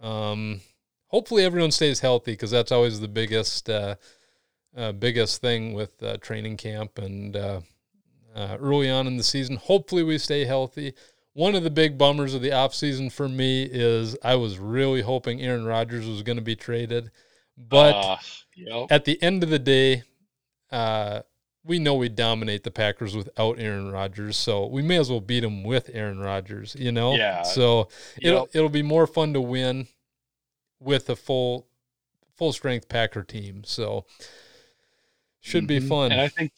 um, 0.00 0.60
hopefully 1.08 1.44
everyone 1.44 1.70
stays 1.72 2.00
healthy 2.00 2.32
because 2.32 2.50
that's 2.50 2.72
always 2.72 3.00
the 3.00 3.08
biggest. 3.08 3.68
Uh, 3.68 3.96
uh, 4.74 4.92
biggest 4.92 5.40
thing 5.40 5.74
with 5.74 6.02
uh, 6.02 6.16
training 6.18 6.56
camp 6.56 6.96
and 6.98 7.36
uh, 7.36 7.60
uh, 8.34 8.56
early 8.58 8.88
on 8.88 9.06
in 9.06 9.16
the 9.18 9.22
season. 9.22 9.56
Hopefully, 9.56 10.02
we 10.02 10.16
stay 10.16 10.44
healthy. 10.44 10.94
One 11.34 11.54
of 11.54 11.62
the 11.62 11.70
big 11.70 11.98
bummers 11.98 12.34
of 12.34 12.42
the 12.42 12.50
offseason 12.50 13.12
for 13.12 13.28
me 13.28 13.64
is 13.64 14.16
I 14.22 14.34
was 14.36 14.58
really 14.58 15.02
hoping 15.02 15.40
Aaron 15.42 15.64
Rodgers 15.64 16.06
was 16.06 16.22
going 16.22 16.36
to 16.36 16.42
be 16.42 16.56
traded. 16.56 17.10
But 17.56 17.94
Uh, 17.94 18.16
yep. 18.56 18.86
at 18.90 19.04
the 19.04 19.22
end 19.22 19.42
of 19.42 19.50
the 19.50 19.58
day, 19.58 20.04
uh, 20.70 21.20
we 21.64 21.78
know 21.78 21.94
we 21.94 22.08
dominate 22.08 22.64
the 22.64 22.70
Packers 22.70 23.14
without 23.14 23.58
Aaron 23.58 23.90
Rodgers, 23.92 24.36
so 24.36 24.66
we 24.66 24.82
may 24.82 24.98
as 24.98 25.10
well 25.10 25.20
beat 25.20 25.40
them 25.40 25.62
with 25.62 25.90
Aaron 25.92 26.18
Rodgers. 26.18 26.74
You 26.78 26.90
know, 26.92 27.14
Yeah. 27.14 27.42
So 27.42 27.88
it'll 28.20 28.40
Yep. 28.40 28.50
it'll 28.54 28.68
be 28.68 28.82
more 28.82 29.06
fun 29.06 29.32
to 29.34 29.40
win 29.40 29.86
with 30.80 31.08
a 31.08 31.16
full 31.16 31.66
full 32.36 32.52
strength 32.52 32.88
Packer 32.88 33.22
team. 33.22 33.62
So 33.64 34.04
should 35.40 35.66
be 35.66 35.80
Mhm. 35.80 35.88
fun. 35.88 36.12
And 36.12 36.20
I 36.20 36.28
think 36.28 36.52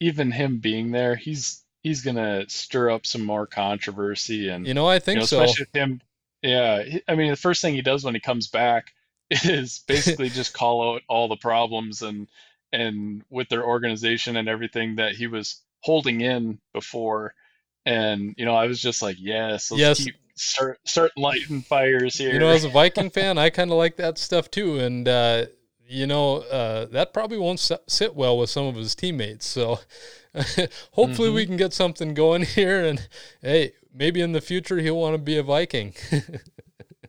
even 0.00 0.30
him 0.30 0.58
being 0.58 0.90
there, 0.92 1.16
he's 1.16 1.64
he's 1.82 2.00
gonna 2.02 2.48
stir 2.48 2.90
up 2.90 3.06
some 3.06 3.24
more 3.24 3.46
controversy 3.46 4.48
and 4.48 4.66
you 4.66 4.74
know, 4.74 4.86
I 4.86 4.94
you 4.94 5.00
think 5.00 5.20
know, 5.20 5.26
so. 5.26 5.42
especially 5.42 5.64
with 5.64 5.76
him. 5.76 6.00
Yeah, 6.42 6.84
I 7.08 7.14
mean, 7.14 7.30
the 7.30 7.36
first 7.36 7.60
thing 7.62 7.74
he 7.74 7.82
does 7.82 8.04
when 8.04 8.14
he 8.14 8.20
comes 8.20 8.48
back 8.48 8.94
is 9.30 9.80
basically 9.86 10.30
just 10.30 10.52
call 10.54 10.94
out 10.94 11.02
all 11.08 11.28
the 11.28 11.36
problems 11.36 12.00
and 12.02 12.28
and 12.72 13.22
with 13.30 13.48
their 13.48 13.64
organization 13.64 14.36
and 14.36 14.48
everything 14.48 14.96
that 14.96 15.12
he 15.12 15.26
was 15.26 15.62
holding 15.80 16.20
in 16.20 16.58
before. 16.72 17.34
And 17.86 18.34
you 18.36 18.44
know, 18.44 18.54
I 18.54 18.66
was 18.66 18.80
just 18.80 19.02
like, 19.02 19.16
yes, 19.18 19.70
let's 19.70 19.80
Yes. 19.80 20.04
keep 20.04 20.14
start 20.34 20.78
start 20.84 21.12
lighting 21.16 21.62
fires 21.62 22.16
here. 22.16 22.32
You 22.34 22.38
know, 22.38 22.48
as 22.48 22.64
a 22.64 22.68
Viking 22.68 23.10
fan, 23.10 23.38
I 23.38 23.50
kind 23.50 23.70
of 23.70 23.76
like 23.76 23.96
that 23.96 24.18
stuff 24.18 24.50
too. 24.50 24.78
And, 24.78 25.08
uh, 25.08 25.46
you 25.88 26.06
know, 26.06 26.38
uh, 26.42 26.84
that 26.86 27.12
probably 27.12 27.38
won't 27.38 27.60
sit 27.86 28.14
well 28.14 28.38
with 28.38 28.50
some 28.50 28.66
of 28.66 28.74
his 28.76 28.94
teammates. 28.94 29.46
So 29.46 29.80
hopefully 30.92 31.30
we 31.30 31.46
can 31.46 31.56
get 31.56 31.72
something 31.72 32.14
going 32.14 32.42
here. 32.56 32.84
And 32.84 33.08
hey, 33.40 33.72
maybe 33.92 34.20
in 34.20 34.32
the 34.32 34.40
future 34.40 34.78
he'll 34.78 34.98
want 35.00 35.14
to 35.14 35.18
be 35.18 35.38
a 35.38 35.42
Viking. 35.42 35.94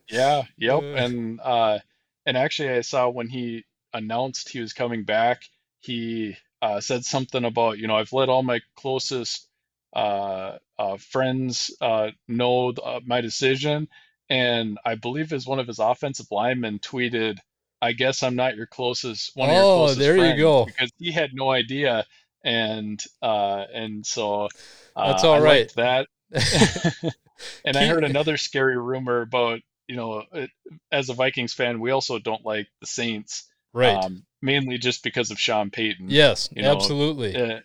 Yeah, 0.09 0.43
yep. 0.57 0.79
Uh. 0.79 0.95
And 0.95 1.39
uh 1.39 1.79
and 2.25 2.37
actually 2.37 2.69
I 2.69 2.81
saw 2.81 3.09
when 3.09 3.27
he 3.29 3.65
announced 3.93 4.49
he 4.49 4.59
was 4.59 4.73
coming 4.73 5.03
back, 5.03 5.43
he 5.79 6.35
uh 6.61 6.79
said 6.81 7.05
something 7.05 7.45
about, 7.45 7.77
you 7.79 7.87
know, 7.87 7.95
I've 7.97 8.13
let 8.13 8.29
all 8.29 8.43
my 8.43 8.61
closest 8.75 9.47
uh 9.95 10.57
uh 10.77 10.97
friends 10.97 11.71
uh 11.81 12.11
know 12.27 12.71
th- 12.71 12.85
uh, 12.85 12.99
my 13.05 13.21
decision 13.21 13.87
and 14.29 14.77
I 14.85 14.95
believe 14.95 15.33
as 15.33 15.47
one 15.47 15.59
of 15.59 15.67
his 15.67 15.79
offensive 15.79 16.27
linemen 16.31 16.79
tweeted, 16.79 17.39
I 17.81 17.93
guess 17.93 18.21
I'm 18.23 18.35
not 18.35 18.55
your 18.55 18.67
closest 18.67 19.31
one 19.35 19.49
of 19.49 19.55
your 19.55 19.65
Oh, 19.65 19.67
closest 19.67 20.11
there 20.11 20.17
you 20.17 20.33
friends," 20.33 20.37
go. 20.37 20.65
because 20.65 20.91
he 20.99 21.11
had 21.11 21.33
no 21.33 21.49
idea 21.51 22.05
and 22.43 23.03
uh 23.21 23.65
and 23.73 24.05
so 24.05 24.49
uh, 24.95 24.99
That's 25.03 25.23
all 25.23 25.39
I 25.39 25.39
right. 25.39 25.71
that 25.75 26.07
and 27.63 27.77
I 27.77 27.85
heard 27.85 28.03
another 28.03 28.37
scary 28.37 28.77
rumor 28.77 29.21
about, 29.21 29.59
you 29.87 29.95
know, 29.95 30.23
it, 30.33 30.49
as 30.91 31.09
a 31.09 31.13
Vikings 31.13 31.53
fan, 31.53 31.79
we 31.79 31.91
also 31.91 32.19
don't 32.19 32.45
like 32.45 32.67
the 32.81 32.87
Saints, 32.87 33.48
right. 33.73 34.03
um, 34.03 34.25
mainly 34.41 34.77
just 34.77 35.03
because 35.03 35.31
of 35.31 35.39
Sean 35.39 35.69
Payton. 35.69 36.09
yes, 36.09 36.49
you 36.55 36.61
know, 36.61 36.71
absolutely. 36.71 37.35
Uh, 37.35 37.59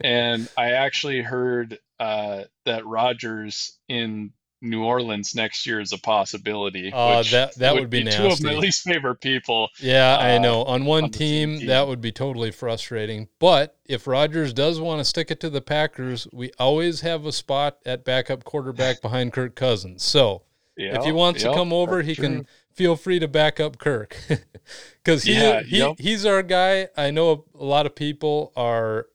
and 0.00 0.48
I 0.56 0.72
actually 0.72 1.22
heard 1.22 1.78
uh, 2.00 2.44
that 2.64 2.86
Rodgers 2.86 3.78
in 3.88 4.32
New 4.60 4.82
Orleans 4.82 5.36
next 5.36 5.66
year 5.66 5.80
is 5.80 5.92
a 5.92 5.98
possibility. 5.98 6.90
Uh, 6.92 7.22
that- 7.30 7.54
that 7.56 7.74
would 7.74 7.90
be 7.90 8.02
Two 8.04 8.26
of 8.26 8.42
my 8.42 8.54
least 8.54 8.82
favorite 8.82 9.20
people. 9.20 9.68
Yeah, 9.80 10.16
I 10.16 10.36
uh, 10.36 10.40
know. 10.40 10.64
On 10.64 10.84
one 10.84 11.04
on 11.04 11.10
team, 11.10 11.58
team. 11.58 11.68
that 11.68 11.86
would 11.86 12.00
be 12.00 12.10
totally 12.10 12.50
frustrating. 12.50 13.28
But 13.38 13.76
if 13.84 14.06
Rodgers 14.06 14.52
does 14.52 14.80
want 14.80 14.98
to 15.00 15.04
stick 15.04 15.30
it 15.30 15.38
to 15.40 15.50
the 15.50 15.60
Packers, 15.60 16.26
we 16.32 16.50
always 16.58 17.02
have 17.02 17.24
a 17.24 17.32
spot 17.32 17.78
at 17.86 18.04
backup 18.04 18.42
quarterback 18.42 19.00
behind 19.02 19.32
Kirk 19.32 19.54
Cousins. 19.54 20.02
So 20.02 20.42
if 20.76 21.04
he 21.04 21.12
wants 21.12 21.42
yep, 21.42 21.52
to 21.52 21.56
come 21.56 21.72
over, 21.72 22.02
he 22.02 22.14
true. 22.14 22.24
can 22.24 22.46
feel 22.78 22.94
free 22.94 23.18
to 23.18 23.26
back 23.28 23.58
up 23.58 23.76
Kirk 23.78 24.16
because 25.04 25.24
he, 25.24 25.34
Yeah, 25.34 25.62
he 25.62 25.78
yep. 25.78 25.96
he's 25.98 26.24
our 26.24 26.42
guy. 26.44 26.88
I 26.96 27.10
know 27.10 27.44
a 27.58 27.64
lot 27.64 27.86
of 27.86 27.94
people 27.96 28.52
are 28.56 29.06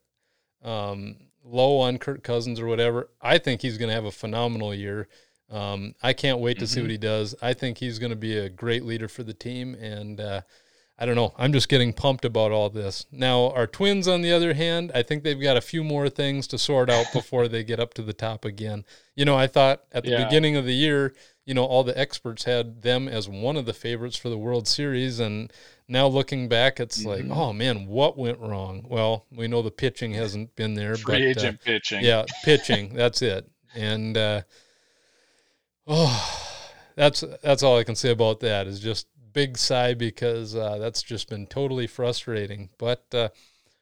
um, 0.64 1.16
low 1.44 1.80
on 1.80 1.98
Kirk 1.98 2.24
Cousins 2.24 2.60
or 2.60 2.68
whatever. 2.68 3.10
I 3.22 3.38
think 3.38 3.62
he's 3.62 3.78
going 3.78 3.90
to 3.90 3.96
have 3.96 4.06
a 4.06 4.12
phenomenal 4.12 4.74
year. 4.76 5.08
Um, 5.50 5.96
I 6.04 6.14
can't 6.14 6.40
wait 6.40 6.60
to 6.60 6.68
see 6.68 6.80
Mhm. 6.80 6.84
what 6.84 6.92
he 6.92 6.98
does. 6.98 7.36
I 7.42 7.54
think 7.54 7.78
he's 7.78 8.00
going 8.00 8.10
to 8.12 8.16
be 8.18 8.38
a 8.38 8.50
great 8.50 8.84
leader 8.84 9.08
for 9.08 9.24
the 9.24 9.34
team, 9.34 9.76
and 9.76 10.20
uh, 10.20 10.42
I 10.98 11.06
don't 11.06 11.16
know. 11.16 11.34
I'm 11.38 11.54
just 11.54 11.70
getting 11.70 11.94
pumped 11.94 12.26
about 12.26 12.52
all 12.52 12.70
this. 12.70 13.06
Now, 13.12 13.52
our 13.52 13.68
twins, 13.68 14.08
on 14.08 14.22
the 14.22 14.32
other 14.32 14.54
hand, 14.56 14.92
I 14.96 15.04
think 15.04 15.24
they've 15.24 15.40
got 15.42 15.58
a 15.58 15.62
few 15.62 15.84
more 15.84 16.10
things 16.10 16.48
to 16.48 16.58
sort 16.58 16.90
out 16.90 17.06
before 17.14 17.48
they 17.48 17.64
get 17.64 17.80
up 17.80 17.94
to 17.96 18.02
the 18.02 18.14
top 18.14 18.46
again. 18.46 18.84
You 19.16 19.26
know, 19.26 19.36
I 19.36 19.48
thought 19.48 19.84
at 19.92 20.04
the 20.04 20.12
Yeah. 20.12 20.24
beginning 20.26 20.56
of 20.56 20.66
the 20.66 20.74
year, 20.74 21.14
you 21.46 21.54
know, 21.54 21.66
all 21.66 21.84
the 21.84 21.98
experts 21.98 22.46
had 22.46 22.82
them 22.84 23.08
as 23.08 23.28
one 23.28 23.58
of 23.58 23.66
the 23.66 23.74
favorites 23.74 24.16
for 24.16 24.30
the 24.30 24.38
World 24.38 24.68
Series. 24.68 25.20
And 25.20 25.52
now 25.88 26.08
looking 26.08 26.48
back, 26.48 26.80
it's 26.80 27.04
like, 27.04 27.26
Mhm. 27.26 27.36
oh 27.36 27.52
man, 27.54 27.88
what 27.88 28.18
went 28.18 28.40
wrong? 28.40 28.86
Well, 28.88 29.26
we 29.32 29.48
know 29.48 29.62
the 29.62 29.70
pitching 29.72 30.14
hasn't 30.14 30.56
been 30.56 30.76
there, 30.76 30.96
Free 30.96 31.14
but 31.14 31.22
uh, 31.22 31.26
agent 31.42 31.62
pitching. 31.62 32.04
yeah, 32.04 32.24
pitching. 32.46 32.94
That's 32.94 33.22
it. 33.22 33.50
And 33.76 34.16
uh, 34.18 34.42
oh, 35.88 36.40
that's 36.96 37.24
that's 37.42 37.64
all 37.64 37.78
I 37.78 37.84
can 37.84 37.96
say 37.96 38.12
about 38.12 38.40
that. 38.42 38.68
Is 38.68 38.80
just 38.80 39.08
big 39.34 39.58
sigh 39.58 39.94
because 39.94 40.56
uh, 40.56 40.78
that's 40.78 41.02
just 41.02 41.30
been 41.30 41.48
totally 41.48 41.88
frustrating. 41.88 42.70
But 42.78 43.06
uh, 43.14 43.30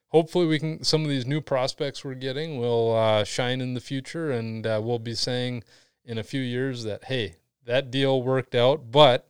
hopefully, 0.07 0.45
we 0.47 0.59
can 0.59 0.83
some 0.83 1.03
of 1.03 1.09
these 1.09 1.25
new 1.25 1.41
prospects 1.41 2.03
we're 2.03 2.13
getting 2.15 2.57
will 2.57 2.95
uh, 2.95 3.23
shine 3.23 3.61
in 3.61 3.73
the 3.73 3.81
future, 3.81 4.31
and 4.31 4.65
uh, 4.65 4.79
we'll 4.83 4.99
be 4.99 5.13
saying 5.15 5.63
in 6.05 6.17
a 6.17 6.23
few 6.23 6.41
years 6.41 6.83
that 6.85 7.03
hey, 7.05 7.35
that 7.65 7.91
deal 7.91 8.21
worked 8.21 8.55
out. 8.55 8.91
But 8.91 9.27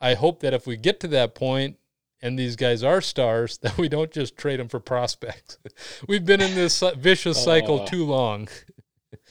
I 0.00 0.14
hope 0.14 0.40
that 0.40 0.54
if 0.54 0.66
we 0.66 0.76
get 0.76 1.00
to 1.00 1.08
that 1.08 1.34
point 1.34 1.78
and 2.20 2.38
these 2.38 2.56
guys 2.56 2.82
are 2.82 3.00
stars, 3.00 3.58
that 3.62 3.78
we 3.78 3.88
don't 3.88 4.10
just 4.10 4.36
trade 4.36 4.60
them 4.60 4.68
for 4.68 4.80
prospects. 4.80 5.58
We've 6.08 6.24
been 6.24 6.40
in 6.40 6.54
this 6.54 6.82
vicious 6.96 7.42
cycle 7.42 7.80
Uh, 7.80 7.86
too 7.86 8.04
long. 8.04 8.48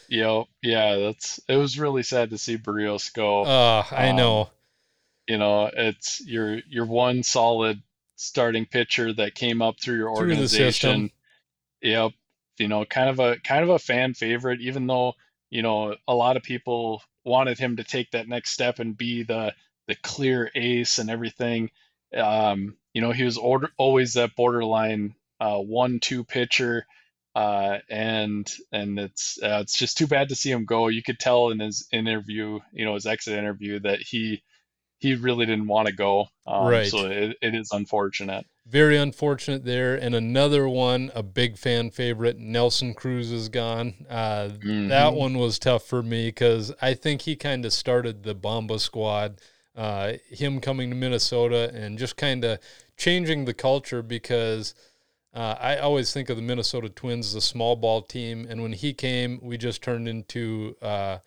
Yep. 0.09 0.45
Yeah, 0.61 0.97
that's 0.97 1.39
it 1.47 1.55
was 1.55 1.79
really 1.79 2.03
sad 2.03 2.32
to 2.32 2.38
see 2.38 2.57
Berrios 2.57 3.11
go. 3.13 3.43
Uh, 3.43 3.86
I 3.91 4.09
um, 4.09 4.17
know. 4.17 4.49
you 5.27 5.38
know, 5.38 5.71
it's 5.73 6.25
your 6.25 6.59
your 6.67 6.86
one 6.86 7.23
solid 7.23 7.82
starting 8.17 8.65
pitcher 8.65 9.13
that 9.13 9.36
came 9.36 9.61
up 9.61 9.79
through 9.79 9.97
your 9.97 10.15
Through 10.15 10.32
organization. 10.32 11.11
Yep. 11.82 12.11
You 12.57 12.67
know, 12.67 12.86
kind 12.86 13.09
of 13.09 13.19
a 13.19 13.38
kind 13.39 13.63
of 13.63 13.69
a 13.69 13.79
fan 13.79 14.13
favorite, 14.13 14.61
even 14.61 14.86
though, 14.86 15.13
you 15.49 15.61
know, 15.61 15.95
a 16.07 16.13
lot 16.13 16.38
of 16.38 16.43
people 16.43 17.01
wanted 17.24 17.57
him 17.59 17.78
to 17.78 17.84
take 17.84 18.11
that 18.11 18.28
next 18.28 18.51
step 18.51 18.80
and 18.80 18.97
be 18.97 19.24
the 19.24 19.53
the 19.88 19.95
clear 19.95 20.49
ace 20.55 20.99
and 20.99 21.09
everything. 21.09 21.69
Um, 22.15 22.78
you 22.93 23.01
know, 23.01 23.11
he 23.11 23.24
was 23.24 23.38
order, 23.38 23.69
always 23.78 24.13
that 24.13 24.36
borderline 24.36 25.15
uh, 25.39 25.57
one-two 25.57 26.24
pitcher, 26.24 26.86
uh, 27.36 27.80
and 27.89 28.51
and 28.72 28.99
it's 28.99 29.39
uh, 29.41 29.59
it's 29.61 29.78
just 29.78 29.97
too 29.97 30.07
bad 30.07 30.30
to 30.30 30.36
see 30.36 30.51
him 30.51 30.65
go. 30.65 30.88
You 30.88 31.03
could 31.03 31.19
tell 31.19 31.49
in 31.49 31.59
his 31.59 31.88
interview, 31.91 32.59
you 32.72 32.86
know, 32.86 32.95
his 32.95 33.05
exit 33.05 33.38
interview 33.38 33.80
that 33.80 34.01
he 34.01 34.43
he 35.02 35.16
really 35.16 35.45
didn't 35.45 35.68
want 35.68 35.88
to 35.88 35.93
go. 35.93 36.30
Um, 36.47 36.68
Right. 36.68 36.88
So 36.88 37.06
it, 37.08 37.36
it 37.41 37.56
is 37.56 37.72
unfortunate. 37.72 38.45
Very 38.68 38.95
unfortunate 38.97 39.66
there. 39.66 39.95
And 39.95 40.14
another 40.14 40.70
one, 40.70 41.12
a 41.16 41.24
big 41.24 41.58
fan 41.58 41.89
favorite, 41.89 42.38
Nelson 42.38 42.93
Cruz 42.93 43.32
is 43.32 43.49
gone. 43.49 44.06
Uh, 44.10 44.49
That 44.60 45.14
Mhm. 45.14 45.16
one 45.18 45.38
was 45.39 45.58
tough 45.58 45.84
for 45.86 46.04
me 46.04 46.28
because 46.28 46.72
I 46.82 46.93
think 46.93 47.24
he 47.24 47.36
kind 47.36 47.66
of 47.66 47.74
started 47.74 48.24
the 48.24 48.36
Bomba 48.36 48.80
squad. 48.80 49.39
Uh, 49.76 50.14
him 50.30 50.60
coming 50.62 50.89
to 50.89 50.95
Minnesota 50.95 51.72
and 51.74 51.97
just 51.97 52.16
kind 52.18 52.43
of 52.43 52.60
changing 52.97 53.45
the 53.45 53.54
culture 53.54 54.02
because 54.04 54.76
uh, 55.34 55.56
I 55.60 55.78
always 55.78 56.12
think 56.12 56.30
of 56.30 56.36
the 56.36 56.41
Minnesota 56.43 56.89
Twins 56.89 57.28
as 57.28 57.36
a 57.36 57.41
small 57.41 57.78
ball 57.78 58.02
team. 58.02 58.45
And 58.49 58.62
when 58.62 58.74
he 58.74 58.93
came, 58.93 59.39
we 59.41 59.58
just 59.58 59.82
turned 59.82 60.08
into, 60.10 60.76
uh, 60.82 61.20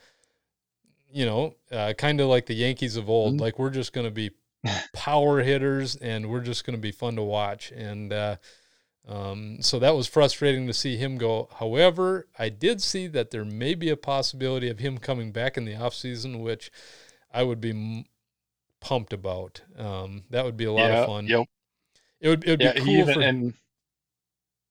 you 1.15 1.25
know, 1.25 1.55
uh, 1.71 1.93
kind 1.97 2.21
of 2.21 2.27
like 2.29 2.47
the 2.47 2.55
Yankees 2.55 2.97
of 2.97 3.09
old. 3.09 3.37
Mhm. 3.37 3.41
Like 3.41 3.59
we're 3.59 3.71
just 3.71 3.93
going 3.93 4.05
to 4.07 4.11
be 4.11 4.33
power 4.93 5.43
hitters 5.43 5.95
and 5.97 6.29
we're 6.29 6.41
just 6.41 6.67
going 6.67 6.75
to 6.77 6.81
be 6.83 6.91
fun 6.91 7.15
to 7.15 7.23
watch. 7.23 7.71
And 7.71 8.12
uh, 8.12 8.37
um, 9.07 9.59
so 9.62 9.79
that 9.79 9.95
was 9.95 10.09
frustrating 10.09 10.67
to 10.67 10.73
see 10.75 10.97
him 10.97 11.17
go. 11.17 11.49
However, 11.61 12.27
I 12.37 12.49
did 12.49 12.83
see 12.83 13.07
that 13.09 13.31
there 13.31 13.45
may 13.45 13.75
be 13.75 13.91
a 13.91 13.97
possibility 13.97 14.69
of 14.69 14.81
him 14.81 14.99
coming 14.99 15.31
back 15.31 15.57
in 15.57 15.65
the 15.67 15.75
offseason, 15.75 16.41
which 16.41 16.73
I 17.33 17.45
would 17.45 17.61
be 17.61 17.71
m- 17.71 18.07
pumped 18.81 19.12
about. 19.12 19.61
Um, 19.79 20.25
that 20.31 20.45
would 20.45 20.57
be 20.57 20.65
a 20.65 20.73
lot 20.73 20.91
yeah. 20.91 21.01
of 21.03 21.07
fun. 21.07 21.27
Yep. 21.29 21.47
It 22.21 22.29
would, 22.29 22.45
it 22.45 22.51
would 22.51 22.61
Yeah. 22.61 22.73
be 22.73 22.81
He 22.81 22.85
cool 22.87 22.95
even 22.97 23.15
for 23.15 23.21
and 23.21 23.55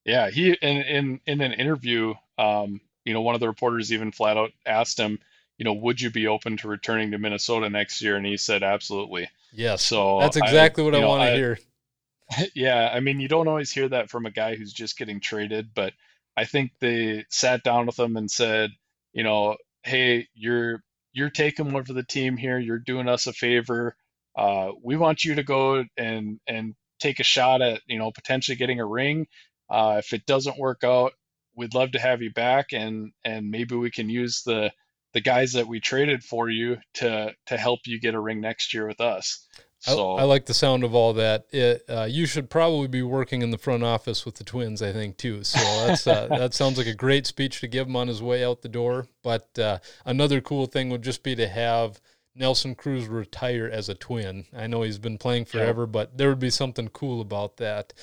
yeah 0.05 0.29
he 0.29 0.51
in 0.53 0.81
in 0.81 1.21
in 1.25 1.41
an 1.41 1.53
interview, 1.53 2.13
um, 2.37 2.81
you 3.05 3.13
know, 3.13 3.21
one 3.21 3.35
of 3.35 3.41
the 3.41 3.47
reporters 3.47 3.93
even 3.93 4.11
flat 4.11 4.35
out 4.35 4.51
asked 4.65 4.99
him, 4.99 5.19
you 5.63 5.69
know, 5.69 5.79
would 5.79 6.01
you 6.01 6.09
be 6.11 6.27
open 6.27 6.57
to 6.57 6.67
returning 6.67 7.11
to 7.11 7.17
Minnesota 7.17 7.69
next 7.69 8.01
year? 8.01 8.17
And 8.17 8.25
he 8.25 8.35
said 8.35 8.63
absolutely. 8.63 9.29
yes. 9.53 9.81
So 9.81 10.19
That's 10.19 10.35
I- 10.35 10.41
exactly 10.45 10.83
what 10.83 10.93
I 10.93 10.99
know, 10.99 11.07
want 11.07 11.21
to 11.21 11.31
I- 11.31 11.35
hear. 11.35 11.57
Yeah, 12.53 12.89
I 12.93 12.99
mean, 12.99 13.21
you 13.21 13.29
don't 13.29 13.47
always 13.47 13.71
hear 13.71 13.87
that 13.87 14.09
from 14.09 14.25
a 14.25 14.31
guy 14.31 14.55
who's 14.55 14.73
just 14.73 14.97
getting 14.97 15.21
traded, 15.21 15.69
but 15.73 15.93
I 16.35 16.43
think 16.43 16.71
they 16.81 17.23
sat 17.29 17.63
down 17.63 17.85
with 17.85 17.97
him 17.97 18.17
and 18.17 18.29
said, 18.29 18.71
you 19.13 19.23
know, 19.23 19.55
hey, 19.83 20.27
you're 20.33 20.83
you're 21.13 21.29
taking 21.29 21.71
one 21.71 21.85
for 21.85 21.93
the 21.93 22.03
team 22.03 22.35
here. 22.35 22.59
You're 22.59 22.79
doing 22.79 23.07
us 23.07 23.27
a 23.27 23.31
favor. 23.33 23.95
Uh, 24.35 24.71
we 24.81 24.97
want 24.97 25.23
you 25.23 25.35
to 25.35 25.43
go 25.43 25.85
and 25.95 26.39
and 26.47 26.75
take 26.99 27.19
a 27.21 27.23
shot 27.23 27.61
at, 27.61 27.81
you 27.87 27.99
know, 27.99 28.11
potentially 28.11 28.57
getting 28.57 28.79
a 28.81 28.85
ring. 28.85 29.27
Uh, 29.69 29.95
if 29.99 30.11
it 30.11 30.25
doesn't 30.25 30.57
work 30.57 30.83
out, 30.83 31.13
we'd 31.55 31.73
love 31.75 31.91
to 31.91 31.99
have 31.99 32.21
you 32.21 32.33
back, 32.33 32.73
and 32.73 33.11
and 33.23 33.49
maybe 33.51 33.75
we 33.75 33.91
can 33.91 34.09
use 34.09 34.41
the 34.43 34.71
the 35.13 35.21
guys 35.21 35.53
that 35.53 35.67
we 35.67 35.79
traded 35.79 36.23
for 36.23 36.49
you 36.49 36.77
to 36.95 37.33
to 37.47 37.57
help 37.57 37.81
you 37.85 37.99
get 37.99 38.15
a 38.15 38.19
ring 38.19 38.41
next 38.41 38.73
year 38.73 38.87
with 38.87 38.99
us. 39.01 39.47
I, 39.85 39.91
So 39.91 40.15
I 40.15 40.23
like 40.23 40.45
the 40.45 40.53
sound 40.53 40.83
of 40.83 40.95
all 40.95 41.13
that. 41.13 41.45
It, 41.51 41.83
uh, 41.89 42.07
you 42.09 42.25
should 42.25 42.49
probably 42.49 42.87
be 42.87 43.01
working 43.01 43.41
in 43.41 43.51
the 43.51 43.57
front 43.57 43.83
office 43.83 44.25
with 44.25 44.35
the 44.35 44.43
Twins, 44.43 44.81
I 44.81 44.93
think, 44.93 45.17
too. 45.17 45.43
So 45.43 45.59
that's 45.59 46.07
uh, 46.07 46.27
that 46.27 46.53
sounds 46.53 46.77
like 46.77 46.87
a 46.87 46.95
great 46.95 47.27
speech 47.27 47.59
to 47.61 47.67
give 47.67 47.87
him 47.87 47.95
on 47.95 48.07
his 48.07 48.21
way 48.21 48.43
out 48.43 48.61
the 48.61 48.69
door. 48.69 49.07
But 49.21 49.57
uh, 49.59 49.79
another 50.05 50.41
cool 50.41 50.65
thing 50.67 50.89
would 50.89 51.03
just 51.03 51.21
be 51.21 51.35
to 51.35 51.47
have 51.47 51.99
Nelson 52.35 52.75
Cruz 52.75 53.07
retire 53.07 53.69
as 53.71 53.89
a 53.89 53.95
Twin. 53.95 54.45
I 54.55 54.67
know 54.67 54.81
he's 54.81 54.99
been 54.99 55.17
playing 55.17 55.45
forever, 55.45 55.85
but 55.85 56.17
there 56.17 56.29
would 56.29 56.39
be 56.39 56.49
something 56.49 56.87
cool 56.87 57.21
about 57.21 57.57
that. 57.57 57.93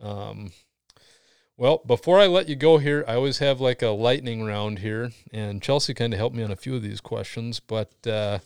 Um, 0.00 0.52
well, 1.56 1.82
before 1.86 2.18
I 2.18 2.26
let 2.26 2.48
you 2.48 2.56
go 2.56 2.78
here, 2.78 3.04
I 3.06 3.14
always 3.14 3.38
have 3.38 3.60
like 3.60 3.82
a 3.82 3.88
lightning 3.88 4.44
round 4.44 4.80
here, 4.80 5.10
and 5.32 5.62
Chelsea 5.62 5.94
kind 5.94 6.12
of 6.12 6.18
helped 6.18 6.36
me 6.36 6.42
on 6.42 6.50
a 6.50 6.56
few 6.56 6.74
of 6.74 6.82
these 6.82 7.00
questions, 7.00 7.60
but. 7.60 8.06
Uh, 8.06 8.38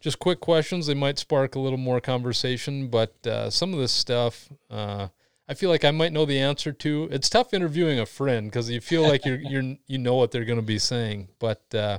just 0.00 0.18
quick 0.18 0.40
questions. 0.40 0.86
They 0.86 0.94
might 0.94 1.18
spark 1.18 1.54
a 1.54 1.58
little 1.58 1.78
more 1.78 2.00
conversation, 2.00 2.88
but 2.88 3.26
uh, 3.26 3.50
some 3.50 3.72
of 3.72 3.80
this 3.80 3.92
stuff, 3.92 4.48
uh, 4.70 5.08
I 5.48 5.54
feel 5.54 5.70
like 5.70 5.84
I 5.84 5.90
might 5.90 6.12
know 6.12 6.24
the 6.24 6.38
answer 6.38 6.72
to. 6.72 7.08
It's 7.10 7.28
tough 7.28 7.54
interviewing 7.54 7.98
a 7.98 8.06
friend 8.06 8.48
because 8.48 8.70
you 8.70 8.80
feel 8.80 9.02
like 9.02 9.24
you're 9.24 9.38
you're 9.38 9.76
you 9.86 9.98
know 9.98 10.14
what 10.14 10.30
they're 10.30 10.44
going 10.44 10.60
to 10.60 10.64
be 10.64 10.78
saying. 10.78 11.28
But 11.38 11.62
uh, 11.74 11.98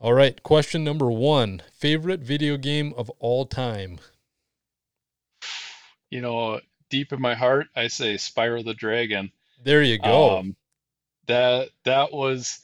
all 0.00 0.12
right, 0.12 0.40
question 0.42 0.84
number 0.84 1.10
one: 1.10 1.62
favorite 1.72 2.20
video 2.20 2.56
game 2.56 2.92
of 2.96 3.10
all 3.18 3.46
time. 3.46 3.98
you 6.10 6.20
know, 6.20 6.60
deep 6.94 7.12
in 7.12 7.20
my 7.20 7.34
heart, 7.34 7.66
I 7.74 7.88
say 7.88 8.14
Spyro 8.14 8.64
the 8.64 8.72
Dragon. 8.72 9.32
There 9.64 9.82
you 9.82 9.98
go. 9.98 10.38
Um, 10.38 10.54
that 11.26 11.70
that 11.82 12.12
was 12.12 12.60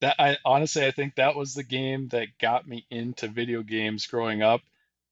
that 0.00 0.14
I 0.20 0.38
honestly 0.44 0.86
I 0.86 0.92
think 0.92 1.16
that 1.16 1.34
was 1.34 1.54
the 1.54 1.64
game 1.64 2.06
that 2.08 2.38
got 2.38 2.68
me 2.68 2.86
into 2.90 3.26
video 3.26 3.64
games 3.64 4.06
growing 4.06 4.40
up. 4.40 4.60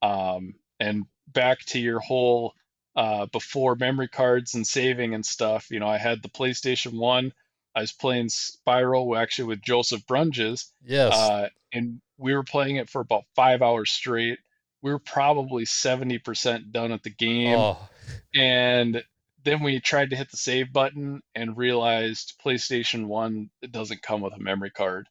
Um, 0.02 0.54
and 0.78 1.06
back 1.26 1.58
to 1.66 1.80
your 1.80 1.98
whole 1.98 2.54
uh, 2.94 3.26
before 3.26 3.74
memory 3.74 4.06
cards 4.06 4.54
and 4.54 4.64
saving 4.64 5.14
and 5.14 5.26
stuff, 5.26 5.72
you 5.72 5.80
know, 5.80 5.88
I 5.88 5.98
had 5.98 6.22
the 6.22 6.28
PlayStation 6.28 6.92
1. 6.92 7.32
I 7.74 7.80
was 7.80 7.90
playing 7.90 8.28
Spyro 8.28 9.20
actually 9.20 9.48
with 9.48 9.62
Joseph 9.62 10.06
Brunges, 10.06 10.66
yes. 10.84 11.12
uh, 11.12 11.48
and 11.72 12.00
we 12.18 12.36
were 12.36 12.44
playing 12.44 12.76
it 12.76 12.88
for 12.88 13.00
about 13.00 13.24
five 13.34 13.62
hours 13.62 13.90
straight. 13.90 14.38
We 14.82 14.90
were 14.90 14.98
probably 14.98 15.64
70% 15.64 16.72
done 16.72 16.92
at 16.92 17.02
the 17.02 17.10
game 17.10 17.58
oh, 17.58 17.88
and 18.34 19.02
then 19.44 19.62
we 19.62 19.80
tried 19.80 20.10
to 20.10 20.16
hit 20.16 20.30
the 20.30 20.36
save 20.36 20.72
button 20.72 21.22
and 21.34 21.56
realized 21.56 22.40
PlayStation 22.44 23.06
1 23.06 23.50
it 23.62 23.72
doesn't 23.72 24.02
come 24.02 24.20
with 24.20 24.34
a 24.34 24.38
memory 24.38 24.70
card. 24.70 25.06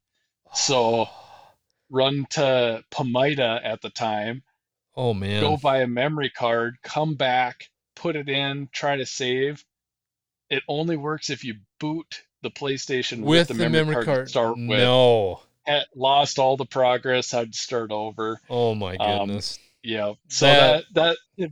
So 0.53 1.05
oh. 1.05 1.09
run 1.89 2.26
to 2.32 2.84
Pamida 2.91 3.59
at 3.63 3.82
the 3.82 3.89
time, 3.89 4.43
oh 4.95 5.13
man. 5.13 5.41
go 5.41 5.57
buy 5.57 5.80
a 5.80 5.88
memory 5.88 6.30
card, 6.30 6.78
come 6.84 7.15
back, 7.15 7.70
put 7.95 8.15
it 8.15 8.30
in, 8.30 8.70
try 8.72 8.97
to 8.97 9.05
save. 9.05 9.63
It 10.49 10.63
only 10.67 10.97
works 10.97 11.30
if 11.30 11.43
you 11.43 11.55
boot 11.80 12.24
the 12.41 12.49
PlayStation 12.49 13.22
with 13.22 13.49
with, 13.49 13.57
the, 13.57 13.70
memory 13.70 14.03
card. 14.03 14.26
to 14.26 14.30
start 14.30 14.57
with. 14.57 14.80
No. 14.80 15.41
Had 15.70 15.86
lost 15.95 16.39
all 16.39 16.57
the 16.57 16.65
progress, 16.65 17.34
I'd 17.34 17.53
start 17.53 17.91
over. 17.91 18.39
Oh 18.49 18.74
my 18.76 18.95
Um, 18.97 19.28
goodness. 19.28 19.59
Yeah. 19.84 20.13
So 20.28 20.45
That- 20.47 20.84
that 20.95 21.17
that, 21.38 21.51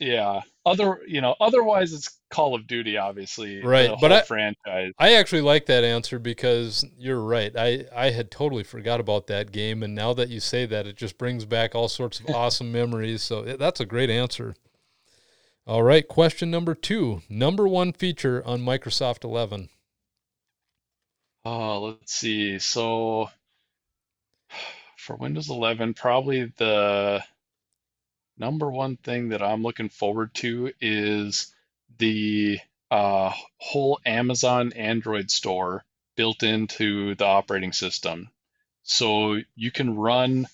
yeah. 0.00 0.40
Other 0.64 1.00
you 1.06 1.20
know, 1.20 1.34
otherwise 1.40 1.92
it's 1.92 2.18
Call 2.30 2.54
of 2.54 2.66
Duty, 2.66 2.96
obviously. 2.98 3.62
Right, 3.62 3.90
but 4.00 4.12
I- 4.12 4.20
franchise. 4.22 4.92
I 4.98 5.14
actually 5.14 5.40
like 5.42 5.66
that 5.66 5.82
answer 5.84 6.18
because 6.18 6.84
you're 6.98 7.22
right. 7.22 7.54
I, 7.56 7.84
I 7.94 8.10
had 8.10 8.30
totally 8.30 8.64
forgot 8.64 9.00
about 9.00 9.26
that 9.28 9.50
game, 9.52 9.82
and 9.82 9.94
now 9.94 10.12
that 10.14 10.28
you 10.28 10.40
say 10.40 10.66
that, 10.66 10.86
it 10.86 10.96
just 10.96 11.16
brings 11.18 11.44
back 11.46 11.74
all 11.74 11.88
sorts 11.88 12.20
of 12.20 12.26
awesome 12.34 12.70
memories. 12.72 13.22
So 13.22 13.42
that's 13.42 13.80
a 13.80 13.86
great 13.86 14.10
answer. 14.10 14.54
All 15.66 15.82
right, 15.82 16.06
question 16.06 16.50
number 16.50 16.74
two. 16.74 17.22
Number 17.30 17.66
one 17.68 17.92
feature 17.92 18.42
on 18.46 18.60
Microsoft 18.62 19.24
11. 19.24 19.68
Oh, 21.44 21.80
let's 21.80 22.12
see. 22.12 22.58
So 22.58 23.30
for 24.96 25.16
Windows 25.16 25.48
11, 25.48 25.94
probably 25.94 26.52
the 26.56 27.22
number 28.36 28.70
one 28.70 28.96
thing 28.96 29.30
that 29.30 29.42
I'm 29.42 29.62
looking 29.62 29.88
forward 29.88 30.34
to 30.34 30.72
is 30.80 31.54
the 31.98 32.60
uh, 32.90 33.32
whole 33.58 34.00
Amazon 34.04 34.72
Android 34.74 35.30
store 35.30 35.84
built 36.16 36.42
into 36.42 37.14
the 37.14 37.24
operating 37.24 37.72
system. 37.72 38.30
So 38.82 39.38
you 39.54 39.70
can 39.70 39.96
run 39.96 40.46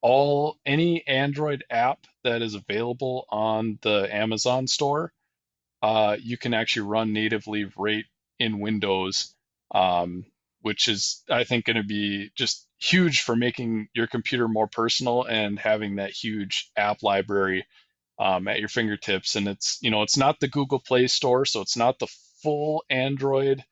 all 0.00 0.58
any 0.64 1.06
Android 1.06 1.64
app 1.70 2.06
that 2.24 2.42
is 2.42 2.54
available 2.54 3.26
on 3.30 3.78
the 3.82 4.08
Amazon 4.14 4.66
store. 4.66 5.12
Uh, 5.82 6.16
you 6.20 6.36
can 6.36 6.54
actually 6.54 6.86
run 6.86 7.12
natively 7.12 7.70
right 7.76 8.04
in 8.38 8.60
Windows, 8.60 9.34
um, 9.72 10.24
which 10.62 10.88
is 10.88 11.22
I 11.30 11.44
think 11.44 11.64
going 11.64 11.76
to 11.76 11.82
be 11.82 12.30
just 12.34 12.67
huge 12.78 13.22
for 13.22 13.36
making 13.36 13.88
your 13.94 14.06
computer 14.06 14.48
more 14.48 14.68
personal 14.68 15.24
and 15.24 15.58
having 15.58 15.96
that 15.96 16.10
huge 16.10 16.70
app 16.76 17.02
library 17.02 17.66
um, 18.18 18.48
at 18.48 18.60
your 18.60 18.68
fingertips. 18.68 19.36
And 19.36 19.48
it's 19.48 19.78
you 19.80 19.90
know 19.90 20.02
it's 20.02 20.16
not 20.16 20.40
the 20.40 20.48
Google 20.48 20.80
Play 20.80 21.06
Store, 21.06 21.44
so 21.44 21.60
it's 21.60 21.76
not 21.76 21.98
the 21.98 22.08
full 22.42 22.84
Android 22.90 23.64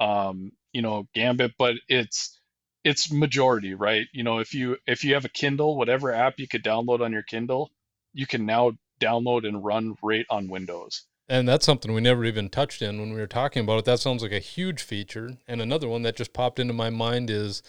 um, 0.00 0.52
you 0.72 0.82
know 0.82 1.06
gambit, 1.14 1.52
but 1.58 1.76
it's 1.88 2.38
it's 2.84 3.12
majority, 3.12 3.74
right? 3.74 4.06
You 4.12 4.24
know, 4.24 4.38
if 4.38 4.54
you 4.54 4.76
if 4.86 5.04
you 5.04 5.14
have 5.14 5.24
a 5.24 5.30
Kindle, 5.30 5.76
whatever 5.76 6.12
app 6.12 6.38
you 6.38 6.48
could 6.48 6.64
download 6.64 7.00
on 7.00 7.12
your 7.12 7.22
Kindle, 7.22 7.70
you 8.12 8.26
can 8.26 8.46
now 8.46 8.72
download 9.00 9.46
and 9.46 9.64
run 9.64 9.96
right 10.02 10.26
on 10.30 10.48
Windows. 10.48 11.04
And 11.28 11.48
that's 11.48 11.64
something 11.64 11.92
we 11.92 12.00
never 12.00 12.24
even 12.24 12.50
touched 12.50 12.82
in 12.82 13.00
when 13.00 13.12
we 13.12 13.20
were 13.20 13.26
talking 13.26 13.62
about 13.62 13.78
it. 13.78 13.84
That 13.84 14.00
sounds 14.00 14.22
like 14.22 14.32
a 14.32 14.38
huge 14.38 14.82
feature. 14.82 15.38
And 15.46 15.62
another 15.62 15.88
one 15.88 16.02
that 16.02 16.16
just 16.16 16.32
popped 16.32 16.58
into 16.58 16.74
my 16.74 16.90
mind 16.90 17.30
is 17.30 17.62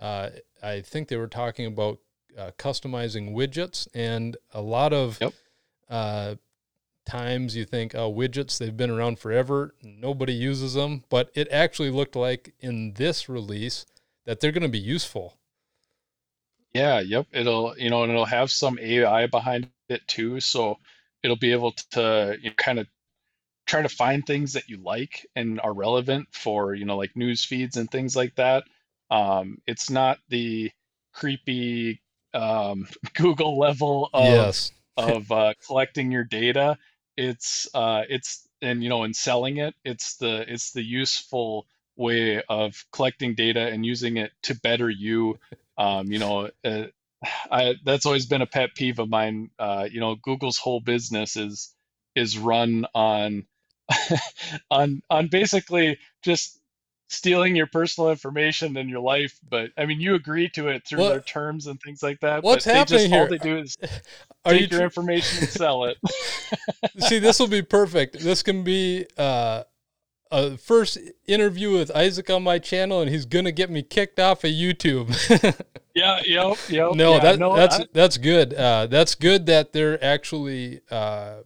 uh, 0.00 0.30
I 0.62 0.82
think 0.82 1.08
they 1.08 1.16
were 1.18 1.28
talking 1.28 1.66
about 1.66 2.00
uh, 2.38 2.52
customizing 2.58 3.34
widgets, 3.34 3.88
and 3.94 4.36
a 4.54 4.62
lot 4.62 4.92
of 4.94 5.20
Yep. 5.20 5.34
uh, 5.90 6.36
times 7.06 7.56
you 7.56 7.64
think, 7.64 7.94
oh, 7.94 8.12
widgets, 8.12 8.58
they've 8.58 8.76
been 8.76 8.90
around 8.90 9.18
forever, 9.18 9.74
nobody 9.82 10.32
uses 10.34 10.74
them. 10.74 11.04
But 11.10 11.30
it 11.34 11.48
actually 11.50 11.90
looked 11.90 12.16
like 12.16 12.54
in 12.60 12.94
this 12.94 13.28
release 13.28 13.86
that 14.26 14.40
they're 14.40 14.52
going 14.52 14.62
to 14.62 14.68
be 14.68 14.78
useful. 14.78 15.38
Yeah, 16.72 17.00
yep. 17.00 17.26
It'll, 17.32 17.76
you 17.78 17.90
know, 17.90 18.02
and 18.02 18.12
it'll 18.12 18.24
have 18.24 18.50
some 18.50 18.78
AI 18.80 19.26
behind 19.26 19.70
it 19.88 20.06
too. 20.06 20.40
So 20.40 20.78
it'll 21.22 21.36
be 21.36 21.52
able 21.52 21.72
to 21.92 22.38
you 22.40 22.50
know, 22.50 22.54
kind 22.56 22.78
of 22.78 22.86
try 23.66 23.82
to 23.82 23.88
find 23.90 24.26
things 24.26 24.54
that 24.54 24.68
you 24.68 24.78
like 24.78 25.26
and 25.36 25.60
are 25.60 25.74
relevant 25.74 26.28
for, 26.32 26.74
you 26.74 26.86
know, 26.86 26.96
like 26.98 27.16
news 27.16 27.44
feeds 27.44 27.76
and 27.76 27.90
things 27.90 28.16
like 28.16 28.36
that. 28.36 28.64
Um, 29.10 29.58
it's 29.66 29.90
not 29.90 30.18
the 30.28 30.70
creepy 31.12 32.00
um, 32.34 32.86
Google 33.14 33.58
level 33.58 34.10
of 34.12 34.24
yes. 34.24 34.72
of 34.96 35.30
uh, 35.30 35.54
collecting 35.66 36.10
your 36.10 36.24
data. 36.24 36.78
It's 37.16 37.68
uh, 37.74 38.02
it's 38.08 38.46
and 38.62 38.82
you 38.82 38.88
know, 38.88 39.04
and 39.04 39.14
selling 39.14 39.58
it. 39.58 39.74
It's 39.84 40.16
the 40.16 40.44
it's 40.52 40.72
the 40.72 40.82
useful 40.82 41.66
way 41.96 42.42
of 42.48 42.84
collecting 42.92 43.34
data 43.34 43.60
and 43.60 43.84
using 43.84 44.16
it 44.16 44.32
to 44.44 44.54
better 44.54 44.88
you. 44.88 45.38
Um, 45.76 46.10
you 46.10 46.18
know, 46.18 46.50
uh, 46.64 46.84
I 47.50 47.74
that's 47.84 48.06
always 48.06 48.26
been 48.26 48.42
a 48.42 48.46
pet 48.46 48.70
peeve 48.74 48.98
of 48.98 49.08
mine. 49.08 49.50
Uh, 49.58 49.88
you 49.90 50.00
know, 50.00 50.14
Google's 50.14 50.58
whole 50.58 50.80
business 50.80 51.36
is 51.36 51.74
is 52.14 52.38
run 52.38 52.86
on 52.94 53.46
on 54.70 55.02
on 55.10 55.28
basically 55.28 55.98
just 56.22 56.59
stealing 57.10 57.56
your 57.56 57.66
personal 57.66 58.10
information 58.10 58.76
and 58.76 58.88
your 58.88 59.00
life. 59.00 59.38
But 59.48 59.70
I 59.76 59.84
mean, 59.84 60.00
you 60.00 60.14
agree 60.14 60.48
to 60.50 60.68
it 60.68 60.86
through 60.86 61.00
What- 61.00 61.08
their 61.10 61.20
terms 61.20 61.66
and 61.66 61.78
things 61.80 62.02
like 62.02 62.20
that. 62.20 62.42
What's 62.42 62.64
but 62.64 62.72
they 62.72 62.84
just, 62.84 63.10
happening 63.10 63.20
All 63.20 63.28
they 63.28 63.38
do 63.38 63.58
is 63.58 63.76
Are 64.44 64.52
take 64.52 64.70
you 64.70 64.78
your 64.78 64.84
information 64.84 65.40
and 65.40 65.48
sell 65.50 65.84
it. 65.84 65.98
See, 67.00 67.18
this 67.18 67.38
will 67.38 67.48
be 67.48 67.62
perfect. 67.62 68.18
This 68.20 68.42
can 68.42 68.64
be 68.64 69.06
uh, 69.18 69.64
a 70.30 70.56
first 70.56 70.98
interview 71.26 71.72
with 71.72 71.94
Isaac 71.94 72.30
on 72.30 72.42
my 72.42 72.58
channel, 72.58 73.00
and 73.02 73.10
he's 73.10 73.26
gonna 73.26 73.52
get 73.52 73.68
me 73.70 73.82
kicked 73.82 74.18
off 74.18 74.44
of 74.44 74.50
YouTube. 74.50 75.10
yeah, 75.94 76.20
yep, 76.24 76.56
yep. 76.70 76.94
no, 76.94 77.14
yeah, 77.14 77.18
that 77.20 77.38
no, 77.38 77.54
that's 77.56 77.80
I- 77.80 77.86
that's 77.92 78.16
good. 78.16 78.54
Uh, 78.54 78.86
that's 78.86 79.14
good 79.14 79.46
that 79.46 79.72
they're 79.72 80.02
actually 80.02 80.80
uh, 80.90 81.40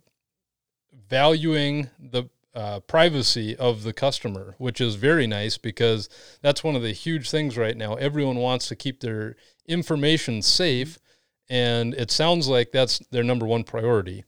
valuing 1.08 1.90
the 1.98 2.24
uh, 2.54 2.80
privacy 2.80 3.56
of 3.56 3.82
the 3.82 3.92
customer, 3.92 4.54
which 4.58 4.80
is 4.80 4.94
very 4.94 5.26
nice 5.26 5.58
because 5.58 6.08
that's 6.40 6.62
one 6.62 6.76
of 6.76 6.82
the 6.82 6.92
huge 6.92 7.30
things 7.30 7.56
right 7.58 7.76
now. 7.76 7.94
Everyone 7.94 8.36
wants 8.36 8.68
to 8.68 8.76
keep 8.76 9.00
their 9.00 9.36
information 9.66 10.42
safe, 10.42 10.98
and 11.48 11.94
it 11.94 12.10
sounds 12.10 12.48
like 12.48 12.72
that's 12.72 12.98
their 13.10 13.24
number 13.24 13.46
one 13.46 13.64
priority. 13.64 14.24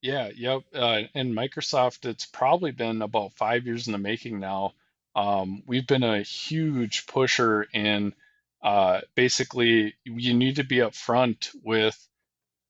Yeah, 0.00 0.30
yep. 0.36 0.62
Uh, 0.74 1.02
and 1.14 1.32
Microsoft, 1.32 2.06
it's 2.06 2.26
probably 2.26 2.72
been 2.72 3.02
about 3.02 3.34
five 3.34 3.66
years 3.66 3.86
in 3.86 3.92
the 3.92 3.98
making 3.98 4.40
now. 4.40 4.72
Um, 5.14 5.62
we've 5.66 5.86
been 5.86 6.02
a 6.02 6.22
huge 6.22 7.06
pusher 7.06 7.68
in 7.72 8.14
uh, 8.62 9.00
basically 9.14 9.94
you 10.04 10.34
need 10.34 10.56
to 10.56 10.64
be 10.64 10.76
upfront 10.76 11.50
with 11.64 12.08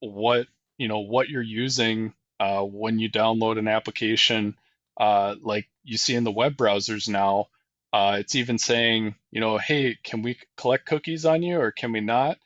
what 0.01 0.47
you 0.79 0.89
know 0.89 1.01
what 1.01 1.29
you're 1.29 1.43
using 1.43 2.15
uh, 2.43 2.63
when 2.65 2.99
you 2.99 3.09
download 3.09 3.57
an 3.57 3.69
application. 3.69 4.57
Uh, 4.99 5.37
like 5.43 5.69
you 5.85 5.97
see 5.97 6.15
in 6.17 6.25
the 6.25 6.33
web 6.33 6.57
browsers 6.57 7.09
now, 7.09 7.47
uh, 7.93 8.17
it's 8.19 8.35
even 8.35 8.59
saying, 8.59 9.15
you 9.31 9.41
know, 9.41 9.59
hey, 9.59 9.97
can 10.03 10.23
we 10.23 10.37
collect 10.57 10.87
cookies 10.87 11.25
on 11.25 11.43
you 11.43 11.61
or 11.61 11.71
can 11.71 11.93
we 11.93 12.01
not? 12.01 12.39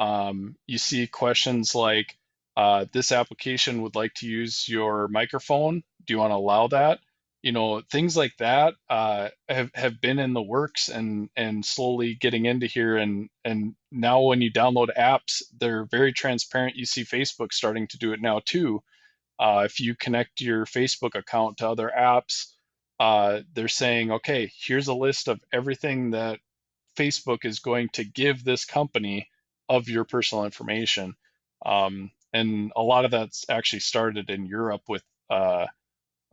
Um, 0.00 0.56
you 0.66 0.78
see 0.78 1.06
questions 1.06 1.74
like, 1.74 2.16
uh, 2.56 2.86
this 2.92 3.12
application 3.12 3.82
would 3.82 3.94
like 3.94 4.14
to 4.14 4.26
use 4.26 4.68
your 4.68 5.08
microphone. 5.08 5.82
Do 6.06 6.14
you 6.14 6.18
want 6.18 6.30
to 6.30 6.36
allow 6.36 6.68
that? 6.68 7.00
You 7.42 7.52
know, 7.52 7.82
things 7.90 8.16
like 8.16 8.36
that 8.38 8.74
uh, 8.88 9.28
have 9.48 9.70
have 9.74 10.00
been 10.00 10.18
in 10.18 10.32
the 10.32 10.42
works 10.42 10.88
and 10.88 11.28
and 11.36 11.64
slowly 11.64 12.14
getting 12.14 12.46
into 12.46 12.66
here. 12.66 12.96
And 12.96 13.28
and 13.44 13.74
now 13.90 14.22
when 14.22 14.40
you 14.40 14.52
download 14.52 14.96
apps, 14.96 15.42
they're 15.58 15.84
very 15.84 16.12
transparent. 16.12 16.76
You 16.76 16.86
see 16.86 17.04
Facebook 17.04 17.52
starting 17.52 17.88
to 17.88 17.98
do 17.98 18.12
it 18.12 18.20
now 18.20 18.40
too. 18.44 18.82
Uh, 19.38 19.62
if 19.64 19.80
you 19.80 19.94
connect 19.94 20.40
your 20.40 20.66
Facebook 20.66 21.14
account 21.14 21.58
to 21.58 21.68
other 21.68 21.90
apps, 21.96 22.52
uh, 23.00 23.40
they're 23.54 23.68
saying, 23.68 24.12
okay, 24.12 24.50
here's 24.64 24.88
a 24.88 24.94
list 24.94 25.28
of 25.28 25.40
everything 25.52 26.10
that 26.10 26.38
Facebook 26.96 27.44
is 27.44 27.58
going 27.58 27.88
to 27.90 28.04
give 28.04 28.44
this 28.44 28.64
company 28.64 29.28
of 29.68 29.88
your 29.88 30.04
personal 30.04 30.44
information. 30.44 31.14
Um, 31.64 32.10
and 32.32 32.72
a 32.76 32.82
lot 32.82 33.04
of 33.04 33.10
that's 33.10 33.44
actually 33.48 33.80
started 33.80 34.30
in 34.30 34.46
Europe 34.46 34.82
with 34.88 35.02
uh, 35.30 35.66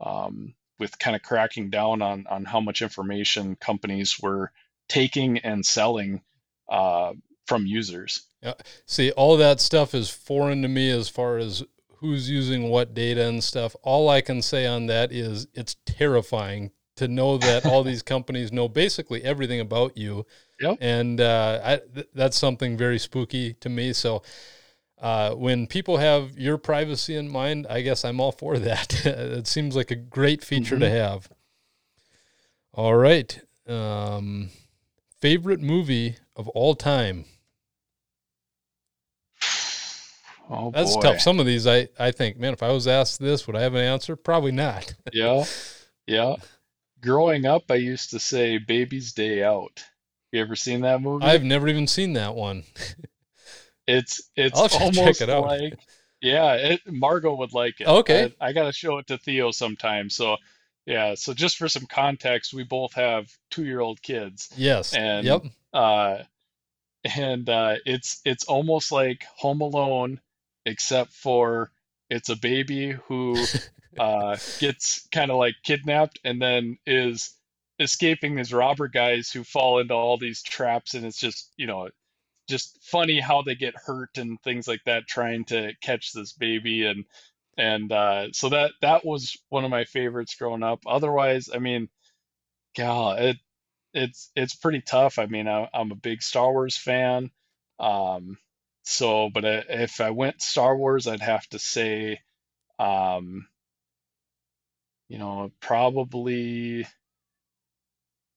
um, 0.00 0.54
with 0.78 0.98
kind 0.98 1.14
of 1.16 1.22
cracking 1.22 1.70
down 1.70 2.02
on 2.02 2.26
on 2.28 2.44
how 2.44 2.60
much 2.60 2.82
information 2.82 3.56
companies 3.56 4.18
were 4.20 4.50
taking 4.88 5.38
and 5.38 5.64
selling 5.64 6.22
uh, 6.68 7.12
from 7.46 7.66
users. 7.66 8.26
Yeah. 8.42 8.54
See, 8.86 9.10
all 9.12 9.36
that 9.36 9.60
stuff 9.60 9.94
is 9.94 10.08
foreign 10.10 10.62
to 10.62 10.68
me 10.68 10.90
as 10.90 11.08
far 11.08 11.36
as 11.36 11.62
who's 12.00 12.30
using 12.30 12.70
what 12.70 12.94
data 12.94 13.26
and 13.26 13.44
stuff. 13.44 13.76
All 13.82 14.08
I 14.08 14.22
can 14.22 14.40
say 14.42 14.66
on 14.66 14.86
that 14.86 15.12
is 15.12 15.46
it's 15.54 15.76
terrifying 15.84 16.70
to 16.96 17.08
know 17.08 17.36
that 17.38 17.66
all 17.66 17.82
these 17.82 18.02
companies 18.14 18.52
know 18.52 18.68
basically 18.68 19.22
everything 19.22 19.60
about 19.60 19.96
you. 19.96 20.26
Yep. 20.60 20.78
And 20.80 21.20
uh, 21.20 21.60
I, 21.62 21.80
th- 21.94 22.08
that's 22.14 22.38
something 22.38 22.76
very 22.76 22.98
spooky 22.98 23.54
to 23.54 23.68
me. 23.68 23.92
So 23.92 24.22
uh, 25.00 25.34
when 25.34 25.66
people 25.66 25.98
have 25.98 26.38
your 26.38 26.56
privacy 26.58 27.16
in 27.16 27.28
mind, 27.28 27.66
I 27.68 27.82
guess 27.82 28.04
I'm 28.04 28.20
all 28.20 28.32
for 28.32 28.58
that. 28.58 29.04
it 29.06 29.46
seems 29.46 29.76
like 29.76 29.90
a 29.90 29.96
great 29.96 30.42
feature 30.42 30.78
to 30.78 30.88
have. 30.88 31.28
All 32.72 32.94
right. 32.94 33.40
Um, 33.66 34.50
favorite 35.20 35.60
movie 35.60 36.16
of 36.34 36.48
all 36.48 36.74
time? 36.74 37.26
Oh 40.52 40.70
That's 40.72 40.94
boy. 40.96 41.00
tough. 41.02 41.20
Some 41.20 41.38
of 41.38 41.46
these, 41.46 41.66
I, 41.66 41.88
I 41.98 42.10
think, 42.10 42.36
man, 42.36 42.52
if 42.52 42.62
I 42.62 42.72
was 42.72 42.88
asked 42.88 43.20
this, 43.20 43.46
would 43.46 43.54
I 43.54 43.60
have 43.62 43.74
an 43.74 43.84
answer? 43.84 44.16
Probably 44.16 44.50
not. 44.52 44.92
Yeah, 45.12 45.44
yeah. 46.06 46.36
Growing 47.00 47.46
up, 47.46 47.70
I 47.70 47.76
used 47.76 48.10
to 48.10 48.18
say 48.20 48.58
"Baby's 48.58 49.12
Day 49.12 49.42
Out." 49.44 49.84
You 50.32 50.40
ever 50.40 50.56
seen 50.56 50.80
that 50.82 51.00
movie? 51.00 51.24
I've 51.24 51.44
never 51.44 51.68
even 51.68 51.86
seen 51.86 52.12
that 52.14 52.34
one. 52.34 52.64
It's 53.86 54.22
it's 54.36 54.56
I'll 54.56 54.68
have 54.68 54.72
check 54.92 54.96
almost 54.98 55.20
it 55.22 55.30
out. 55.30 55.46
like 55.46 55.78
yeah, 56.22 56.52
it, 56.54 56.80
Margot 56.86 57.34
would 57.34 57.52
like 57.52 57.80
it. 57.80 57.88
Okay. 57.88 58.32
I, 58.40 58.48
I 58.48 58.52
got 58.52 58.64
to 58.64 58.72
show 58.72 58.98
it 58.98 59.06
to 59.08 59.18
Theo 59.18 59.50
sometime. 59.50 60.10
So 60.10 60.36
yeah, 60.86 61.14
so 61.14 61.32
just 61.34 61.56
for 61.56 61.68
some 61.68 61.86
context, 61.86 62.52
we 62.54 62.62
both 62.62 62.92
have 62.94 63.30
two-year-old 63.50 64.00
kids, 64.02 64.48
Yes. 64.56 64.94
And- 64.94 65.26
yep. 65.26 65.42
uh, 65.72 66.18
and 67.16 67.48
uh, 67.48 67.76
it's 67.86 68.20
it's 68.24 68.44
almost 68.44 68.92
like 68.92 69.24
Home 69.38 69.60
Alone, 69.60 70.20
except 70.66 71.12
for 71.12 71.70
it's 72.08 72.28
a 72.28 72.36
baby 72.36 72.90
who 73.06 73.36
uh, 73.98 74.36
gets 74.58 75.06
kind 75.12 75.30
of 75.30 75.36
like 75.36 75.54
kidnapped 75.62 76.18
and 76.24 76.40
then 76.40 76.76
is 76.86 77.34
escaping 77.78 78.34
these 78.36 78.52
robber 78.52 78.88
guys 78.88 79.30
who 79.30 79.42
fall 79.42 79.78
into 79.78 79.94
all 79.94 80.18
these 80.18 80.42
traps 80.42 80.94
and 80.94 81.06
it's 81.06 81.18
just 81.18 81.52
you 81.56 81.66
know 81.66 81.88
just 82.48 82.78
funny 82.82 83.20
how 83.20 83.40
they 83.42 83.54
get 83.54 83.74
hurt 83.76 84.18
and 84.18 84.40
things 84.42 84.68
like 84.68 84.82
that 84.84 85.06
trying 85.06 85.44
to 85.44 85.72
catch 85.80 86.12
this 86.12 86.32
baby 86.32 86.84
and 86.84 87.04
and 87.56 87.92
uh, 87.92 88.26
so 88.32 88.48
that 88.48 88.72
that 88.80 89.04
was 89.04 89.36
one 89.48 89.64
of 89.64 89.70
my 89.70 89.84
favorites 89.84 90.34
growing 90.34 90.62
up. 90.62 90.80
Otherwise 90.86 91.48
i 91.54 91.58
mean 91.58 91.88
gal 92.74 93.12
it 93.12 93.36
it's 93.94 94.30
it's 94.36 94.54
pretty 94.54 94.80
tough. 94.82 95.18
I 95.18 95.26
mean 95.26 95.48
I, 95.48 95.68
i'm 95.72 95.90
a 95.90 95.96
big 95.96 96.22
star 96.22 96.52
wars 96.52 96.76
fan. 96.76 97.30
Um 97.78 98.36
so 98.90 99.30
but 99.30 99.44
if 99.44 100.00
i 100.00 100.10
went 100.10 100.42
star 100.42 100.76
wars 100.76 101.06
i'd 101.06 101.20
have 101.20 101.46
to 101.48 101.58
say 101.58 102.20
um 102.78 103.46
you 105.08 105.18
know 105.18 105.50
probably 105.60 106.86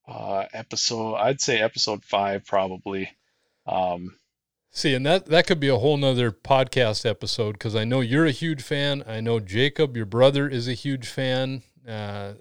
uh 0.07 0.45
episode 0.53 1.15
i'd 1.15 1.41
say 1.41 1.59
episode 1.59 2.03
five 2.03 2.45
probably 2.45 3.09
um, 3.65 4.15
See, 4.75 4.95
and 4.95 5.05
that 5.05 5.27
that 5.27 5.45
could 5.45 5.59
be 5.59 5.67
a 5.67 5.77
whole 5.77 5.97
nother 5.97 6.31
podcast 6.31 7.07
episode 7.07 7.53
because 7.53 7.75
I 7.75 7.83
know 7.83 8.01
you're 8.01 8.25
a 8.25 8.31
huge 8.31 8.63
fan. 8.63 9.03
I 9.07 9.21
know 9.21 9.39
Jacob, 9.39 9.95
your 9.95 10.07
brother, 10.07 10.49
is 10.49 10.67
a 10.67 10.73
huge 10.73 11.07
fan. 11.07 11.61
Uh, 11.87 12.33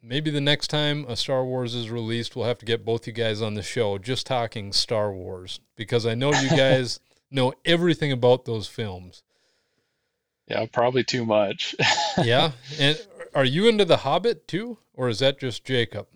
maybe 0.00 0.30
the 0.30 0.40
next 0.40 0.68
time 0.68 1.04
a 1.08 1.16
Star 1.16 1.44
Wars 1.44 1.74
is 1.74 1.90
released, 1.90 2.36
we'll 2.36 2.46
have 2.46 2.58
to 2.58 2.64
get 2.64 2.84
both 2.84 3.08
you 3.08 3.12
guys 3.12 3.42
on 3.42 3.54
the 3.54 3.62
show, 3.62 3.98
just 3.98 4.24
talking 4.24 4.72
Star 4.72 5.12
Wars, 5.12 5.58
because 5.76 6.06
I 6.06 6.14
know 6.14 6.32
you 6.32 6.48
guys 6.56 7.00
know 7.30 7.52
everything 7.64 8.12
about 8.12 8.44
those 8.44 8.66
films. 8.66 9.22
Yeah, 10.46 10.66
probably 10.70 11.04
too 11.04 11.24
much. 11.24 11.74
yeah, 12.22 12.52
and 12.78 13.00
are 13.34 13.44
you 13.44 13.68
into 13.68 13.84
The 13.84 13.98
Hobbit 13.98 14.46
too, 14.46 14.78
or 14.92 15.08
is 15.08 15.20
that 15.20 15.38
just 15.38 15.64
Jacob? 15.64 16.06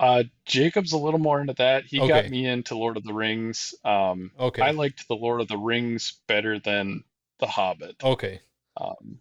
Uh, 0.00 0.24
Jacob's 0.46 0.92
a 0.92 0.98
little 0.98 1.18
more 1.18 1.40
into 1.40 1.54
that. 1.54 1.84
He 1.84 2.00
okay. 2.00 2.08
got 2.08 2.30
me 2.30 2.46
into 2.46 2.76
Lord 2.76 2.96
of 2.96 3.04
the 3.04 3.12
Rings. 3.12 3.74
Um, 3.84 4.30
okay. 4.38 4.62
I 4.62 4.70
liked 4.70 5.08
the 5.08 5.16
Lord 5.16 5.40
of 5.40 5.48
the 5.48 5.58
Rings 5.58 6.14
better 6.28 6.60
than 6.60 7.02
the 7.40 7.46
Hobbit. 7.46 7.96
Okay. 8.02 8.40
Um, 8.76 9.18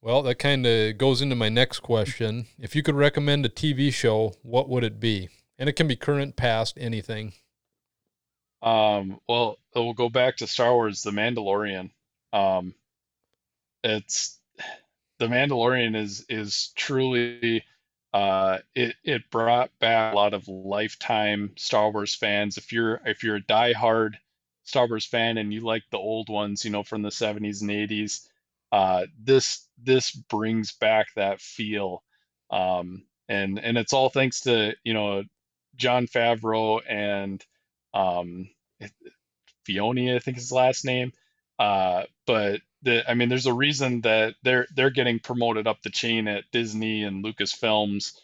well, 0.00 0.22
that 0.22 0.36
kind 0.36 0.66
of 0.66 0.98
goes 0.98 1.20
into 1.20 1.34
my 1.34 1.48
next 1.48 1.80
question. 1.80 2.46
If 2.58 2.76
you 2.76 2.82
could 2.82 2.94
recommend 2.94 3.44
a 3.44 3.48
TV 3.48 3.92
show, 3.92 4.34
what 4.42 4.68
would 4.68 4.84
it 4.84 5.00
be? 5.00 5.28
And 5.58 5.68
it 5.68 5.74
can 5.74 5.88
be 5.88 5.96
current, 5.96 6.36
past, 6.36 6.76
anything. 6.80 7.34
Um, 8.62 9.20
well, 9.28 9.58
we'll 9.74 9.94
go 9.94 10.08
back 10.08 10.38
to 10.38 10.46
Star 10.46 10.74
Wars, 10.74 11.02
The 11.02 11.10
Mandalorian. 11.10 11.90
Um, 12.32 12.74
it's 13.82 14.38
The 15.18 15.26
Mandalorian 15.26 15.96
is 15.96 16.24
is 16.28 16.72
truly 16.76 17.64
uh, 18.12 18.58
it 18.74 18.94
it 19.04 19.30
brought 19.30 19.76
back 19.78 20.12
a 20.12 20.16
lot 20.16 20.34
of 20.34 20.48
lifetime 20.48 21.52
Star 21.56 21.90
Wars 21.90 22.14
fans. 22.14 22.58
If 22.58 22.72
you're 22.72 23.00
if 23.04 23.22
you're 23.24 23.36
a 23.36 23.42
diehard 23.42 24.14
Star 24.64 24.86
Wars 24.86 25.06
fan 25.06 25.38
and 25.38 25.52
you 25.52 25.60
like 25.60 25.84
the 25.90 25.98
old 25.98 26.28
ones, 26.28 26.64
you 26.64 26.70
know, 26.70 26.82
from 26.82 27.02
the 27.02 27.10
70s 27.10 27.62
and 27.62 27.70
80s, 27.70 28.28
uh, 28.70 29.06
this 29.18 29.66
this 29.82 30.10
brings 30.12 30.72
back 30.72 31.08
that 31.16 31.40
feel. 31.40 32.02
Um, 32.50 33.04
and 33.28 33.58
and 33.58 33.78
it's 33.78 33.92
all 33.92 34.10
thanks 34.10 34.40
to 34.42 34.74
you 34.84 34.94
know 34.94 35.24
Jon 35.76 36.06
Favreau 36.06 36.80
and 36.88 37.44
um, 37.94 38.48
Filoni, 39.66 40.14
I 40.14 40.18
think 40.18 40.36
is 40.36 40.44
his 40.44 40.52
last 40.52 40.84
name. 40.84 41.12
Uh, 41.58 42.04
but 42.26 42.60
the, 42.82 43.08
I 43.08 43.14
mean, 43.14 43.28
there's 43.28 43.46
a 43.46 43.52
reason 43.52 44.00
that 44.02 44.34
they're 44.42 44.66
they're 44.74 44.90
getting 44.90 45.18
promoted 45.18 45.66
up 45.66 45.82
the 45.82 45.90
chain 45.90 46.28
at 46.28 46.44
Disney 46.52 47.04
and 47.04 47.24
Lucasfilms. 47.24 48.14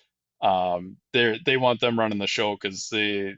Um, 0.40 0.96
they 1.12 1.38
they 1.44 1.56
want 1.56 1.80
them 1.80 1.98
running 1.98 2.18
the 2.18 2.26
show 2.26 2.54
because 2.54 2.88
they 2.90 3.36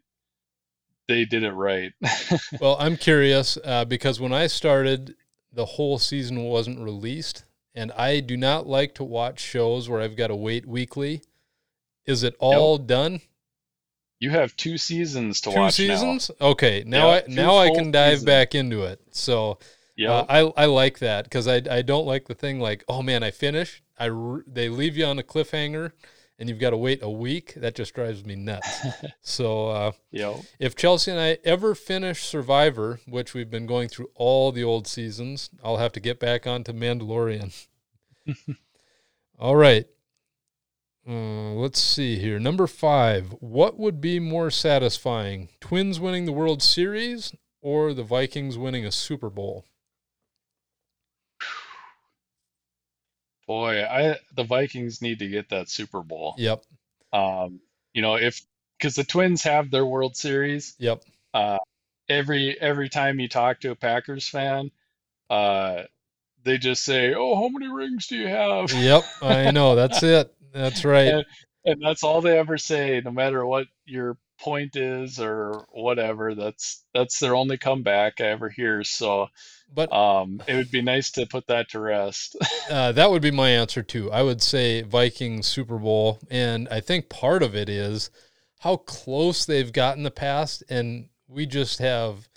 they 1.08 1.24
did 1.24 1.42
it 1.42 1.52
right. 1.52 1.92
well, 2.60 2.76
I'm 2.78 2.96
curious 2.96 3.58
uh, 3.64 3.84
because 3.84 4.20
when 4.20 4.32
I 4.32 4.46
started, 4.46 5.16
the 5.52 5.64
whole 5.64 5.98
season 5.98 6.44
wasn't 6.44 6.80
released, 6.80 7.44
and 7.74 7.92
I 7.92 8.20
do 8.20 8.36
not 8.36 8.66
like 8.66 8.94
to 8.94 9.04
watch 9.04 9.40
shows 9.40 9.88
where 9.88 10.00
I've 10.00 10.16
got 10.16 10.28
to 10.28 10.36
wait 10.36 10.66
weekly. 10.66 11.22
Is 12.06 12.22
it 12.22 12.36
all 12.38 12.78
nope. 12.78 12.86
done? 12.86 13.20
You 14.20 14.30
have 14.30 14.54
two 14.56 14.78
seasons 14.78 15.40
to 15.42 15.50
two 15.50 15.58
watch. 15.58 15.76
Two 15.76 15.88
seasons? 15.88 16.30
Now. 16.40 16.48
Okay, 16.48 16.84
now 16.86 17.10
I 17.10 17.22
now 17.26 17.56
I 17.58 17.70
can 17.70 17.90
dive 17.90 18.18
seasons. 18.18 18.26
back 18.26 18.54
into 18.54 18.84
it. 18.84 19.00
So 19.10 19.58
yeah, 19.96 20.12
uh, 20.12 20.26
I 20.28 20.62
I 20.62 20.66
like 20.66 20.98
that 21.00 21.24
because 21.24 21.48
I 21.48 21.62
I 21.70 21.82
don't 21.82 22.06
like 22.06 22.28
the 22.28 22.34
thing 22.34 22.60
like 22.60 22.84
oh 22.86 23.02
man 23.02 23.22
I 23.22 23.30
finish 23.30 23.82
I 23.98 24.08
they 24.46 24.68
leave 24.68 24.96
you 24.96 25.06
on 25.06 25.18
a 25.18 25.22
cliffhanger 25.22 25.92
and 26.40 26.48
you've 26.48 26.58
got 26.58 26.70
to 26.70 26.76
wait 26.76 27.02
a 27.02 27.10
week 27.10 27.52
that 27.54 27.74
just 27.74 27.94
drives 27.94 28.24
me 28.24 28.34
nuts. 28.34 28.86
so 29.20 29.68
uh, 29.68 29.92
yeah, 30.10 30.34
if 30.58 30.74
Chelsea 30.74 31.10
and 31.10 31.20
I 31.20 31.38
ever 31.44 31.74
finish 31.74 32.24
Survivor, 32.24 32.98
which 33.06 33.34
we've 33.34 33.50
been 33.50 33.66
going 33.66 33.88
through 33.88 34.10
all 34.14 34.50
the 34.50 34.64
old 34.64 34.86
seasons, 34.86 35.50
I'll 35.62 35.76
have 35.76 35.92
to 35.92 36.00
get 36.00 36.18
back 36.18 36.46
onto 36.46 36.72
Mandalorian. 36.72 37.66
all 39.38 39.54
right. 39.54 39.86
Uh, 41.10 41.52
let's 41.54 41.80
see 41.80 42.18
here. 42.18 42.38
Number 42.38 42.68
five. 42.68 43.34
What 43.40 43.78
would 43.78 44.00
be 44.00 44.20
more 44.20 44.50
satisfying? 44.50 45.48
Twins 45.60 45.98
winning 45.98 46.24
the 46.24 46.32
World 46.32 46.62
Series 46.62 47.34
or 47.60 47.92
the 47.92 48.04
Vikings 48.04 48.56
winning 48.56 48.86
a 48.86 48.92
Super 48.92 49.28
Bowl? 49.28 49.64
boy, 53.50 53.82
I 53.82 54.16
the 54.36 54.44
Vikings 54.44 55.02
need 55.02 55.18
to 55.18 55.26
get 55.26 55.48
that 55.48 55.68
Super 55.68 56.02
Bowl. 56.02 56.36
Yep. 56.38 56.62
Um, 57.12 57.58
you 57.92 58.00
know, 58.00 58.14
if 58.14 58.40
because 58.78 58.94
the 58.94 59.02
Twins 59.02 59.42
have 59.42 59.72
their 59.72 59.84
World 59.84 60.16
Series. 60.16 60.76
Yep. 60.78 61.02
Uh, 61.34 61.58
every 62.08 62.56
every 62.60 62.88
time 62.88 63.18
you 63.18 63.28
talk 63.28 63.58
to 63.60 63.72
a 63.72 63.74
Packers 63.74 64.28
fan, 64.28 64.70
uh, 65.30 65.82
they 66.44 66.58
just 66.58 66.84
say, 66.84 67.12
"Oh, 67.12 67.34
how 67.34 67.48
many 67.48 67.66
rings 67.66 68.06
do 68.06 68.18
you 68.18 68.28
have?" 68.28 68.72
Yep, 68.72 69.04
I 69.20 69.50
know. 69.50 69.74
That's 69.74 70.00
it. 70.04 70.32
That's 70.52 70.84
right. 70.84 71.14
and, 71.14 71.24
and 71.64 71.82
that's 71.82 72.02
all 72.02 72.20
they 72.20 72.38
ever 72.38 72.58
say, 72.58 73.00
no 73.04 73.10
matter 73.10 73.44
what 73.44 73.66
your 73.84 74.16
point 74.40 74.76
is 74.76 75.20
or 75.20 75.66
whatever. 75.70 76.34
That's 76.34 76.84
that's 76.94 77.18
their 77.18 77.36
only 77.36 77.58
comeback 77.58 78.20
I 78.20 78.24
ever 78.24 78.48
hear. 78.48 78.82
So 78.84 79.28
but 79.72 79.92
um, 79.92 80.42
it 80.48 80.56
would 80.56 80.70
be 80.70 80.82
nice 80.82 81.10
to 81.12 81.26
put 81.26 81.46
that 81.46 81.70
to 81.70 81.80
rest. 81.80 82.36
uh, 82.70 82.92
that 82.92 83.10
would 83.10 83.22
be 83.22 83.30
my 83.30 83.50
answer 83.50 83.82
too. 83.82 84.10
I 84.10 84.22
would 84.22 84.42
say 84.42 84.82
Vikings 84.82 85.46
Super 85.46 85.78
Bowl, 85.78 86.18
and 86.30 86.68
I 86.70 86.80
think 86.80 87.08
part 87.08 87.42
of 87.42 87.54
it 87.54 87.68
is 87.68 88.10
how 88.60 88.76
close 88.76 89.44
they've 89.44 89.72
gotten 89.72 90.00
in 90.00 90.04
the 90.04 90.10
past, 90.10 90.62
and 90.68 91.08
we 91.28 91.46
just 91.46 91.78
have. 91.78 92.28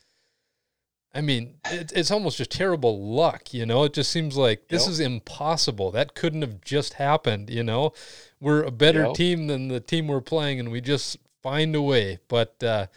I 1.13 1.21
mean, 1.21 1.55
it, 1.65 1.91
it's 1.95 2.11
almost 2.11 2.37
just 2.37 2.51
terrible 2.51 3.13
luck, 3.13 3.53
you 3.53 3.65
know. 3.65 3.83
It 3.83 3.93
just 3.93 4.11
seems 4.11 4.35
like 4.35 4.67
this 4.69 4.83
yep. 4.83 4.91
is 4.91 4.99
impossible. 4.99 5.91
That 5.91 6.15
couldn't 6.15 6.41
have 6.41 6.61
just 6.61 6.93
happened, 6.93 7.49
you 7.49 7.63
know. 7.63 7.93
We're 8.39 8.63
a 8.63 8.71
better 8.71 9.05
yep. 9.05 9.13
team 9.15 9.47
than 9.47 9.67
the 9.67 9.79
team 9.79 10.07
we're 10.07 10.21
playing, 10.21 10.59
and 10.59 10.71
we 10.71 10.81
just 10.81 11.17
find 11.43 11.75
a 11.75 11.81
way. 11.81 12.19
But 12.27 12.63
uh, 12.63 12.87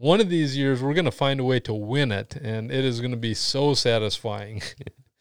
one 0.00 0.18
of 0.18 0.30
these 0.30 0.56
years 0.56 0.82
we're 0.82 0.94
going 0.94 1.04
to 1.04 1.10
find 1.10 1.38
a 1.40 1.44
way 1.44 1.60
to 1.60 1.74
win 1.74 2.10
it 2.10 2.34
and 2.34 2.72
it 2.72 2.84
is 2.86 3.00
going 3.00 3.10
to 3.10 3.18
be 3.18 3.34
so 3.34 3.74
satisfying 3.74 4.62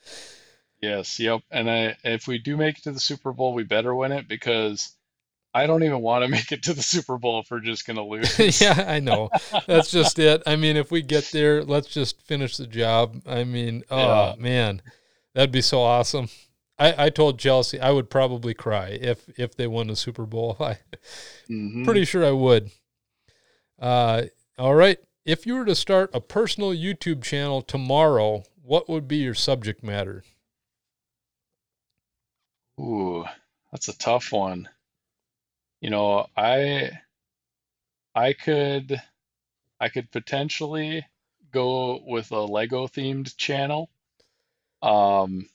yes 0.82 1.20
yep 1.20 1.42
and 1.52 1.70
I, 1.70 1.98
if 2.06 2.28
we 2.28 2.38
do 2.38 2.56
make 2.56 2.78
it 2.78 2.84
to 2.86 2.94
the 2.94 3.00
super 3.00 3.34
bowl 3.34 3.54
we 3.54 3.64
better 3.64 3.94
win 3.94 4.14
it 4.14 4.30
because 4.30 4.96
i 5.54 5.66
don't 5.68 5.84
even 5.84 6.02
want 6.02 6.24
to 6.24 6.28
make 6.28 6.52
it 6.52 6.64
to 6.64 6.74
the 6.74 6.82
super 6.82 7.18
bowl 7.18 7.42
if 7.42 7.52
we're 7.52 7.60
just 7.60 7.86
going 7.86 7.98
to 7.98 8.04
lose 8.04 8.62
yeah 8.62 8.86
i 8.88 9.00
know 9.00 9.30
that's 9.68 9.92
just 9.92 10.20
it 10.20 10.42
i 10.46 10.56
mean 10.56 10.78
if 10.78 10.92
we 10.92 11.02
get 11.02 11.26
there 11.32 11.64
let's 11.64 11.88
just 11.88 12.22
finish 12.22 12.58
the 12.58 12.68
job 12.68 13.22
i 13.26 13.44
mean 13.44 13.84
oh 13.90 13.98
yeah. 13.98 14.36
man 14.38 14.82
that'd 15.34 15.52
be 15.52 15.62
so 15.62 15.82
awesome 15.82 16.30
I, 16.80 17.06
I 17.06 17.10
told 17.10 17.38
Chelsea 17.38 17.80
I 17.80 17.92
would 17.92 18.10
probably 18.10 18.54
cry 18.54 18.98
if 19.02 19.28
if 19.38 19.56
they 19.56 19.68
won 19.68 19.88
the 19.88 19.96
Super 19.96 20.26
Bowl. 20.26 20.56
I 20.62 20.78
mm-hmm. 21.50 21.84
pretty 21.84 22.06
sure 22.06 22.26
I 22.26 22.32
would. 22.32 22.72
Uh, 23.78 24.24
all 24.58 24.76
right. 24.76 24.98
If 25.26 25.46
you 25.46 25.56
were 25.56 25.66
to 25.66 25.76
start 25.76 26.10
a 26.14 26.22
personal 26.22 26.70
YouTube 26.70 27.22
channel 27.22 27.62
tomorrow, 27.62 28.44
what 28.64 28.90
would 28.90 29.08
be 29.08 29.18
your 29.18 29.34
subject 29.34 29.84
matter? 29.84 30.24
Ooh, 32.80 33.26
that's 33.72 33.90
a 33.90 33.98
tough 33.98 34.32
one. 34.32 34.70
You 35.82 35.90
know, 35.90 36.28
I 36.38 36.92
I 38.14 38.34
could 38.34 39.02
I 39.80 39.90
could 39.90 40.12
potentially 40.12 41.06
go 41.52 42.02
with 42.06 42.32
a 42.32 42.42
Lego 42.42 42.88
themed 42.88 43.38
channel. 43.38 43.90
Um 44.82 45.50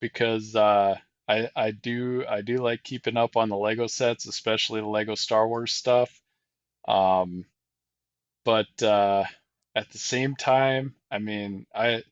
because 0.00 0.54
uh 0.56 0.96
I 1.28 1.50
I 1.56 1.70
do 1.72 2.24
I 2.28 2.42
do 2.42 2.58
like 2.58 2.82
keeping 2.82 3.16
up 3.16 3.36
on 3.36 3.48
the 3.48 3.56
Lego 3.56 3.86
sets, 3.86 4.26
especially 4.26 4.80
the 4.80 4.86
Lego 4.86 5.14
Star 5.14 5.46
Wars 5.48 5.72
stuff. 5.72 6.20
Um, 6.88 7.46
but 8.44 8.82
uh, 8.82 9.24
at 9.74 9.90
the 9.90 9.98
same 9.98 10.36
time, 10.36 10.94
I 11.10 11.18
mean, 11.18 11.66
I 11.74 12.02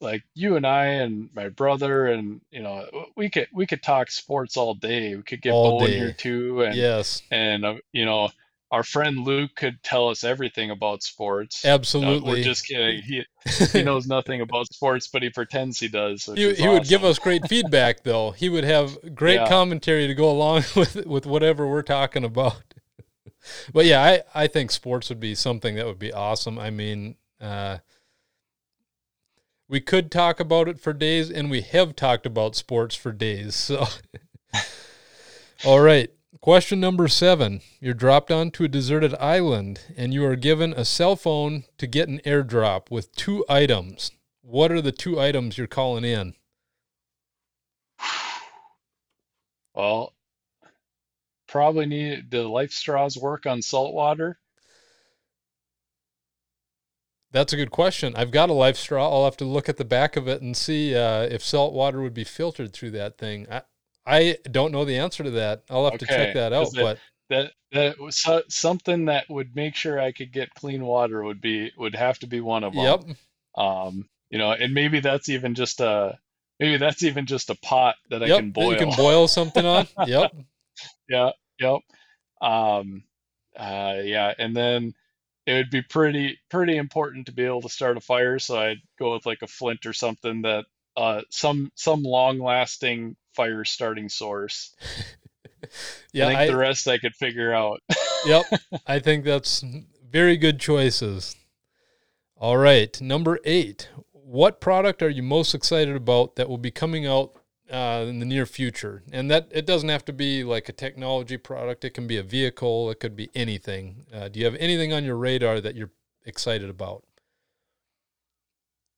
like 0.00 0.22
you 0.34 0.56
and 0.56 0.66
I 0.66 0.86
and 0.86 1.30
my 1.34 1.48
brother 1.48 2.06
and 2.06 2.40
you 2.50 2.62
know 2.62 2.86
we 3.16 3.30
could 3.30 3.48
we 3.52 3.66
could 3.66 3.82
talk 3.82 4.10
sports 4.10 4.56
all 4.56 4.74
day. 4.74 5.14
We 5.16 5.22
could 5.22 5.42
get 5.42 5.52
All 5.52 5.78
Bo 5.78 5.86
in 5.86 5.92
here 5.92 6.12
too, 6.12 6.62
and 6.62 6.76
Yes, 6.76 7.22
and 7.30 7.64
uh, 7.64 7.74
you 7.92 8.04
know 8.04 8.30
our 8.70 8.82
friend 8.82 9.18
Luke 9.20 9.52
could 9.54 9.82
tell 9.82 10.08
us 10.08 10.24
everything 10.24 10.70
about 10.70 11.02
sports. 11.02 11.64
Uh, 11.64 12.20
we're 12.22 12.42
just 12.42 12.66
kidding. 12.66 13.00
He 13.02 13.24
he 13.72 13.82
knows 13.84 14.06
nothing 14.06 14.40
about 14.40 14.66
sports, 14.72 15.08
but 15.08 15.22
he 15.22 15.30
pretends 15.30 15.78
he 15.78 15.88
does, 15.88 16.24
He, 16.34 16.52
he 16.54 16.68
would 16.68 16.88
give 16.88 17.04
us 17.04 17.18
great 17.18 17.46
feedback 17.48 18.02
though. 18.02 18.32
He 18.32 18.48
would 18.48 18.64
have 18.64 19.14
great 19.14 19.36
Yeah. 19.36 19.48
commentary 19.48 20.06
to 20.08 20.14
go 20.14 20.30
along 20.30 20.64
with 20.76 21.06
with 21.06 21.26
whatever 21.26 21.66
we're 21.66 21.82
talking 21.82 22.24
about. 22.24 22.56
But 23.72 23.84
yeah, 23.84 24.02
I, 24.02 24.22
I 24.34 24.46
think 24.48 24.72
sports 24.72 25.08
would 25.08 25.20
be 25.20 25.36
something 25.36 25.76
that 25.76 25.86
would 25.86 26.00
be 26.00 26.12
awesome. 26.12 26.58
I 26.58 26.70
mean, 26.70 27.14
uh, 27.40 27.78
we 29.68 29.80
could 29.80 30.10
talk 30.10 30.40
about 30.40 30.68
it 30.68 30.78
for 30.78 30.92
days, 30.92 31.30
and 31.30 31.50
we 31.50 31.60
have 31.60 31.96
talked 31.96 32.26
about 32.26 32.54
sports 32.56 32.94
for 32.94 33.12
days. 33.12 33.54
So, 33.54 33.86
all 35.64 35.80
right. 35.80 36.10
Question 36.40 36.78
number 36.78 37.08
seven. 37.08 37.60
You're 37.80 37.94
dropped 37.94 38.30
onto 38.30 38.62
a 38.64 38.68
deserted 38.68 39.14
island, 39.14 39.80
and 39.96 40.14
you 40.14 40.24
are 40.24 40.36
given 40.36 40.72
a 40.72 40.84
cell 40.84 41.16
phone 41.16 41.64
to 41.78 41.86
get 41.88 42.08
an 42.08 42.20
airdrop 42.24 42.90
with 42.90 43.12
two 43.16 43.44
items. 43.48 44.12
What 44.42 44.70
are 44.70 44.80
the 44.80 44.92
two 44.92 45.18
items 45.18 45.58
you're 45.58 45.66
calling 45.66 46.04
in? 46.04 46.34
Well, 49.74 50.14
probably 51.48 51.86
need 51.86 52.30
the 52.30 52.48
life 52.48 52.70
straws 52.70 53.16
work 53.16 53.44
on 53.44 53.60
salt 53.60 53.92
water. 53.92 54.38
That's 57.32 57.52
a 57.52 57.56
good 57.56 57.70
question. 57.70 58.14
I've 58.16 58.30
got 58.30 58.50
a 58.50 58.54
life 58.54 58.76
straw. 58.76 59.10
I'll 59.10 59.24
have 59.24 59.36
to 59.38 59.44
look 59.44 59.68
at 59.68 59.76
the 59.76 59.84
back 59.84 60.16
of 60.16 60.28
it 60.28 60.42
and 60.42 60.56
see 60.56 60.94
uh, 60.94 61.22
if 61.22 61.44
salt 61.44 61.72
water 61.72 62.00
would 62.00 62.14
be 62.14 62.24
filtered 62.24 62.72
through 62.72 62.92
that 62.92 63.18
thing. 63.18 63.46
I, 63.50 63.62
I 64.06 64.38
don't 64.50 64.72
know 64.72 64.84
the 64.84 64.98
answer 64.98 65.24
to 65.24 65.30
that. 65.32 65.64
I'll 65.68 65.90
have 65.90 65.98
to 65.98 66.06
check 66.06 66.34
that 66.34 66.52
out. 66.52 66.68
it, 66.68 66.74
But 66.74 66.98
that 67.28 67.52
that 67.72 67.98
was 67.98 68.16
so, 68.16 68.42
something 68.48 69.06
that 69.06 69.28
would 69.28 69.54
make 69.56 69.74
sure 69.74 70.00
I 70.00 70.12
could 70.12 70.32
get 70.32 70.54
clean 70.54 70.84
water 70.84 71.22
would 71.24 71.40
be 71.40 71.72
would 71.76 71.94
have 71.94 72.18
to 72.20 72.26
be 72.26 72.40
one 72.40 72.64
of 72.64 72.74
them. 72.74 72.82
yep. 72.84 73.16
Um, 73.56 74.08
you 74.30 74.38
know, 74.38 74.52
and 74.52 74.72
maybe 74.72 75.00
that's 75.00 75.28
even 75.28 75.54
just 75.54 75.80
a 75.80 76.18
maybe 76.60 76.76
that's 76.76 77.02
even 77.02 77.26
just 77.26 77.50
a 77.50 77.54
pot 77.56 77.96
that 78.10 78.22
I 78.22 78.28
can 78.28 78.52
that 78.52 78.60
you 78.60 78.76
can 78.76 78.88
boil. 78.88 78.96
boil 78.96 79.28
something 79.28 79.66
on. 79.66 79.86
Yep, 80.06 80.32
Yeah, 81.08 81.30
yep. 81.58 81.80
Um, 82.40 83.04
uh, 83.56 83.96
yeah, 84.02 84.34
and 84.38 84.56
then 84.56 84.94
it 85.46 85.54
would 85.54 85.70
be 85.70 85.82
pretty 85.82 86.38
pretty 86.50 86.76
important 86.76 87.26
to 87.26 87.32
be 87.32 87.44
able 87.44 87.62
to 87.62 87.68
start 87.68 87.96
a 87.96 88.00
fire, 88.00 88.38
so 88.38 88.58
I'd 88.58 88.82
go 88.98 89.14
with 89.14 89.26
like 89.26 89.42
a 89.42 89.46
flint 89.46 89.86
or 89.86 89.92
something 89.92 90.42
that 90.42 90.64
uh 90.96 91.22
some 91.30 91.70
some 91.74 92.02
long 92.02 92.38
lasting 92.38 93.16
fire 93.34 93.64
starting 93.64 94.08
source. 94.08 94.74
I 95.64 95.68
yeah. 96.12 96.26
think 96.26 96.38
I 96.38 96.46
the 96.46 96.56
rest 96.56 96.88
I 96.88 96.98
could 96.98 97.14
figure 97.14 97.52
out. 97.52 97.80
yep. 98.26 98.44
I 98.86 98.98
think 98.98 99.24
that's 99.24 99.64
very 100.08 100.36
good 100.36 100.60
choices. 100.60 101.36
All 102.36 102.56
right, 102.56 103.00
number 103.00 103.38
eight. 103.44 103.88
What 104.12 104.60
product 104.60 105.02
are 105.02 105.08
you 105.08 105.22
most 105.22 105.54
excited 105.54 105.96
about 105.96 106.36
that 106.36 106.48
will 106.48 106.58
be 106.58 106.70
coming 106.70 107.06
out 107.06 107.32
uh, 107.70 108.04
in 108.08 108.18
the 108.20 108.26
near 108.26 108.46
future? 108.46 109.02
And 109.12 109.30
that 109.30 109.48
it 109.50 109.66
doesn't 109.66 109.88
have 109.88 110.04
to 110.06 110.12
be 110.12 110.44
like 110.44 110.68
a 110.68 110.72
technology 110.72 111.36
product. 111.36 111.84
It 111.84 111.90
can 111.90 112.06
be 112.06 112.16
a 112.18 112.22
vehicle. 112.22 112.90
It 112.90 113.00
could 113.00 113.16
be 113.16 113.30
anything. 113.34 114.06
Uh, 114.12 114.28
do 114.28 114.38
you 114.40 114.46
have 114.46 114.56
anything 114.56 114.92
on 114.92 115.04
your 115.04 115.16
radar 115.16 115.60
that 115.60 115.74
you're 115.76 115.92
excited 116.24 116.70
about? 116.70 117.04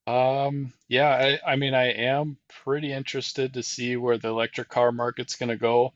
Um, 0.06 0.72
yeah, 0.88 1.38
I, 1.44 1.52
I 1.52 1.56
mean, 1.56 1.74
I 1.74 1.92
am 1.92 2.38
pretty 2.64 2.92
interested 2.92 3.54
to 3.54 3.62
see 3.62 3.96
where 3.96 4.16
the 4.18 4.28
electric 4.28 4.68
car 4.68 4.90
market's 4.90 5.36
going 5.36 5.50
to 5.50 5.56
go. 5.56 5.92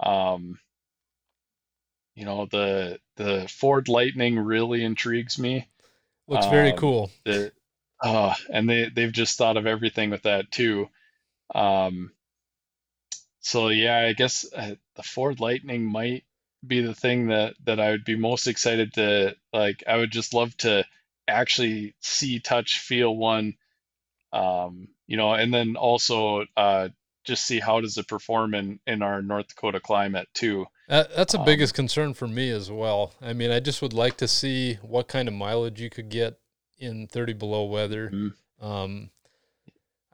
Um, 0.00 0.58
you 2.14 2.24
know, 2.24 2.46
the 2.46 2.98
the 3.16 3.46
Ford 3.48 3.88
Lightning 3.88 4.38
really 4.38 4.84
intrigues 4.84 5.38
me. 5.38 5.68
Looks 6.28 6.46
very 6.46 6.72
Um, 6.72 6.74
cool. 6.74 7.10
the 7.24 7.52
uh, 8.02 8.34
and 8.50 8.68
they 8.68 8.88
they've 8.90 9.12
just 9.12 9.38
thought 9.38 9.56
of 9.56 9.66
everything 9.66 10.10
with 10.10 10.22
that 10.22 10.50
too. 10.52 10.88
Um, 11.54 12.12
so 13.40 13.68
yeah, 13.68 13.98
I 13.98 14.12
guess 14.12 14.46
uh, 14.56 14.74
the 14.96 15.02
Ford 15.02 15.40
Lightning 15.40 15.84
might 15.84 16.24
be 16.66 16.80
the 16.80 16.94
thing 16.94 17.28
that 17.28 17.54
that 17.64 17.78
I 17.78 17.90
would 17.90 18.04
be 18.04 18.16
most 18.16 18.46
excited 18.46 18.94
to 18.94 19.36
like. 19.52 19.84
I 19.86 19.96
would 19.96 20.10
just 20.10 20.32
love 20.34 20.56
to 20.58 20.84
actually 21.28 21.94
see, 22.00 22.40
touch, 22.40 22.78
feel 22.78 23.14
one. 23.16 23.54
Um, 24.32 24.88
you 25.06 25.16
know, 25.16 25.34
and 25.34 25.52
then 25.52 25.76
also 25.76 26.44
uh, 26.56 26.88
just 27.24 27.46
see 27.46 27.60
how 27.60 27.80
does 27.80 27.98
it 27.98 28.08
perform 28.08 28.54
in 28.54 28.80
in 28.86 29.02
our 29.02 29.22
North 29.22 29.48
Dakota 29.48 29.80
climate 29.80 30.28
too. 30.34 30.66
That, 30.88 31.14
that's 31.14 31.32
the 31.32 31.38
Um, 31.38 31.44
biggest 31.44 31.74
concern 31.74 32.14
for 32.14 32.26
me 32.26 32.50
as 32.50 32.70
well. 32.70 33.14
I 33.20 33.32
mean, 33.32 33.50
I 33.50 33.60
just 33.60 33.80
would 33.80 33.92
like 33.92 34.16
to 34.18 34.28
see 34.28 34.74
what 34.82 35.08
kind 35.08 35.28
of 35.28 35.34
mileage 35.34 35.80
you 35.80 35.88
could 35.90 36.08
get 36.08 36.38
in 36.78 37.06
30 37.06 37.32
below 37.34 37.64
weather. 37.64 38.10
Mhm. 38.10 38.34
Um, 38.60 39.10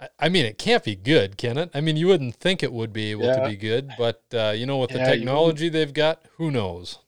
I, 0.01 0.09
I 0.19 0.29
mean, 0.29 0.45
it 0.45 0.59
can't 0.59 0.83
be 0.83 0.97
good, 0.97 1.37
can 1.37 1.59
it? 1.59 1.71
I 1.75 1.81
mean, 1.81 1.97
you 1.97 2.07
wouldn't 2.07 2.37
think 2.37 2.63
it 2.63 2.73
would 2.73 2.93
be 2.93 3.11
able 3.11 3.33
to 3.35 3.49
be 3.49 3.57
good, 3.57 3.93
but 3.99 4.23
uh, 4.33 4.53
you 4.57 4.67
know, 4.67 4.79
with 4.79 4.91
the 4.91 4.99
yeah, 4.99 5.05
wouldn't. 5.05 5.21
technology 5.21 5.69
they've 5.69 5.93
got, 5.93 6.25
who 6.37 6.51
knows? 6.51 6.99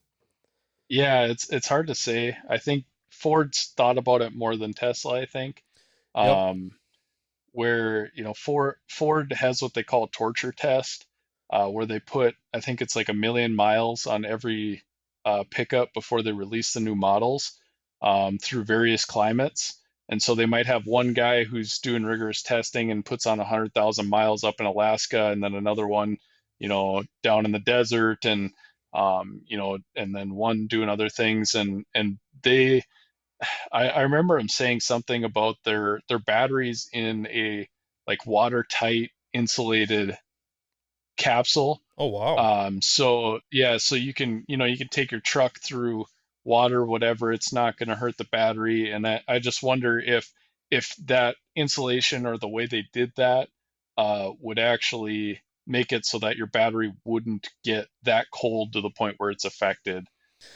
Yeah, 0.89 1.25
it's 1.25 1.51
it's 1.51 1.69
hard 1.69 1.87
to 1.87 1.95
say. 1.95 2.37
I 2.49 2.59
think 2.59 2.85
Ford's 3.11 3.73
thought 3.77 3.99
about 3.99 4.21
it 4.21 4.35
more 4.35 4.57
than 4.57 4.75
Tesla, 4.75 5.21
I 5.21 5.27
think. 5.27 5.63
Yep. 6.15 6.27
Um, 6.27 6.71
where, 7.53 8.11
you 8.15 8.25
know, 8.25 8.35
Ford 8.35 8.77
Ford 8.89 9.33
has 9.33 9.63
what 9.63 9.75
they 9.75 9.83
call 9.83 10.05
a 10.05 10.11
torture 10.11 10.53
test, 10.53 11.07
uh, 11.51 11.69
where 11.69 11.87
they 11.87 12.01
put, 12.01 12.35
I 12.53 12.61
think 12.61 12.83
it's 12.83 12.97
like 12.97 13.09
a 13.09 13.15
million 13.15 13.55
miles 13.55 14.07
on 14.07 14.25
every 14.25 14.83
uh, 15.25 15.45
pickup 15.51 15.93
before 15.95 16.23
they 16.23 16.33
release 16.33 16.73
the 16.73 16.81
new 16.81 16.95
models, 16.95 17.53
um, 18.03 18.39
through 18.39 18.65
various 18.65 19.05
climates. 19.05 19.79
And 20.13 20.23
so 20.23 20.35
they 20.35 20.45
might 20.45 20.67
have 20.67 20.85
one 20.85 21.15
guy 21.15 21.45
who's 21.45 21.79
doing 21.79 22.05
rigorous 22.05 22.43
testing 22.43 22.91
and 22.91 23.03
puts 23.03 23.25
on 23.25 23.39
100,000 23.39 24.11
miles 24.11 24.45
up 24.45 24.57
in 24.61 24.67
Alaska, 24.67 25.29
and 25.29 25.43
then 25.43 25.55
another 25.55 25.89
one, 25.89 26.19
you 26.59 26.69
know, 26.69 27.03
down 27.23 27.47
in 27.47 27.53
the 27.53 27.59
desert, 27.59 28.27
and 28.27 28.51
um, 28.93 29.41
you 29.47 29.57
know, 29.57 29.79
and 29.97 30.15
then 30.15 30.35
one 30.35 30.67
doing 30.67 30.91
other 30.91 31.09
things, 31.09 31.55
and 31.55 31.87
and 31.95 32.19
they 32.43 32.83
I, 33.73 33.89
I 33.89 34.01
remember 34.03 34.39
him 34.39 34.51
saying 34.51 34.81
something 34.81 35.25
about 35.25 35.57
their 35.65 36.03
their 36.11 36.19
batteries 36.19 36.91
in 36.93 37.27
a 37.29 37.67
like 38.07 38.27
watertight 38.27 39.13
insulated 39.33 40.15
capsule. 41.17 41.81
Oh, 41.97 42.09
wow. 42.09 42.67
Um, 42.67 42.83
so 42.83 43.41
yeah, 43.51 43.79
so 43.79 43.95
you 43.95 44.13
can 44.13 44.45
you 44.47 44.59
know 44.59 44.67
you 44.67 44.77
can 44.77 44.89
take 44.89 45.11
your 45.11 45.21
truck 45.21 45.59
through 45.59 46.05
water, 46.45 46.85
whatever. 46.85 47.33
It's 47.33 47.53
not 47.53 47.79
going 47.79 47.89
to 47.89 47.95
hurt 47.95 48.17
the 48.17 48.25
battery. 48.25 48.91
And 48.91 49.07
I, 49.07 49.23
I 49.29 49.39
just 49.39 49.63
wonder 49.63 49.99
if 49.99 50.31
if 50.71 50.95
that 51.05 51.37
insulation 51.55 52.27
or 52.27 52.39
the 52.39 52.49
way 52.49 52.67
they 52.67 52.85
did 52.93 53.13
that 53.17 53.49
uh, 53.99 54.31
would 54.41 54.59
actually 54.59 55.41
make 55.67 55.93
it 55.93 56.07
so 56.07 56.19
that 56.19 56.37
your 56.37 56.47
battery 56.47 56.93
wouldn't 57.05 57.49
get 57.63 57.87
that 58.05 58.27
cold 58.33 58.73
to 58.73 58.81
the 58.81 58.91
point 58.91 59.17
where 59.19 59.31
it's 59.31 59.45
affected. 59.45 60.07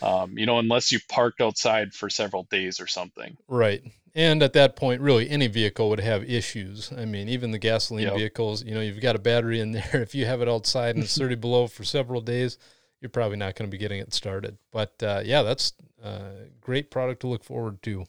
Um, 0.03 0.37
you 0.37 0.47
know, 0.47 0.59
unless 0.59 0.91
you 0.91 0.99
parked 1.09 1.41
outside 1.41 1.93
for 1.93 2.11
several 2.11 2.45
days 2.45 2.80
or 2.80 2.87
something. 2.87 3.37
Right. 3.47 3.82
And 4.14 4.43
at 4.43 4.55
that 4.55 4.76
point, 4.76 5.03
really, 5.03 5.28
any 5.28 5.47
vehicle 5.47 5.91
would 5.91 6.01
have 6.01 6.24
issues. 6.24 6.91
I 6.91 7.05
mean, 7.05 7.28
even 7.28 7.51
the 7.51 7.59
gasoline 7.59 8.07
Yep. 8.07 8.16
vehicles, 8.16 8.64
you 8.64 8.74
know, 8.74 8.80
you've 8.80 9.01
got 9.01 9.14
a 9.14 9.20
battery 9.20 9.61
in 9.61 9.72
there. 9.72 10.03
If 10.03 10.14
you 10.14 10.24
have 10.26 10.41
it 10.41 10.49
outside 10.49 10.97
and 10.97 11.05
it's 11.05 11.16
30 11.18 11.37
below 11.37 11.66
for 11.66 11.84
several 11.84 12.20
days, 12.20 12.59
you're 13.01 13.09
probably 13.11 13.36
not 13.36 13.55
going 13.57 13.68
to 13.70 13.74
be 13.74 13.78
getting 13.78 14.01
it 14.01 14.12
started. 14.14 14.59
But 14.72 15.03
uh, 15.03 15.22
yeah, 15.24 15.42
that's 15.42 15.72
a 16.03 16.47
great 16.61 16.90
product 16.90 17.20
to 17.20 17.26
look 17.28 17.44
forward 17.44 17.82
to. 17.84 18.05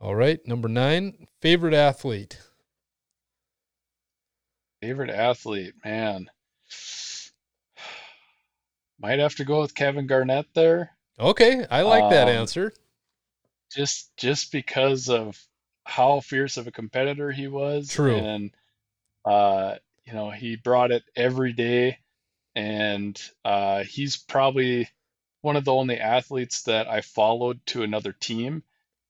All 0.00 0.14
right. 0.14 0.40
Number 0.46 0.68
nine, 0.68 1.26
favorite 1.40 1.74
athlete. 1.74 2.38
Favorite 4.82 5.10
athlete, 5.10 5.74
man. 5.84 6.26
Might 9.00 9.18
have 9.18 9.34
to 9.36 9.44
go 9.44 9.60
with 9.60 9.74
Kevin 9.74 10.06
Garnett 10.06 10.46
there. 10.54 10.90
Okay. 11.18 11.64
I 11.70 11.82
like 11.82 12.10
that 12.10 12.28
Um, 12.28 12.34
answer. 12.34 12.72
just 13.74 14.14
just 14.16 14.52
because 14.52 15.08
of 15.08 15.38
how 15.84 16.20
fierce 16.20 16.56
of 16.56 16.66
a 16.66 16.72
competitor 16.72 17.30
he 17.30 17.46
was 17.48 17.88
True. 17.88 18.16
and 18.16 18.50
uh 19.24 19.74
you 20.04 20.12
know 20.12 20.30
he 20.30 20.56
brought 20.56 20.90
it 20.92 21.02
every 21.16 21.52
day 21.52 21.98
and 22.54 23.20
uh 23.44 23.84
he's 23.84 24.16
probably 24.16 24.88
one 25.42 25.56
of 25.56 25.64
the 25.64 25.72
only 25.72 25.98
athletes 25.98 26.62
that 26.64 26.88
I 26.88 27.00
followed 27.00 27.60
to 27.66 27.82
another 27.82 28.12
team 28.12 28.62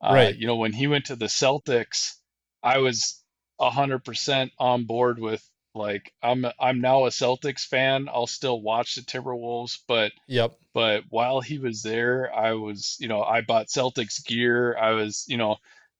uh 0.03 0.13
Right. 0.13 0.37
you 0.37 0.47
know 0.47 0.57
when 0.57 0.73
he 0.73 0.87
went 0.87 1.07
to 1.07 1.17
the 1.17 1.27
Celtics 1.27 2.17
I 2.63 2.79
was 2.79 3.23
a 3.59 3.71
hundred 3.71 4.05
percent 4.05 4.53
on 4.59 4.85
board 4.85 5.19
with 5.19 5.43
like 5.75 6.13
I'm 6.23 6.45
I'm 6.59 6.81
now 6.81 7.05
a 7.07 7.11
Celtics 7.11 7.65
fan 7.67 8.09
I'll 8.13 8.27
still 8.27 8.61
watch 8.61 8.95
the 8.97 9.03
Timberwolves 9.03 9.79
but 9.87 10.13
Yep. 10.27 10.53
but 10.75 11.05
while 11.09 11.41
he 11.41 11.59
was 11.59 11.83
there, 11.83 12.33
I 12.35 12.53
was, 12.53 12.97
you 13.01 13.09
know, 13.09 13.23
I 13.23 13.41
bought 13.41 13.67
Celtics 13.67 14.25
gear. 14.25 14.77
I 14.79 14.93
was, 14.93 15.25
you 15.29 15.37
know, 15.37 15.57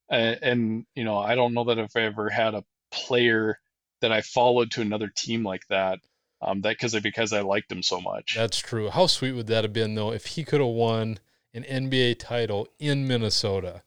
and, 0.09 0.39
and 0.43 0.87
you 0.95 1.05
know, 1.05 1.19
I 1.19 1.35
don't 1.35 1.55
know 1.55 1.65
that 1.65 1.79
if 1.79 1.97
I 1.97 2.03
ever 2.03 2.29
had 2.31 2.55
a 2.55 2.65
player 2.93 3.59
that 4.01 4.13
I 4.13 4.21
followed 4.23 4.71
to 4.73 4.81
another 4.81 5.09
team 5.09 5.43
like 5.45 5.67
that. 5.69 5.99
Um, 6.43 6.63
that 6.63 6.71
because 6.71 6.99
because 7.01 7.33
I 7.33 7.43
liked 7.43 7.71
him 7.71 7.83
so 7.83 8.01
much. 8.01 8.35
That's 8.35 8.59
true. 8.59 8.89
How 8.91 9.07
sweet 9.07 9.33
would 9.33 9.47
that 9.49 9.65
have 9.65 9.73
been 9.73 9.95
though 9.95 10.13
if 10.13 10.27
he 10.27 10.45
could 10.45 10.61
have 10.61 10.71
won 10.71 11.19
an 11.53 11.65
NBA 11.65 12.19
title 12.19 12.69
in 12.79 13.07
Minnesota? 13.07 13.83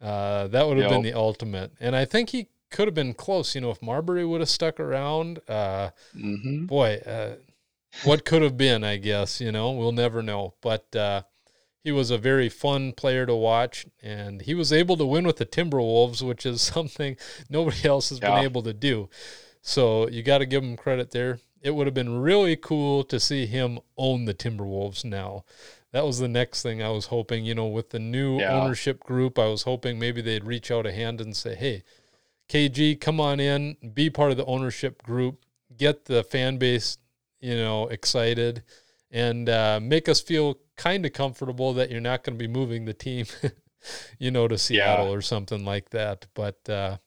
Uh, 0.00 0.48
that 0.48 0.66
would 0.66 0.78
have 0.78 0.90
yep. 0.90 1.02
been 1.02 1.02
the 1.02 1.12
ultimate. 1.12 1.72
And 1.78 1.94
I 1.94 2.04
think 2.04 2.30
he 2.30 2.48
could 2.70 2.88
have 2.88 2.94
been 2.94 3.14
close. 3.14 3.54
You 3.54 3.60
know, 3.60 3.70
if 3.70 3.82
Marbury 3.82 4.24
would 4.24 4.40
have 4.40 4.48
stuck 4.48 4.80
around, 4.80 5.40
uh, 5.48 5.90
mm-hmm. 6.16 6.66
boy, 6.66 7.00
uh, 7.06 7.34
what 8.04 8.24
could 8.24 8.42
have 8.42 8.56
been? 8.56 8.82
I 8.82 8.96
guess 8.96 9.40
you 9.40 9.52
know 9.52 9.70
we'll 9.72 9.92
never 9.92 10.22
know. 10.22 10.54
But 10.60 10.96
uh, 10.96 11.22
he 11.84 11.92
was 11.92 12.10
a 12.10 12.18
very 12.18 12.48
fun 12.48 12.92
player 12.92 13.26
to 13.26 13.34
watch, 13.34 13.86
and 14.02 14.42
he 14.42 14.54
was 14.54 14.72
able 14.72 14.96
to 14.96 15.06
win 15.06 15.26
with 15.26 15.36
the 15.36 15.46
Timberwolves, 15.46 16.22
which 16.22 16.46
is 16.46 16.60
something 16.62 17.16
nobody 17.48 17.86
else 17.88 18.08
has 18.08 18.18
yeah. 18.20 18.34
been 18.34 18.44
able 18.44 18.62
to 18.62 18.72
do. 18.72 19.08
So 19.60 20.08
you 20.08 20.22
got 20.22 20.38
to 20.38 20.46
give 20.46 20.64
him 20.64 20.76
credit 20.76 21.12
there. 21.12 21.38
It 21.62 21.74
would 21.74 21.86
have 21.86 21.94
been 21.94 22.20
really 22.20 22.56
cool 22.56 23.04
to 23.04 23.20
see 23.20 23.46
him 23.46 23.78
own 23.96 24.24
the 24.24 24.34
Timberwolves 24.34 25.04
now. 25.04 25.44
That 25.92 26.04
was 26.04 26.18
the 26.18 26.28
next 26.28 26.62
thing 26.62 26.82
I 26.82 26.88
was 26.88 27.06
hoping, 27.06 27.44
you 27.44 27.54
know, 27.54 27.66
with 27.66 27.90
the 27.90 27.98
new 27.98 28.40
yeah. 28.40 28.52
ownership 28.52 29.00
group, 29.00 29.38
I 29.38 29.46
was 29.46 29.62
hoping 29.62 29.98
maybe 29.98 30.22
they'd 30.22 30.44
reach 30.44 30.70
out 30.70 30.86
a 30.86 30.92
hand 30.92 31.20
and 31.20 31.36
say, 31.36 31.54
"Hey, 31.54 31.84
KG, 32.48 33.00
come 33.00 33.20
on 33.20 33.40
in, 33.40 33.76
be 33.94 34.10
part 34.10 34.30
of 34.30 34.36
the 34.36 34.44
ownership 34.44 35.02
group, 35.02 35.44
get 35.76 36.04
the 36.06 36.24
fan 36.24 36.58
base, 36.58 36.98
you 37.40 37.56
know, 37.56 37.88
excited, 37.88 38.62
and 39.10 39.48
uh, 39.48 39.80
make 39.82 40.08
us 40.08 40.20
feel 40.20 40.58
kind 40.76 41.06
of 41.06 41.12
comfortable 41.12 41.72
that 41.74 41.90
you're 41.90 42.00
not 42.00 42.24
going 42.24 42.36
to 42.36 42.42
be 42.42 42.52
moving 42.52 42.84
the 42.84 42.94
team, 42.94 43.26
you 44.18 44.30
know, 44.30 44.48
to 44.48 44.58
Seattle 44.58 45.06
yeah. 45.06 45.12
or 45.12 45.22
something 45.22 45.64
like 45.64 45.90
that. 45.90 46.26
But 46.34 46.68
uh, 46.68 46.98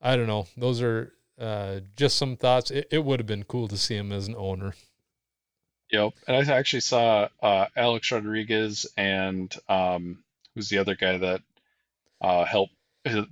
I 0.00 0.16
don't 0.16 0.26
know. 0.26 0.46
Those 0.56 0.82
are 0.82 1.12
uh, 1.40 1.80
just 1.96 2.16
some 2.16 2.36
thoughts. 2.36 2.70
It, 2.70 2.88
it 2.90 3.04
would 3.04 3.20
have 3.20 3.26
been 3.26 3.44
cool 3.44 3.68
to 3.68 3.78
see 3.78 3.96
him 3.96 4.12
as 4.12 4.28
an 4.28 4.36
owner. 4.36 4.74
Yep, 5.90 6.12
and 6.28 6.50
I 6.50 6.54
actually 6.54 6.80
saw 6.80 7.28
uh, 7.42 7.66
Alex 7.74 8.12
Rodriguez 8.12 8.86
and 8.96 9.52
um, 9.68 10.22
who's 10.54 10.68
the 10.68 10.78
other 10.78 10.94
guy 10.94 11.18
that 11.18 11.42
uh, 12.20 12.44
helped 12.44 12.74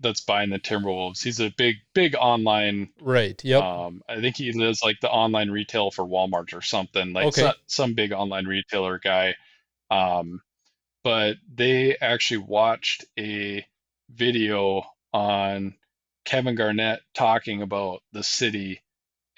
that's 0.01 0.23
buying 0.23 0.51
the 0.51 0.59
Timberwolves. 0.59 1.23
He's 1.23 1.41
a 1.41 1.51
big, 1.51 1.77
big 1.95 2.15
online. 2.15 2.89
Right. 3.01 3.43
Yep. 3.45 3.63
Um, 3.63 4.03
I 4.09 4.21
think 4.21 4.37
he 4.37 4.51
does 4.51 4.83
like 4.83 5.01
the 5.01 5.11
online 5.11 5.51
retail 5.51 5.91
for 5.91 6.05
Walmart 6.07 6.55
or 6.55 6.63
something 6.63 7.13
like 7.13 7.27
okay. 7.27 7.43
some, 7.43 7.55
some 7.67 7.95
big 7.95 8.13
online 8.13 8.47
retailer 8.47 8.99
guy. 8.99 9.35
Um, 9.91 10.41
but 11.05 11.37
they 11.55 11.97
actually 12.01 12.39
watched 12.39 13.05
a 13.19 13.67
video 14.11 14.85
on 15.13 15.75
Kevin 16.29 16.57
Garnett 16.57 17.01
talking 17.15 17.63
about 17.63 18.03
the 18.13 18.23
city 18.23 18.83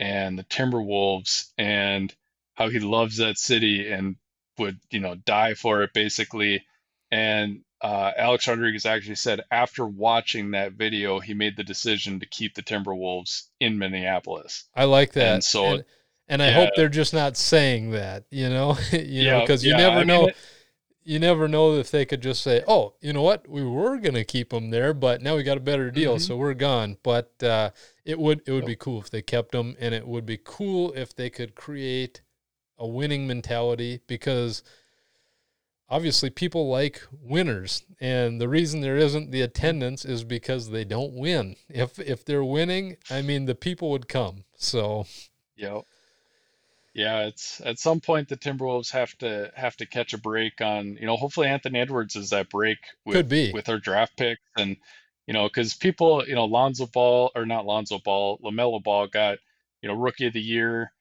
and 0.01 0.37
the 0.37 0.43
Timberwolves 0.43 1.53
and 1.57 2.13
how 2.55 2.69
he 2.69 2.81
loves 2.81 3.19
that 3.19 3.39
city 3.39 3.93
and 3.93 4.17
would 4.59 4.81
you 4.91 4.99
know 4.99 5.15
die 5.15 5.55
for 5.55 5.85
it 5.85 5.93
basically. 5.95 6.65
And 7.13 7.61
uh, 7.81 8.11
Alex 8.17 8.49
Rodriguez 8.49 8.87
actually 8.87 9.15
said 9.15 9.43
after 9.53 9.87
watching 9.87 10.51
that 10.51 10.73
video, 10.73 11.21
he 11.21 11.33
made 11.33 11.57
the 11.57 11.63
decision 11.63 12.19
to 12.19 12.27
keep 12.27 12.57
the 12.57 12.63
Timberwolves 12.63 13.45
in 13.61 13.79
Minneapolis. 13.79 14.65
I 14.75 14.87
like 14.87 15.13
that. 15.13 15.35
And 15.35 15.45
so, 15.45 15.67
and, 15.67 15.85
and 16.27 16.43
I 16.43 16.49
yeah. 16.49 16.55
hope 16.55 16.71
they're 16.75 16.89
just 16.89 17.15
not 17.15 17.37
saying 17.37 17.93
that, 17.93 18.25
you 18.33 18.49
know, 18.49 18.77
you 18.93 18.99
yeah, 19.01 19.31
know, 19.31 19.41
because 19.43 19.65
you 19.65 19.71
yeah, 19.71 19.77
never 19.77 20.01
I 20.01 20.05
know. 20.05 20.23
Mean, 20.23 20.33
you 21.03 21.19
never 21.19 21.49
know 21.49 21.75
if 21.75 21.91
they 21.91 22.05
could 22.05 22.21
just 22.21 22.43
say, 22.43 22.63
"Oh, 22.69 22.95
you 23.01 23.13
know 23.13 23.23
what? 23.23 23.49
We 23.49 23.65
were 23.65 23.99
going 23.99 24.15
to 24.15 24.25
keep 24.25 24.51
them 24.51 24.71
there, 24.71 24.93
but 24.93 25.23
now 25.23 25.37
we 25.37 25.43
got 25.43 25.57
a 25.57 25.61
better 25.61 25.91
deal, 25.91 26.15
mm-hmm. 26.15 26.23
so 26.23 26.37
we're 26.37 26.55
gone." 26.55 26.99
But 27.03 27.43
uh, 27.43 27.71
it 28.05 28.19
would 28.19 28.43
it 28.47 28.53
would 28.53 28.67
be 28.67 28.77
cool 28.77 29.01
if 29.01 29.11
they 29.11 29.23
kept 29.23 29.53
them, 29.53 29.77
and 29.81 29.95
it 29.95 30.07
would 30.07 30.27
be 30.27 30.39
cool 30.43 30.93
if 30.93 31.15
they 31.15 31.31
could 31.31 31.55
create 31.55 32.21
a 32.79 32.87
winning 32.87 33.27
mentality 33.27 34.01
because 34.07 34.63
obviously 35.91 36.31
people 36.31 36.69
like 36.69 37.03
winners 37.21 37.85
and 38.01 38.41
the 38.41 38.49
reason 38.49 38.81
there 38.81 38.97
isn't 38.97 39.31
the 39.31 39.43
attendance 39.43 40.05
is 40.05 40.25
because 40.25 40.71
they 40.71 40.85
don't 40.85 41.13
win 41.13 41.55
if 41.69 41.99
if 41.99 42.25
they're 42.25 42.45
winning 42.45 42.97
i 43.11 43.21
mean 43.21 43.45
the 43.45 43.55
people 43.55 43.91
would 43.91 44.09
come 44.09 44.45
so 44.57 45.05
yep 45.57 45.85
yeah 46.95 47.27
it's 47.27 47.61
at 47.65 47.79
some 47.79 48.01
point 48.01 48.29
the 48.29 48.37
timberwolves 48.37 48.91
have 48.91 49.17
to 49.19 49.51
have 49.55 49.77
to 49.77 49.87
catch 49.87 50.13
a 50.13 50.19
break 50.19 50.61
on 50.61 50.97
you 51.01 51.07
know 51.07 51.17
hopefully 51.17 51.47
anthony 51.47 51.79
edwards 51.79 52.17
is 52.17 52.31
that 52.31 52.51
break 52.51 52.79
with, 53.05 53.15
could 53.15 53.29
be 53.29 53.53
with 53.53 53.69
our 53.69 53.79
draft 53.79 54.17
picks 54.17 54.41
and 54.57 54.77
you 55.27 55.35
know 55.35 55.47
because 55.47 55.75
people 55.75 56.25
you 56.27 56.35
know 56.35 56.47
lonzo 56.47 56.87
ball 56.87 57.31
or 57.35 57.47
not 57.47 57.67
lonzo 57.67 57.99
ball 57.99 58.39
lamelo 58.45 58.83
ball 58.83 59.07
got 59.07 59.39
you 59.83 59.89
know 59.89 59.95
rookie 59.95 60.27
of 60.27 60.33
the 60.33 60.41
year 60.41 60.93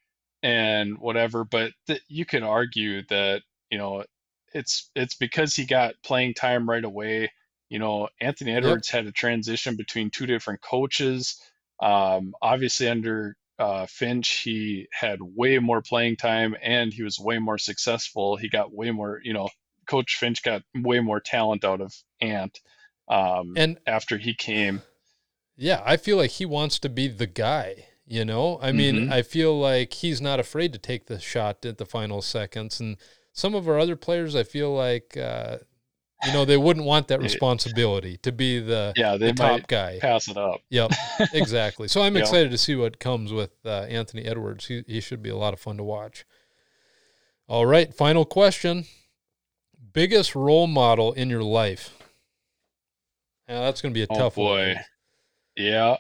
and 0.44 0.98
whatever 1.00 1.44
but 1.44 1.72
th- 1.88 2.02
you 2.08 2.26
can 2.26 2.44
argue 2.44 3.02
that 3.08 3.42
you 3.72 3.78
know 3.78 4.04
it's 4.54 4.90
it's 4.96 5.16
because 5.16 5.56
he 5.56 5.66
got 5.66 5.96
playing 6.04 6.34
time 6.34 6.70
right 6.70 6.84
away. 6.84 7.32
You 7.70 7.80
know, 7.80 8.10
Anthony 8.20 8.56
Edwards 8.56 8.92
yep. 8.92 9.04
had 9.04 9.08
a 9.08 9.12
transition 9.12 9.76
between 9.76 10.10
two 10.10 10.26
different 10.26 10.62
coaches. 10.62 11.40
Um, 11.80 12.34
obviously, 12.42 12.88
under 12.88 13.36
uh, 13.60 13.86
Finch, 13.86 14.30
he 14.44 14.88
had 14.92 15.20
way 15.22 15.60
more 15.60 15.82
playing 15.82 16.16
time 16.16 16.56
and 16.62 16.94
he 16.94 17.04
was 17.04 17.20
way 17.20 17.38
more 17.38 17.58
successful. 17.58 18.38
He 18.38 18.50
got 18.50 18.74
way 18.74 18.92
more, 18.92 19.20
you 19.24 19.34
know, 19.34 19.50
Coach 19.86 20.16
Finch 20.16 20.42
got 20.44 20.64
way 20.76 21.00
more 21.00 21.20
talent 21.20 21.64
out 21.64 21.82
of 21.82 21.94
Ant 22.22 22.60
um, 23.10 23.54
and 23.58 23.78
after 23.86 24.18
he 24.18 24.34
came. 24.34 24.82
Yeah, 25.58 25.82
I 25.86 25.98
feel 25.98 26.18
like 26.18 26.32
he 26.32 26.46
wants 26.46 26.80
to 26.80 26.90
be 26.90 27.08
the 27.08 27.28
guy. 27.28 27.88
You 28.06 28.26
know, 28.26 28.58
I 28.60 28.72
mean, 28.72 28.96
mm-hmm. 28.96 29.14
I 29.14 29.22
feel 29.22 29.60
like 29.60 29.94
he's 29.94 30.20
not 30.20 30.40
afraid 30.40 30.74
to 30.74 30.80
take 30.80 31.06
the 31.06 31.20
shot 31.20 31.64
at 31.64 31.78
the 31.78 31.86
final 31.86 32.24
seconds, 32.24 32.80
and 32.80 32.98
some 33.34 33.54
of 33.54 33.70
our 33.70 33.78
other 33.78 33.96
players, 33.96 34.36
I 34.36 34.42
feel 34.42 34.74
like, 34.74 35.16
uh, 35.16 35.58
you 36.26 36.34
know, 36.34 36.46
they 36.46 36.58
wouldn't 36.58 36.86
want 36.86 37.08
that 37.08 37.22
responsibility 37.22 38.18
to 38.18 38.32
be 38.32 38.60
the, 38.60 38.94
yeah, 38.96 39.18
they 39.18 39.28
the 39.28 39.34
top 39.34 39.68
guy. 39.68 40.00
Pass 40.00 40.28
it 40.28 40.38
up. 40.38 40.62
Yep, 40.70 40.92
exactly. 41.34 41.88
So 41.88 42.02
I'm 42.02 42.16
yep. 42.16 42.24
excited 42.24 42.52
to 42.52 42.58
see 42.58 42.76
what 42.76 43.00
comes 43.00 43.32
with 43.32 43.52
uh, 43.66 43.82
Anthony 43.84 44.24
Edwards. 44.24 44.68
He, 44.68 44.84
he 44.88 45.00
should 45.00 45.24
be 45.24 45.30
a 45.30 45.38
lot 45.38 45.54
of 45.54 45.60
fun 45.60 45.78
to 45.78 45.84
watch. 45.84 46.26
All 47.48 47.66
right, 47.66 47.94
final 47.94 48.26
question. 48.26 48.86
Biggest 49.94 50.36
role 50.36 50.68
model 50.68 51.14
in 51.14 51.30
your 51.30 51.44
life? 51.44 51.98
Yeah, 53.48 53.62
that's 53.62 53.82
going 53.82 53.94
to 53.94 53.98
be 53.98 54.04
a 54.04 54.08
oh, 54.10 54.20
tough 54.20 54.36
boy. 54.36 54.76
One. 54.76 54.84
Yeah. 55.56 55.98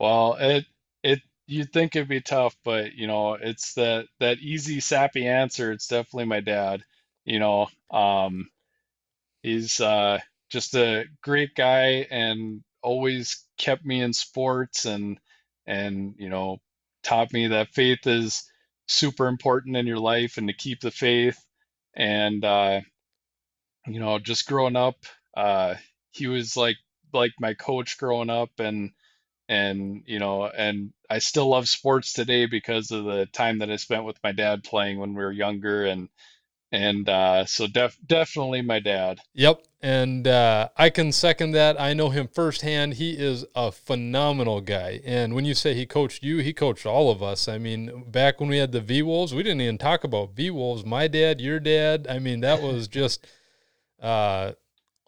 Well, 0.00 0.36
it 0.40 0.66
it 1.02 1.20
you'd 1.46 1.72
think 1.72 1.94
it'd 1.94 2.08
be 2.08 2.20
tough, 2.20 2.56
but 2.64 2.94
you 2.94 3.06
know, 3.06 3.34
it's 3.34 3.74
that 3.74 4.06
that 4.18 4.38
easy 4.38 4.80
sappy 4.80 5.26
answer. 5.26 5.72
It's 5.72 5.86
definitely 5.86 6.26
my 6.26 6.40
dad. 6.40 6.82
You 7.24 7.38
know, 7.38 7.68
um, 7.90 8.50
he's 9.42 9.80
uh, 9.80 10.18
just 10.50 10.74
a 10.74 11.04
great 11.22 11.54
guy 11.54 12.06
and 12.10 12.62
always 12.82 13.44
kept 13.58 13.84
me 13.84 14.00
in 14.00 14.12
sports 14.12 14.84
and 14.86 15.18
and 15.66 16.14
you 16.18 16.28
know 16.28 16.58
taught 17.02 17.32
me 17.32 17.48
that 17.48 17.74
faith 17.74 18.06
is 18.06 18.44
super 18.86 19.26
important 19.28 19.76
in 19.76 19.86
your 19.86 19.98
life 19.98 20.36
and 20.38 20.48
to 20.48 20.54
keep 20.54 20.80
the 20.80 20.90
faith. 20.90 21.38
And 21.94 22.44
uh, 22.44 22.80
you 23.86 24.00
know 24.00 24.18
just 24.18 24.46
growing 24.46 24.76
up 24.76 24.96
uh, 25.36 25.74
he 26.12 26.26
was 26.26 26.56
like 26.56 26.76
like 27.12 27.32
my 27.40 27.54
coach 27.54 27.96
growing 27.98 28.30
up 28.30 28.50
and 28.58 28.90
and 29.48 30.02
you 30.06 30.18
know 30.18 30.46
and 30.46 30.92
i 31.10 31.18
still 31.18 31.48
love 31.48 31.68
sports 31.68 32.12
today 32.12 32.46
because 32.46 32.90
of 32.90 33.04
the 33.04 33.26
time 33.32 33.58
that 33.58 33.70
i 33.70 33.76
spent 33.76 34.04
with 34.04 34.18
my 34.22 34.32
dad 34.32 34.62
playing 34.62 34.98
when 34.98 35.14
we 35.14 35.22
were 35.22 35.32
younger 35.32 35.86
and 35.86 36.08
and 36.70 37.08
uh, 37.08 37.44
so 37.46 37.66
def- 37.66 37.98
definitely 38.06 38.62
my 38.62 38.80
dad. 38.80 39.20
Yep. 39.34 39.64
And 39.80 40.26
uh, 40.26 40.68
i 40.76 40.90
can 40.90 41.12
second 41.12 41.52
that. 41.52 41.80
I 41.80 41.94
know 41.94 42.10
him 42.10 42.28
firsthand. 42.28 42.94
He 42.94 43.12
is 43.12 43.44
a 43.54 43.70
phenomenal 43.70 44.60
guy. 44.60 45.00
And 45.04 45.34
when 45.34 45.44
you 45.44 45.54
say 45.54 45.74
he 45.74 45.86
coached 45.86 46.22
you 46.22 46.38
he 46.38 46.52
coached 46.52 46.84
all 46.84 47.10
of 47.10 47.22
us. 47.22 47.48
I 47.48 47.58
mean 47.58 48.04
back 48.10 48.40
when 48.40 48.48
we 48.48 48.58
had 48.58 48.72
the 48.72 48.80
v 48.80 49.02
wolves 49.02 49.34
we 49.34 49.42
didn't 49.42 49.60
even 49.60 49.78
talk 49.78 50.04
about 50.04 50.34
v 50.34 50.50
wolves 50.50 50.84
my 50.84 51.06
dad 51.06 51.40
your 51.40 51.60
dad. 51.60 52.06
I 52.10 52.18
mean 52.18 52.40
that 52.40 52.60
was 52.60 52.88
just 53.00 53.26
uh, 54.00 54.52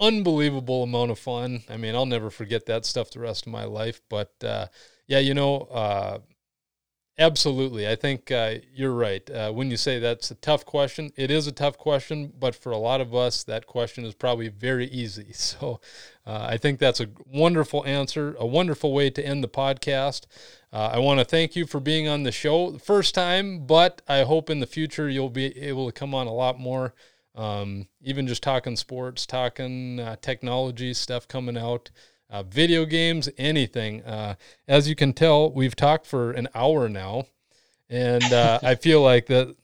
unbelievable 0.00 0.82
amount 0.82 1.10
of 1.10 1.18
fun. 1.18 1.62
I 1.68 1.76
mean, 1.76 1.94
I'll 1.94 2.06
never 2.06 2.30
forget 2.30 2.66
that 2.66 2.86
stuff 2.86 3.10
the 3.10 3.20
rest 3.20 3.46
of 3.46 3.52
my 3.52 3.64
life. 3.64 4.00
But 4.08 4.32
uh, 4.42 4.66
yeah, 5.06 5.18
you 5.18 5.34
know, 5.34 5.58
uh, 5.70 6.18
absolutely. 7.20 7.86
I 7.86 7.94
think 7.94 8.32
uh, 8.32 8.54
you're 8.74 8.94
right. 8.94 9.28
Uh, 9.30 9.52
when 9.52 9.70
you 9.70 9.76
say 9.76 9.98
that's 10.00 10.30
a 10.30 10.34
tough 10.36 10.64
question, 10.64 11.12
it 11.16 11.30
is 11.30 11.46
a 11.46 11.52
tough 11.52 11.78
question. 11.78 12.32
But 12.38 12.56
for 12.56 12.72
a 12.72 12.78
lot 12.78 13.00
of 13.00 13.14
us, 13.14 13.44
that 13.44 13.66
question 13.66 14.04
is 14.04 14.14
probably 14.14 14.48
very 14.48 14.86
easy. 14.86 15.32
So 15.50 15.80
uh, 16.26 16.46
I 16.48 16.56
think 16.58 16.78
that's 16.78 17.00
a 17.00 17.08
wonderful 17.26 17.84
answer, 17.84 18.36
a 18.38 18.46
wonderful 18.46 18.92
way 18.92 19.10
to 19.10 19.24
end 19.24 19.42
the 19.42 19.48
podcast. 19.48 20.26
Uh, 20.72 20.90
I 20.94 20.98
want 20.98 21.18
to 21.18 21.24
thank 21.24 21.56
you 21.56 21.66
for 21.66 21.80
being 21.80 22.08
on 22.08 22.22
the 22.22 22.32
show 22.32 22.70
the 22.70 22.78
first 22.78 23.14
time, 23.14 23.66
but 23.66 24.00
I 24.08 24.22
hope 24.22 24.48
in 24.48 24.60
the 24.60 24.66
future 24.66 25.08
you'll 25.08 25.30
be 25.30 25.58
able 25.58 25.86
to 25.86 25.92
come 25.92 26.14
on 26.14 26.26
a 26.26 26.32
lot 26.32 26.58
more. 26.58 26.94
Um, 27.34 27.88
even 28.02 28.26
just 28.26 28.42
talking 28.42 28.76
sports, 28.76 29.26
talking 29.26 29.98
uh, 30.00 30.16
technology 30.20 30.94
stuff 30.94 31.26
coming 31.26 31.56
out. 31.56 31.90
Uh, 32.30 32.42
video 32.44 32.84
games, 32.84 33.28
anything. 33.36 34.02
Uh, 34.04 34.36
as 34.68 34.88
you 34.88 34.94
can 34.94 35.12
tell, 35.12 35.50
we've 35.50 35.76
talked 35.76 36.06
for 36.06 36.30
an 36.32 36.48
hour 36.54 36.88
now, 36.88 37.24
and 37.88 38.32
uh, 38.32 38.60
I 38.62 38.76
feel 38.76 39.02
like 39.02 39.26
that 39.26 39.56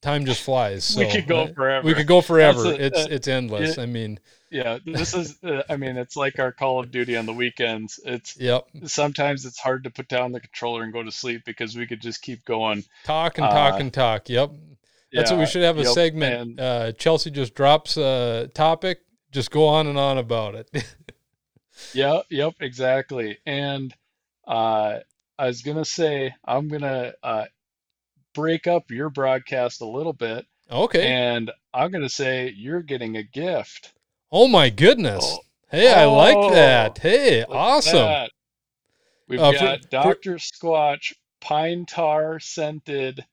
time 0.00 0.24
just 0.24 0.42
flies. 0.42 0.84
So, 0.84 1.00
we 1.00 1.10
could 1.10 1.26
go 1.26 1.46
forever. 1.52 1.86
We 1.86 1.94
could 1.94 2.06
go 2.06 2.20
forever. 2.20 2.64
A, 2.64 2.70
it's 2.70 3.06
it's 3.06 3.28
endless. 3.28 3.78
It, 3.78 3.82
I 3.82 3.86
mean, 3.86 4.18
yeah, 4.50 4.78
this 4.84 5.14
is. 5.14 5.38
Uh, 5.42 5.62
I 5.68 5.76
mean, 5.76 5.96
it's 5.96 6.16
like 6.16 6.38
our 6.38 6.52
Call 6.52 6.80
of 6.80 6.90
Duty 6.90 7.16
on 7.16 7.26
the 7.26 7.32
weekends. 7.32 8.00
It's 8.04 8.38
yep. 8.38 8.66
Sometimes 8.84 9.44
it's 9.44 9.58
hard 9.58 9.84
to 9.84 9.90
put 9.90 10.08
down 10.08 10.32
the 10.32 10.40
controller 10.40 10.82
and 10.82 10.92
go 10.92 11.02
to 11.02 11.12
sleep 11.12 11.42
because 11.44 11.76
we 11.76 11.86
could 11.86 12.00
just 12.00 12.22
keep 12.22 12.44
going. 12.44 12.84
Talk 13.04 13.38
and 13.38 13.48
talk 13.48 13.74
uh, 13.74 13.78
and 13.78 13.92
talk. 13.92 14.28
Yep. 14.28 14.50
That's 15.12 15.30
yeah, 15.30 15.36
what 15.36 15.40
we 15.40 15.46
should 15.46 15.62
have 15.62 15.78
a 15.78 15.82
yep, 15.82 15.92
segment. 15.92 16.60
Uh, 16.60 16.92
Chelsea 16.92 17.30
just 17.30 17.54
drops 17.54 17.96
a 17.96 18.48
topic, 18.54 19.00
just 19.32 19.50
go 19.50 19.66
on 19.66 19.86
and 19.86 19.98
on 19.98 20.18
about 20.18 20.54
it. 20.54 20.68
yep, 21.94 22.24
yep, 22.30 22.54
exactly. 22.60 23.38
And 23.46 23.94
uh, 24.46 24.98
I 25.38 25.46
was 25.46 25.62
gonna 25.62 25.84
say 25.84 26.34
I'm 26.44 26.68
gonna 26.68 27.14
uh, 27.22 27.46
break 28.34 28.66
up 28.66 28.90
your 28.90 29.10
broadcast 29.10 29.80
a 29.80 29.86
little 29.86 30.12
bit. 30.12 30.46
Okay. 30.70 31.06
And 31.06 31.50
I'm 31.74 31.90
gonna 31.90 32.08
say 32.08 32.52
you're 32.56 32.82
getting 32.82 33.16
a 33.16 33.22
gift. 33.22 33.92
Oh 34.32 34.48
my 34.48 34.70
goodness! 34.70 35.24
Oh. 35.24 35.40
Hey, 35.70 35.92
I 35.92 36.04
like 36.04 36.52
that. 36.52 36.98
Hey, 36.98 37.44
awesome. 37.44 38.06
That. 38.06 38.30
We've 39.28 39.40
uh, 39.40 39.52
got 39.52 39.82
for, 39.82 39.88
Dr. 39.88 40.38
For... 40.38 40.38
Squatch 40.38 41.14
pine 41.40 41.86
tar 41.86 42.40
scented 42.40 43.24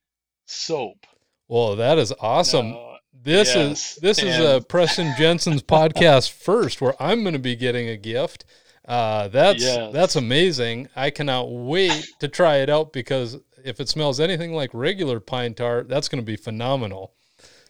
soap. 0.45 1.05
Well, 1.47 1.75
that 1.75 1.97
is 1.97 2.13
awesome. 2.19 2.75
This 3.23 3.55
yes. 3.55 3.95
is 3.95 3.95
this 4.01 4.19
and... 4.19 4.29
is 4.29 4.39
a 4.39 4.61
Preston 4.61 5.13
Jensen's 5.17 5.63
podcast 5.63 6.31
first, 6.31 6.81
where 6.81 7.01
I'm 7.01 7.23
going 7.23 7.33
to 7.33 7.39
be 7.39 7.55
getting 7.55 7.89
a 7.89 7.97
gift. 7.97 8.45
Uh, 8.87 9.27
that's 9.27 9.63
yes. 9.63 9.91
that's 9.93 10.15
amazing. 10.15 10.87
I 10.95 11.09
cannot 11.09 11.51
wait 11.51 12.07
to 12.19 12.27
try 12.27 12.57
it 12.57 12.69
out 12.69 12.93
because 12.93 13.37
if 13.65 13.79
it 13.79 13.89
smells 13.89 14.19
anything 14.19 14.53
like 14.53 14.69
regular 14.73 15.19
pine 15.19 15.53
tar, 15.53 15.83
that's 15.83 16.07
going 16.07 16.21
to 16.21 16.25
be 16.25 16.37
phenomenal. 16.37 17.13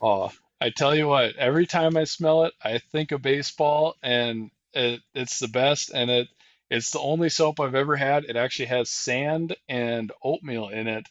Oh, 0.02 0.32
I 0.62 0.70
tell 0.70 0.96
you 0.96 1.08
what, 1.08 1.36
every 1.38 1.66
time 1.66 1.98
I 1.98 2.04
smell 2.04 2.46
it, 2.46 2.54
I 2.64 2.78
think 2.78 3.12
of 3.12 3.22
baseball, 3.22 3.96
and 4.04 4.52
it, 4.74 5.02
it's 5.16 5.40
the 5.40 5.48
best. 5.48 5.92
And 5.94 6.10
it 6.10 6.28
it's 6.70 6.92
the 6.92 7.00
only 7.00 7.30
soap 7.30 7.60
I've 7.60 7.76
ever 7.76 7.96
had. 7.96 8.26
It 8.26 8.36
actually 8.36 8.66
has 8.66 8.90
sand 8.90 9.56
and 9.70 10.12
oatmeal 10.24 10.70
in 10.70 10.88
it, 10.88 11.08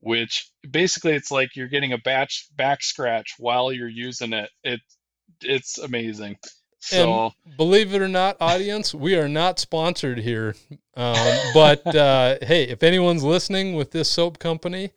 which 0.00 0.50
basically 0.70 1.12
it's 1.12 1.30
like 1.30 1.56
you're 1.56 1.68
getting 1.68 1.92
a 1.92 1.98
batch 1.98 2.48
back 2.56 2.82
scratch 2.82 3.34
while 3.38 3.72
you're 3.72 3.88
using 3.88 4.32
it. 4.32 4.50
It 4.64 4.80
it's 5.42 5.78
amazing. 5.78 6.36
So 6.80 7.32
and 7.44 7.56
believe 7.56 7.94
it 7.94 8.00
or 8.00 8.08
not, 8.08 8.36
audience, 8.40 8.94
we 8.94 9.14
are 9.14 9.28
not 9.28 9.58
sponsored 9.58 10.18
here. 10.18 10.54
Um, 10.96 11.38
but 11.52 11.86
uh, 11.94 12.38
hey, 12.42 12.64
if 12.64 12.82
anyone's 12.82 13.22
listening 13.22 13.74
with 13.74 13.90
this 13.90 14.08
soap 14.08 14.38
company, 14.38 14.90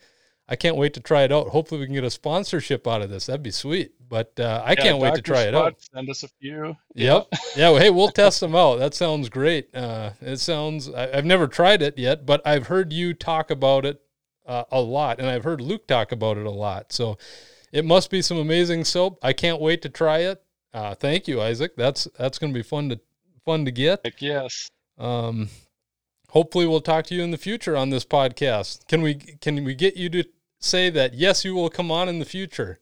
I 0.48 0.56
can't 0.56 0.76
wait 0.76 0.94
to 0.94 1.00
try 1.00 1.24
it 1.24 1.32
out. 1.32 1.48
Hopefully, 1.50 1.80
we 1.82 1.88
can 1.88 1.96
get 1.96 2.04
a 2.04 2.12
sponsorship 2.12 2.88
out 2.88 3.02
of 3.02 3.10
this. 3.10 3.26
That'd 3.26 3.44
be 3.44 3.52
sweet. 3.52 3.94
But 4.08 4.40
uh, 4.40 4.62
I 4.64 4.72
yeah, 4.72 4.76
can't 4.76 5.00
wait 5.00 5.16
to 5.16 5.22
try 5.22 5.44
Spot, 5.44 5.48
it 5.48 5.56
out. 5.56 5.76
Send 5.94 6.10
us 6.10 6.24
a 6.24 6.28
few. 6.40 6.78
Yep. 6.94 7.28
yeah. 7.56 7.70
Well, 7.72 7.82
hey, 7.82 7.90
we'll 7.90 8.10
test 8.12 8.42
them 8.42 8.56
out. 8.56 8.78
That 8.78 8.94
sounds 8.94 9.30
great. 9.30 9.74
Uh, 9.74 10.12
it 10.22 10.38
sounds. 10.38 10.94
I, 10.94 11.16
have 11.16 11.26
never 11.26 11.48
tried 11.48 11.82
it 11.82 11.98
yet, 11.98 12.26
but 12.26 12.40
I've 12.46 12.68
heard 12.68 12.94
you 12.94 13.16
talk 13.16 13.50
about 13.50 13.86
it 13.86 14.03
uh, 14.46 14.64
a 14.72 14.82
lot, 14.82 15.20
and 15.20 15.28
I've 15.28 15.44
heard 15.44 15.62
Luke 15.62 15.88
talk 15.88 16.12
about 16.12 16.38
it 16.38 16.46
a 16.46 16.52
lot. 16.52 16.92
So 16.92 17.18
it 17.72 17.86
must 17.86 18.10
be 18.10 18.22
some 18.22 18.38
amazing 18.38 18.86
soap. 18.86 19.20
I 19.22 19.34
can't 19.34 19.62
wait 19.62 19.82
to 19.84 19.90
try 19.90 20.20
it. 20.20 20.44
Uh, 20.74 20.96
thank 20.96 21.28
you, 21.28 21.42
Isaac. 21.42 21.76
That's 21.76 22.08
that's 22.18 22.40
going 22.40 22.54
to 22.54 22.58
be 22.58 22.64
fun 22.64 22.90
to 22.90 23.00
fun 23.46 23.66
to 23.66 23.72
get. 23.72 24.02
Heck 24.04 24.22
yes. 24.22 24.70
Um, 24.98 25.50
hopefully, 26.30 26.66
we'll 26.66 26.82
talk 26.82 27.06
to 27.08 27.16
you 27.16 27.24
in 27.24 27.32
the 27.32 27.38
future 27.38 27.76
on 27.76 27.90
this 27.90 28.06
podcast. 28.06 28.88
Can 28.88 29.02
we 29.02 29.16
can 29.16 29.64
we 29.64 29.76
get 29.76 29.96
you 29.96 30.10
to 30.10 30.24
say 30.60 30.90
that 30.90 31.14
yes, 31.14 31.46
you 31.46 31.54
will 31.56 31.70
come 31.70 31.92
on 31.92 32.10
in 32.10 32.20
the 32.20 32.26
future? 32.26 32.80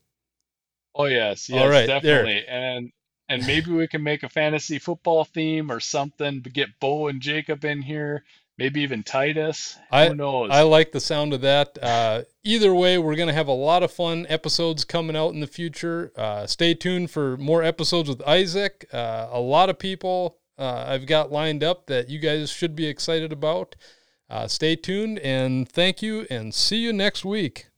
Oh 0.96 1.06
yes, 1.06 1.50
yes, 1.50 1.62
All 1.62 1.70
right, 1.70 1.88
definitely. 1.88 2.44
There. 2.48 2.50
And 2.50 2.92
and 3.30 3.46
maybe 3.48 3.72
we 3.72 3.88
can 3.88 4.04
make 4.04 4.24
a 4.24 4.30
fantasy 4.30 4.78
football 4.78 5.24
theme 5.24 5.72
or 5.72 5.80
something. 5.80 6.44
To 6.44 6.50
get 6.50 6.80
Bo 6.80 7.08
and 7.08 7.22
Jacob 7.22 7.64
in 7.64 7.82
here 7.82 8.24
maybe 8.58 8.82
even 8.82 9.04
Titus. 9.04 9.78
Who 9.90 9.96
I, 9.96 10.10
knows? 10.10 10.50
I 10.52 10.62
like 10.62 10.92
the 10.92 11.00
sound 11.00 11.34
of 11.34 11.42
that. 11.42 11.78
Uh, 11.82 12.24
either 12.44 12.74
way, 12.74 12.98
we're 12.98 13.16
going 13.16 13.28
to 13.28 13.34
have 13.34 13.48
a 13.48 13.54
lot 13.54 13.84
of 13.84 13.92
fun 13.92 14.26
episodes 14.30 14.84
coming 14.84 15.16
out 15.16 15.34
in 15.34 15.40
the 15.40 15.48
future. 15.48 16.12
Uh, 16.16 16.46
stay 16.46 16.74
tuned 16.74 17.12
for 17.12 17.38
more 17.38 17.64
episodes 17.64 18.10
with 18.10 18.22
Isaac. 18.28 18.86
Uh, 18.94 19.28
a 19.32 19.40
lot 19.40 19.70
of 19.70 19.80
people 19.80 20.38
uh, 20.58 20.86
I've 20.88 21.08
got 21.08 21.32
lined 21.32 21.64
up 21.64 21.88
that 21.88 22.10
you 22.10 22.20
guys 22.20 22.52
should 22.52 22.76
be 22.76 22.86
excited 22.86 23.32
about. 23.32 23.76
Uh, 24.30 24.48
stay 24.48 24.76
tuned 24.76 25.20
and 25.20 25.68
thank 25.68 26.02
you, 26.02 26.28
and 26.30 26.54
see 26.54 26.78
you 26.78 26.94
next 26.94 27.26
week. 27.26 27.71